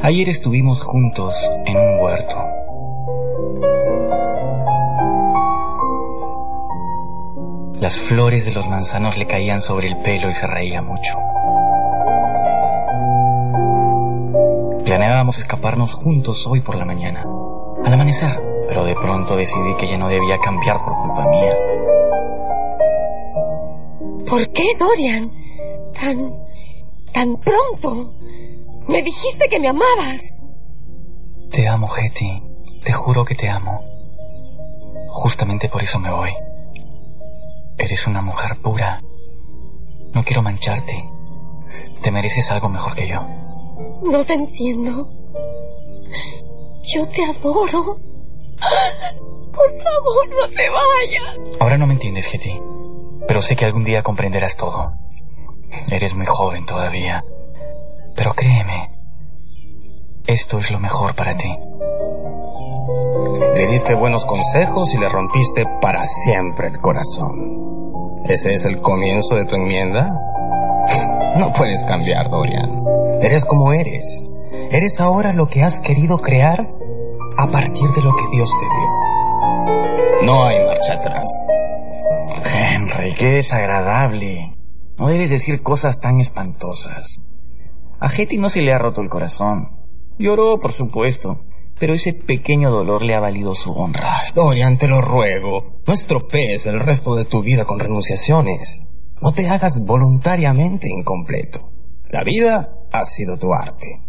Ayer 0.02 0.28
estuvimos 0.28 0.82
juntos 0.82 1.50
en 1.64 1.76
un 1.78 2.00
huerto. 2.00 2.36
Las 7.84 7.98
flores 7.98 8.46
de 8.46 8.52
los 8.52 8.66
manzanos 8.66 9.18
le 9.18 9.26
caían 9.26 9.60
sobre 9.60 9.88
el 9.88 9.98
pelo 9.98 10.30
y 10.30 10.34
se 10.34 10.46
reía 10.46 10.80
mucho. 10.80 11.12
Planeábamos 14.86 15.36
escaparnos 15.36 15.92
juntos 15.92 16.46
hoy 16.46 16.62
por 16.62 16.76
la 16.76 16.86
mañana, 16.86 17.26
al 17.84 17.92
amanecer, 17.92 18.40
pero 18.68 18.86
de 18.86 18.94
pronto 18.94 19.36
decidí 19.36 19.76
que 19.78 19.84
ella 19.84 19.98
no 19.98 20.08
debía 20.08 20.38
cambiar 20.38 20.78
por 20.82 20.96
culpa 20.96 21.28
mía. 21.28 21.54
¿Por 24.30 24.50
qué, 24.50 24.64
Dorian? 24.78 25.30
Tan... 25.92 26.38
tan 27.12 27.36
pronto. 27.36 28.14
Me 28.88 29.02
dijiste 29.02 29.46
que 29.50 29.60
me 29.60 29.68
amabas. 29.68 30.38
Te 31.50 31.68
amo, 31.68 31.90
Hetty. 31.94 32.42
Te 32.82 32.94
juro 32.94 33.26
que 33.26 33.34
te 33.34 33.50
amo. 33.50 33.82
Justamente 35.08 35.68
por 35.68 35.82
eso 35.82 35.98
me 35.98 36.10
voy. 36.10 36.30
Eres 37.78 38.06
una 38.06 38.22
mujer 38.22 38.60
pura. 38.62 39.00
No 40.12 40.22
quiero 40.24 40.42
mancharte. 40.42 41.10
Te 42.02 42.10
mereces 42.10 42.50
algo 42.50 42.68
mejor 42.68 42.94
que 42.94 43.08
yo. 43.08 43.20
No 44.02 44.24
te 44.24 44.34
entiendo. 44.34 45.08
Yo 46.84 47.06
te 47.08 47.24
adoro. 47.24 47.98
Por 49.52 49.70
favor, 49.82 50.28
no 50.28 50.48
te 50.48 50.68
vayas. 50.68 51.58
Ahora 51.60 51.78
no 51.78 51.86
me 51.86 51.94
entiendes, 51.94 52.32
Hetty. 52.32 52.60
Pero 53.26 53.42
sé 53.42 53.56
que 53.56 53.64
algún 53.64 53.84
día 53.84 54.02
comprenderás 54.02 54.56
todo. 54.56 54.92
Eres 55.90 56.14
muy 56.14 56.26
joven 56.26 56.66
todavía. 56.66 57.24
Pero 58.14 58.32
créeme, 58.34 58.90
esto 60.26 60.58
es 60.58 60.70
lo 60.70 60.78
mejor 60.78 61.16
para 61.16 61.36
ti. 61.36 61.56
Le 63.54 63.66
diste 63.66 63.94
buenos 63.94 64.24
consejos 64.24 64.94
y 64.94 64.98
le 64.98 65.08
rompiste 65.08 65.64
para 65.80 66.00
siempre 66.00 66.68
el 66.68 66.78
corazón. 66.78 68.22
¿Ese 68.24 68.54
es 68.54 68.64
el 68.64 68.80
comienzo 68.80 69.36
de 69.36 69.46
tu 69.46 69.56
enmienda? 69.56 70.12
No 71.36 71.52
puedes 71.52 71.84
cambiar, 71.84 72.30
Dorian. 72.30 72.84
Eres 73.20 73.44
como 73.44 73.72
eres. 73.72 74.30
Eres 74.70 75.00
ahora 75.00 75.32
lo 75.32 75.48
que 75.48 75.62
has 75.62 75.80
querido 75.80 76.18
crear 76.18 76.68
a 77.36 77.46
partir 77.48 77.90
de 77.90 78.02
lo 78.02 78.14
que 78.14 78.36
Dios 78.36 78.48
te 78.60 78.66
dio. 78.66 80.26
No 80.26 80.44
hay 80.44 80.64
marcha 80.64 80.94
atrás. 80.94 81.26
Henry, 82.54 83.14
qué 83.14 83.26
desagradable. 83.30 84.56
No 84.96 85.08
debes 85.08 85.30
decir 85.30 85.60
cosas 85.62 85.98
tan 85.98 86.20
espantosas. 86.20 87.28
A 87.98 88.06
Hetty 88.06 88.38
no 88.38 88.48
se 88.48 88.60
le 88.60 88.72
ha 88.72 88.78
roto 88.78 89.00
el 89.00 89.08
corazón. 89.08 89.70
Lloró, 90.18 90.60
por 90.60 90.72
supuesto, 90.72 91.40
pero 91.78 91.94
ese 91.94 92.12
pequeño 92.12 92.70
dolor 92.70 93.02
le 93.02 93.14
ha 93.14 93.20
valido 93.20 93.52
su 93.52 93.72
honra. 93.72 94.20
Dorian, 94.34 94.78
te 94.78 94.88
lo 94.88 95.00
ruego. 95.00 95.80
No 95.86 95.92
estropees 95.92 96.66
el 96.66 96.80
resto 96.80 97.14
de 97.16 97.24
tu 97.24 97.42
vida 97.42 97.64
con 97.64 97.78
renunciaciones. 97.78 98.86
No 99.20 99.32
te 99.32 99.48
hagas 99.48 99.80
voluntariamente 99.84 100.88
incompleto. 100.88 101.70
La 102.10 102.22
vida 102.22 102.70
ha 102.92 103.04
sido 103.04 103.36
tu 103.36 103.52
arte. 103.52 104.00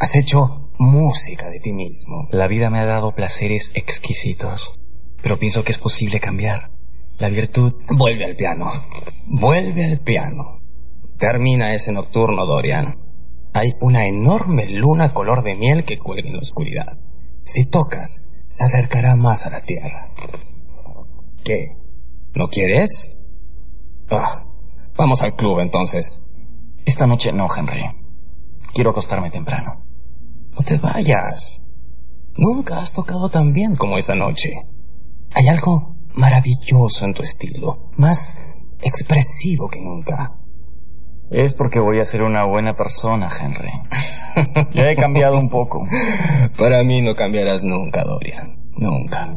Has 0.00 0.16
hecho 0.16 0.70
música 0.78 1.48
de 1.48 1.60
ti 1.60 1.72
mismo. 1.72 2.28
La 2.30 2.48
vida 2.48 2.70
me 2.70 2.80
ha 2.80 2.86
dado 2.86 3.14
placeres 3.14 3.70
exquisitos, 3.74 4.80
pero 5.22 5.38
pienso 5.38 5.62
que 5.62 5.72
es 5.72 5.78
posible 5.78 6.18
cambiar. 6.18 6.70
La 7.18 7.28
virtud... 7.28 7.74
Vuelve 7.90 8.24
al 8.24 8.36
piano. 8.36 8.66
Vuelve 9.26 9.84
al 9.84 10.00
piano. 10.00 10.58
Termina 11.18 11.72
ese 11.72 11.92
nocturno, 11.92 12.46
Dorian. 12.46 12.96
Hay 13.52 13.74
una 13.80 14.06
enorme 14.06 14.68
luna 14.70 15.12
color 15.12 15.44
de 15.44 15.54
miel 15.54 15.84
que 15.84 15.98
cuelga 15.98 16.28
en 16.28 16.34
la 16.34 16.40
oscuridad. 16.40 16.98
Si 17.44 17.66
tocas, 17.66 18.22
se 18.48 18.64
acercará 18.64 19.16
más 19.16 19.46
a 19.46 19.50
la 19.50 19.60
tierra. 19.62 20.10
¿Qué? 21.44 21.76
¿No 22.34 22.48
quieres? 22.48 23.16
Ah, 24.10 24.46
vamos 24.96 25.22
al 25.22 25.34
club 25.34 25.60
entonces. 25.60 26.22
Esta 26.84 27.06
noche 27.06 27.32
no, 27.32 27.46
Henry. 27.54 27.84
Quiero 28.72 28.90
acostarme 28.90 29.30
temprano. 29.30 29.84
No 30.52 30.64
te 30.64 30.78
vayas. 30.78 31.62
Nunca 32.36 32.78
has 32.78 32.92
tocado 32.92 33.28
tan 33.28 33.52
bien 33.52 33.76
como 33.76 33.98
esta 33.98 34.14
noche. 34.14 34.50
Hay 35.34 35.48
algo 35.48 35.96
maravilloso 36.14 37.04
en 37.04 37.14
tu 37.14 37.22
estilo, 37.22 37.90
más 37.96 38.38
expresivo 38.80 39.68
que 39.68 39.80
nunca. 39.80 40.38
Es 41.32 41.54
porque 41.54 41.80
voy 41.80 41.98
a 41.98 42.02
ser 42.02 42.22
una 42.22 42.44
buena 42.44 42.74
persona, 42.74 43.30
Henry. 43.40 43.70
Ya 44.74 44.90
he 44.90 44.96
cambiado 44.96 45.38
un 45.38 45.50
poco. 45.50 45.86
Para 46.58 46.82
mí 46.82 47.02
no 47.02 47.14
cambiarás 47.14 47.62
nunca, 47.62 48.02
Dorian. 48.04 48.56
Nunca. 48.76 49.34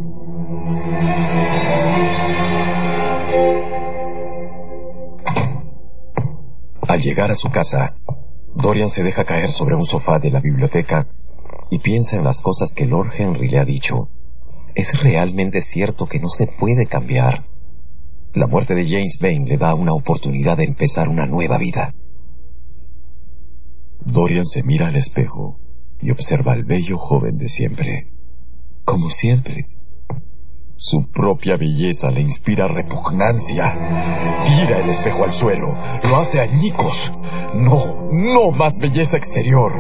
Al 6.88 7.02
llegar 7.02 7.32
a 7.32 7.36
su 7.36 7.50
casa, 7.50 7.96
Dorian 8.56 8.90
se 8.90 9.04
deja 9.04 9.26
caer 9.26 9.48
sobre 9.48 9.76
un 9.76 9.86
sofá 9.86 10.20
de 10.20 10.32
la 10.32 10.40
biblioteca 10.40 11.08
y 11.70 11.80
piensa 11.80 12.16
en 12.16 12.24
las 12.24 12.42
cosas 12.42 12.74
que 12.74 12.86
Lord 12.86 13.12
Henry 13.18 13.50
le 13.50 13.60
ha 13.60 13.66
dicho. 13.66 14.10
¿Es 14.76 15.02
realmente 15.02 15.62
cierto 15.62 16.08
que 16.08 16.20
no 16.20 16.30
se 16.30 16.48
puede 16.48 16.88
cambiar? 16.88 17.44
La 18.36 18.48
muerte 18.48 18.76
de 18.76 18.86
James 18.86 19.18
Vane 19.22 19.46
le 19.48 19.58
da 19.58 19.74
una 19.74 19.94
oportunidad 19.94 20.58
de 20.58 20.66
empezar 20.66 21.08
una 21.08 21.26
nueva 21.26 21.58
vida. 21.58 21.94
Dorian 24.04 24.44
se 24.44 24.62
mira 24.62 24.88
al 24.88 24.98
espejo 24.98 25.58
y 26.02 26.12
observa 26.12 26.52
al 26.52 26.66
bello 26.66 26.98
joven 26.98 27.38
de 27.38 27.48
siempre. 27.48 28.12
Como 28.84 29.10
siempre. 29.10 29.68
Su 30.76 31.10
propia 31.14 31.56
belleza 31.56 32.12
le 32.12 32.20
inspira 32.20 32.68
repugnancia. 32.68 34.44
Tira 34.44 34.80
el 34.80 34.90
espejo 34.90 35.24
al 35.24 35.32
suelo, 35.32 35.74
lo 36.10 36.18
hace 36.18 36.42
añicos. 36.42 37.10
No, 37.58 38.12
no 38.12 38.52
más 38.52 38.78
belleza 38.78 39.16
exterior. 39.16 39.72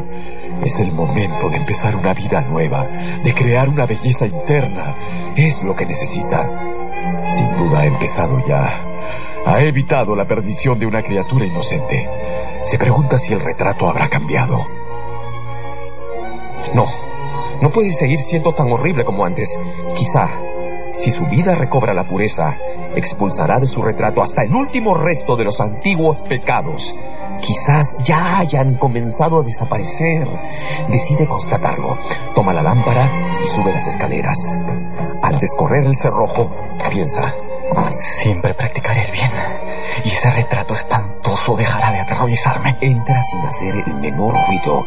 Es 0.64 0.80
el 0.80 0.94
momento 0.94 1.50
de 1.50 1.58
empezar 1.58 1.94
una 1.94 2.14
vida 2.14 2.40
nueva, 2.40 2.88
de 3.22 3.34
crear 3.34 3.68
una 3.68 3.86
belleza 3.86 4.28
interna. 4.28 5.34
Es 5.36 5.62
lo 5.62 5.76
que 5.76 5.86
necesita. 5.86 6.75
Sin 7.26 7.58
duda 7.58 7.80
ha 7.80 7.86
empezado 7.86 8.40
ya. 8.48 8.84
Ha 9.46 9.62
evitado 9.62 10.16
la 10.16 10.26
perdición 10.26 10.80
de 10.80 10.86
una 10.86 11.04
criatura 11.04 11.46
inocente. 11.46 12.10
Se 12.64 12.78
pregunta 12.78 13.20
si 13.20 13.34
el 13.34 13.42
retrato 13.42 13.88
habrá 13.88 14.08
cambiado. 14.08 14.60
No, 16.74 16.86
no 17.62 17.70
puede 17.70 17.92
seguir 17.92 18.20
siendo 18.20 18.54
tan 18.54 18.72
horrible 18.72 19.06
como 19.06 19.24
antes. 19.26 19.60
Quizá, 19.96 20.30
si 20.98 21.12
su 21.12 21.26
vida 21.26 21.56
recobra 21.56 21.94
la 21.94 22.08
pureza, 22.08 22.58
expulsará 22.96 23.60
de 23.60 23.68
su 23.68 23.82
retrato 23.82 24.22
hasta 24.22 24.44
el 24.44 24.54
último 24.54 24.96
resto 24.96 25.36
de 25.36 25.44
los 25.44 25.62
antiguos 25.62 26.22
pecados. 26.24 26.96
Quizás 27.42 27.98
ya 28.04 28.40
hayan 28.40 28.76
comenzado 28.78 29.40
a 29.42 29.44
desaparecer. 29.44 30.28
Decide 30.88 31.28
constatarlo. 31.28 31.98
Toma 32.34 32.54
la 32.54 32.64
lámpara 32.64 33.12
y 33.44 33.48
sube 33.48 33.72
las 33.72 33.88
escaleras. 33.88 34.56
Al 35.26 35.40
descorrer 35.40 35.88
el 35.88 35.98
cerrojo, 35.98 36.52
piensa. 36.92 37.34
Siempre 37.98 38.54
practicaré 38.54 39.06
el 39.06 39.12
bien. 39.12 39.32
Y 40.04 40.10
ese 40.10 40.30
retrato 40.30 40.76
espantoso 40.76 41.56
dejará 41.56 41.92
de 41.92 42.02
aterrorizarme. 42.02 42.78
Entra 42.80 43.24
sin 43.24 43.40
hacer 43.40 43.74
el 43.74 43.96
menor 44.02 44.36
ruido 44.46 44.86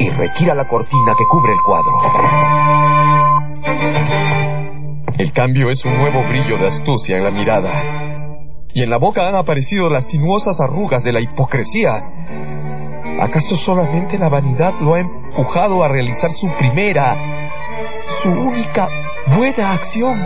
y 0.00 0.10
retira 0.10 0.56
la 0.56 0.66
cortina 0.66 1.14
que 1.16 1.24
cubre 1.28 1.52
el 1.52 1.60
cuadro. 1.60 1.92
El 5.18 5.32
cambio 5.32 5.70
es 5.70 5.84
un 5.84 5.98
nuevo 5.98 6.26
brillo 6.28 6.58
de 6.58 6.66
astucia 6.66 7.16
en 7.16 7.22
la 7.22 7.30
mirada. 7.30 7.70
Y 8.74 8.82
en 8.82 8.90
la 8.90 8.98
boca 8.98 9.28
han 9.28 9.36
aparecido 9.36 9.88
las 9.88 10.08
sinuosas 10.08 10.60
arrugas 10.60 11.04
de 11.04 11.12
la 11.12 11.20
hipocresía. 11.20 12.02
¿Acaso 13.20 13.54
solamente 13.54 14.18
la 14.18 14.28
vanidad 14.28 14.74
lo 14.80 14.94
ha 14.94 14.98
empujado 14.98 15.84
a 15.84 15.88
realizar 15.88 16.32
su 16.32 16.48
primera, 16.58 17.16
su 18.08 18.28
única 18.32 18.88
buena 19.26 19.72
acción? 19.72 20.20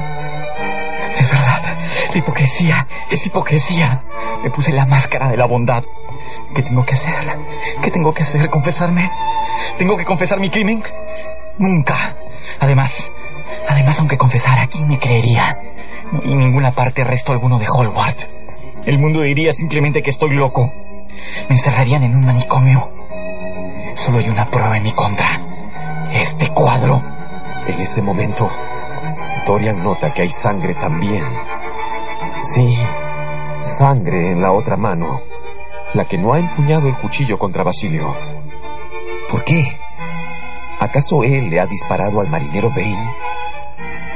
Es 1.19 1.31
verdad, 1.31 1.63
la 2.13 2.19
hipocresía 2.19 2.87
es 3.11 3.27
hipocresía. 3.27 4.03
Me 4.43 4.51
puse 4.51 4.73
la 4.73 4.87
máscara 4.87 5.31
de 5.31 5.37
la 5.37 5.47
bondad. 5.47 5.83
¿Qué 6.55 6.63
tengo 6.63 6.85
que 6.85 6.95
hacer? 6.95 7.15
¿Qué 7.83 7.91
tengo 7.91 8.13
que 8.13 8.23
hacer? 8.23 8.49
¿Confesarme? 8.51 9.11
¿Tengo 9.79 9.97
que 9.97 10.05
confesar 10.05 10.41
mi 10.41 10.51
crimen? 10.51 10.83
Nunca. 11.59 12.17
Además, 12.61 13.11
además, 13.69 13.99
aunque 13.99 14.19
confesara, 14.19 14.67
¿quién 14.67 14.89
me 14.89 14.99
creería? 14.99 15.59
En 16.23 16.39
ninguna 16.39 16.73
parte 16.73 17.05
resto 17.05 17.33
alguno 17.33 17.59
de 17.59 17.67
Hallward. 17.67 18.17
El 18.87 18.99
mundo 18.99 19.23
diría 19.23 19.53
simplemente 19.53 20.03
que 20.03 20.11
estoy 20.11 20.31
loco. 20.31 20.73
Me 21.49 21.57
encerrarían 21.57 22.03
en 22.03 22.15
un 22.15 22.27
manicomio. 22.27 22.93
Solo 23.95 24.19
hay 24.19 24.29
una 24.29 24.47
prueba 24.47 24.77
en 24.77 24.83
mi 24.83 24.93
contra. 24.93 25.41
Este 26.13 26.49
cuadro. 26.51 27.03
En 27.67 27.81
ese 27.81 28.01
momento, 28.01 28.49
Dorian 29.47 29.83
nota 29.83 30.13
que 30.13 30.23
hay 30.23 30.33
sangre 30.33 30.75
también. 30.75 31.23
Sí, 32.41 32.77
sangre 33.61 34.33
en 34.33 34.43
la 34.43 34.53
otra 34.53 34.77
mano, 34.77 35.21
la 35.95 36.05
que 36.05 36.19
no 36.19 36.33
ha 36.33 36.39
empuñado 36.41 36.89
el 36.89 36.97
cuchillo 36.97 37.39
contra 37.39 37.63
Basilio. 37.63 38.13
¿Por 39.31 39.45
qué? 39.45 39.65
¿Acaso 40.81 41.23
él 41.23 41.49
le 41.49 41.61
ha 41.61 41.67
disparado 41.67 42.21
al 42.21 42.29
marinero 42.29 42.71
Bane? 42.71 43.11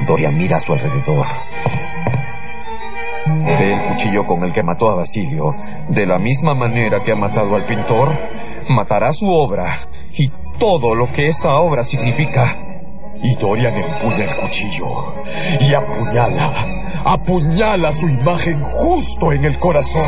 Dorian 0.07 0.37
mira 0.37 0.57
a 0.57 0.61
su 0.61 0.73
alrededor. 0.73 1.27
Ve 3.27 3.73
el 3.73 3.89
cuchillo 3.91 4.27
con 4.27 4.43
el 4.43 4.53
que 4.53 4.63
mató 4.63 4.91
a 4.91 4.97
Basilio. 4.97 5.55
De 5.89 6.07
la 6.07 6.19
misma 6.19 6.55
manera 6.55 7.05
que 7.05 7.13
ha 7.13 7.17
matado 7.17 7.55
al 7.55 7.67
pintor, 7.67 8.11
matará 8.69 9.13
su 9.13 9.29
obra 9.29 9.87
y 10.13 10.29
todo 10.59 10.95
lo 10.95 11.07
que 11.13 11.29
esa 11.29 11.57
obra 11.61 11.85
significa. 11.85 12.70
Y 13.23 13.35
Dorian 13.37 13.75
empuña 13.75 14.25
el 14.25 14.37
cuchillo 14.37 15.15
y 15.61 15.75
apuñala, 15.75 16.53
apuñala 17.05 17.93
su 17.93 18.09
imagen 18.09 18.63
justo 18.63 19.33
en 19.33 19.45
el 19.45 19.59
corazón. 19.59 20.03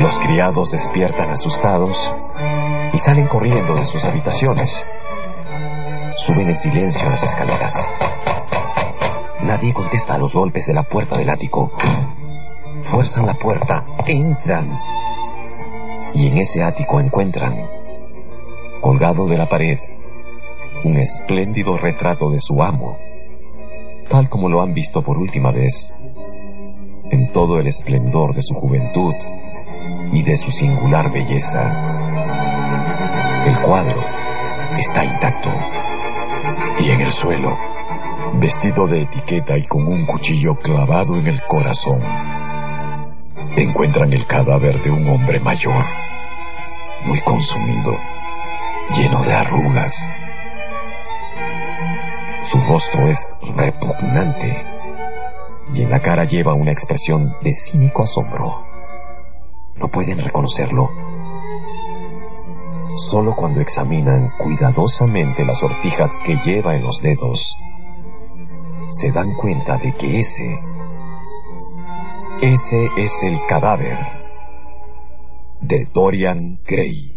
Los 0.00 0.18
criados 0.18 0.72
despiertan 0.72 1.30
asustados 1.30 2.16
y 2.92 2.98
salen 2.98 3.28
corriendo 3.28 3.74
de 3.74 3.84
sus 3.84 4.04
habitaciones. 4.04 4.84
Suben 6.16 6.48
en 6.48 6.56
silencio 6.56 7.08
las 7.08 7.22
escaleras. 7.22 7.86
Nadie 9.42 9.72
contesta 9.72 10.14
a 10.14 10.18
los 10.18 10.34
golpes 10.34 10.66
de 10.66 10.74
la 10.74 10.82
puerta 10.82 11.16
del 11.16 11.30
ático. 11.30 11.72
Fuerzan 12.82 13.26
la 13.26 13.34
puerta, 13.34 13.86
entran. 14.06 14.78
Y 16.14 16.26
en 16.28 16.38
ese 16.38 16.62
ático 16.62 17.00
encuentran, 17.00 17.54
colgado 18.80 19.26
de 19.26 19.38
la 19.38 19.48
pared, 19.48 19.78
un 20.84 20.96
espléndido 20.96 21.76
retrato 21.78 22.30
de 22.30 22.40
su 22.40 22.62
amo, 22.62 22.98
tal 24.08 24.28
como 24.28 24.48
lo 24.48 24.60
han 24.60 24.74
visto 24.74 25.02
por 25.02 25.18
última 25.18 25.52
vez, 25.52 25.92
en 27.10 27.32
todo 27.32 27.58
el 27.58 27.66
esplendor 27.66 28.34
de 28.34 28.42
su 28.42 28.54
juventud 28.54 29.14
y 30.12 30.22
de 30.22 30.36
su 30.36 30.50
singular 30.50 31.10
belleza. 31.12 31.62
El 33.46 33.58
cuadro 33.60 34.00
está 34.76 35.04
intacto 35.04 35.50
y 36.80 36.90
en 36.90 37.00
el 37.00 37.12
suelo, 37.12 37.69
vestido 38.34 38.86
de 38.86 39.02
etiqueta 39.02 39.56
y 39.56 39.66
con 39.66 39.86
un 39.86 40.06
cuchillo 40.06 40.54
clavado 40.56 41.16
en 41.16 41.26
el 41.26 41.40
corazón, 41.42 42.00
encuentran 43.56 44.12
el 44.12 44.26
cadáver 44.26 44.82
de 44.82 44.90
un 44.90 45.08
hombre 45.08 45.40
mayor, 45.40 45.84
muy 47.04 47.20
consumido, 47.22 47.96
lleno 48.94 49.20
de 49.22 49.32
arrugas. 49.32 50.12
Su 52.44 52.60
rostro 52.60 53.08
es 53.08 53.36
repugnante 53.56 54.64
y 55.74 55.82
en 55.82 55.90
la 55.90 56.00
cara 56.00 56.24
lleva 56.24 56.54
una 56.54 56.72
expresión 56.72 57.36
de 57.42 57.50
cínico 57.50 58.02
asombro. 58.02 58.64
No 59.76 59.88
pueden 59.88 60.18
reconocerlo. 60.22 60.90
Solo 62.96 63.34
cuando 63.36 63.60
examinan 63.60 64.32
cuidadosamente 64.36 65.44
las 65.44 65.58
sortijas 65.58 66.16
que 66.18 66.36
lleva 66.44 66.74
en 66.74 66.82
los 66.82 67.00
dedos, 67.00 67.56
se 68.90 69.10
dan 69.12 69.34
cuenta 69.34 69.76
de 69.76 69.92
que 69.92 70.18
ese, 70.18 70.58
ese 72.42 72.88
es 72.96 73.22
el 73.22 73.38
cadáver 73.48 73.98
de 75.60 75.86
Dorian 75.94 76.58
Gray. 76.64 77.16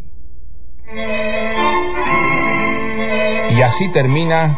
Y 3.58 3.62
así 3.62 3.92
termina 3.92 4.58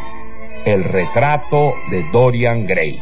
el 0.66 0.84
retrato 0.84 1.74
de 1.90 2.04
Dorian 2.12 2.66
Gray. 2.66 3.00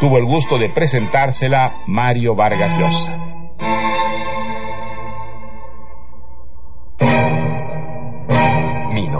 Tuvo 0.00 0.18
el 0.18 0.24
gusto 0.24 0.58
de 0.58 0.70
presentársela 0.70 1.82
Mario 1.86 2.34
Vargas 2.34 2.78
Llosa. 2.78 3.18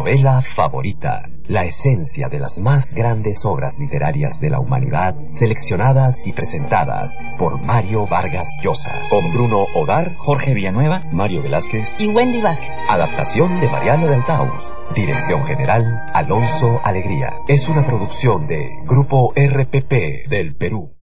Novela 0.04 0.42
favorita, 0.42 1.30
la 1.46 1.62
esencia 1.62 2.28
de 2.28 2.38
las 2.38 2.60
más 2.60 2.92
grandes 2.92 3.46
obras 3.46 3.80
literarias 3.80 4.38
de 4.38 4.50
la 4.50 4.60
humanidad, 4.60 5.14
seleccionadas 5.28 6.26
y 6.26 6.32
presentadas 6.34 7.20
por 7.38 7.64
Mario 7.64 8.06
Vargas 8.06 8.46
Llosa, 8.62 9.00
con 9.08 9.32
Bruno 9.32 9.64
Odar, 9.74 10.12
Jorge 10.14 10.52
Villanueva. 10.52 11.04
Mario 11.10 11.42
Velázquez, 11.42 11.98
Y 11.98 12.08
Wendy 12.08 12.42
Vázquez. 12.42 12.68
adaptación 12.86 13.58
de 13.62 13.70
Mariano 13.70 14.06
del 14.06 14.22
Taus, 14.24 14.70
dirección 14.94 15.42
general 15.46 16.04
Alonso 16.12 16.80
Alegría. 16.84 17.38
Es 17.48 17.66
una 17.70 17.86
producción 17.86 18.46
de 18.46 18.68
Grupo 18.84 19.32
RPP 19.34 20.28
del 20.28 20.54
Perú. 20.54 20.94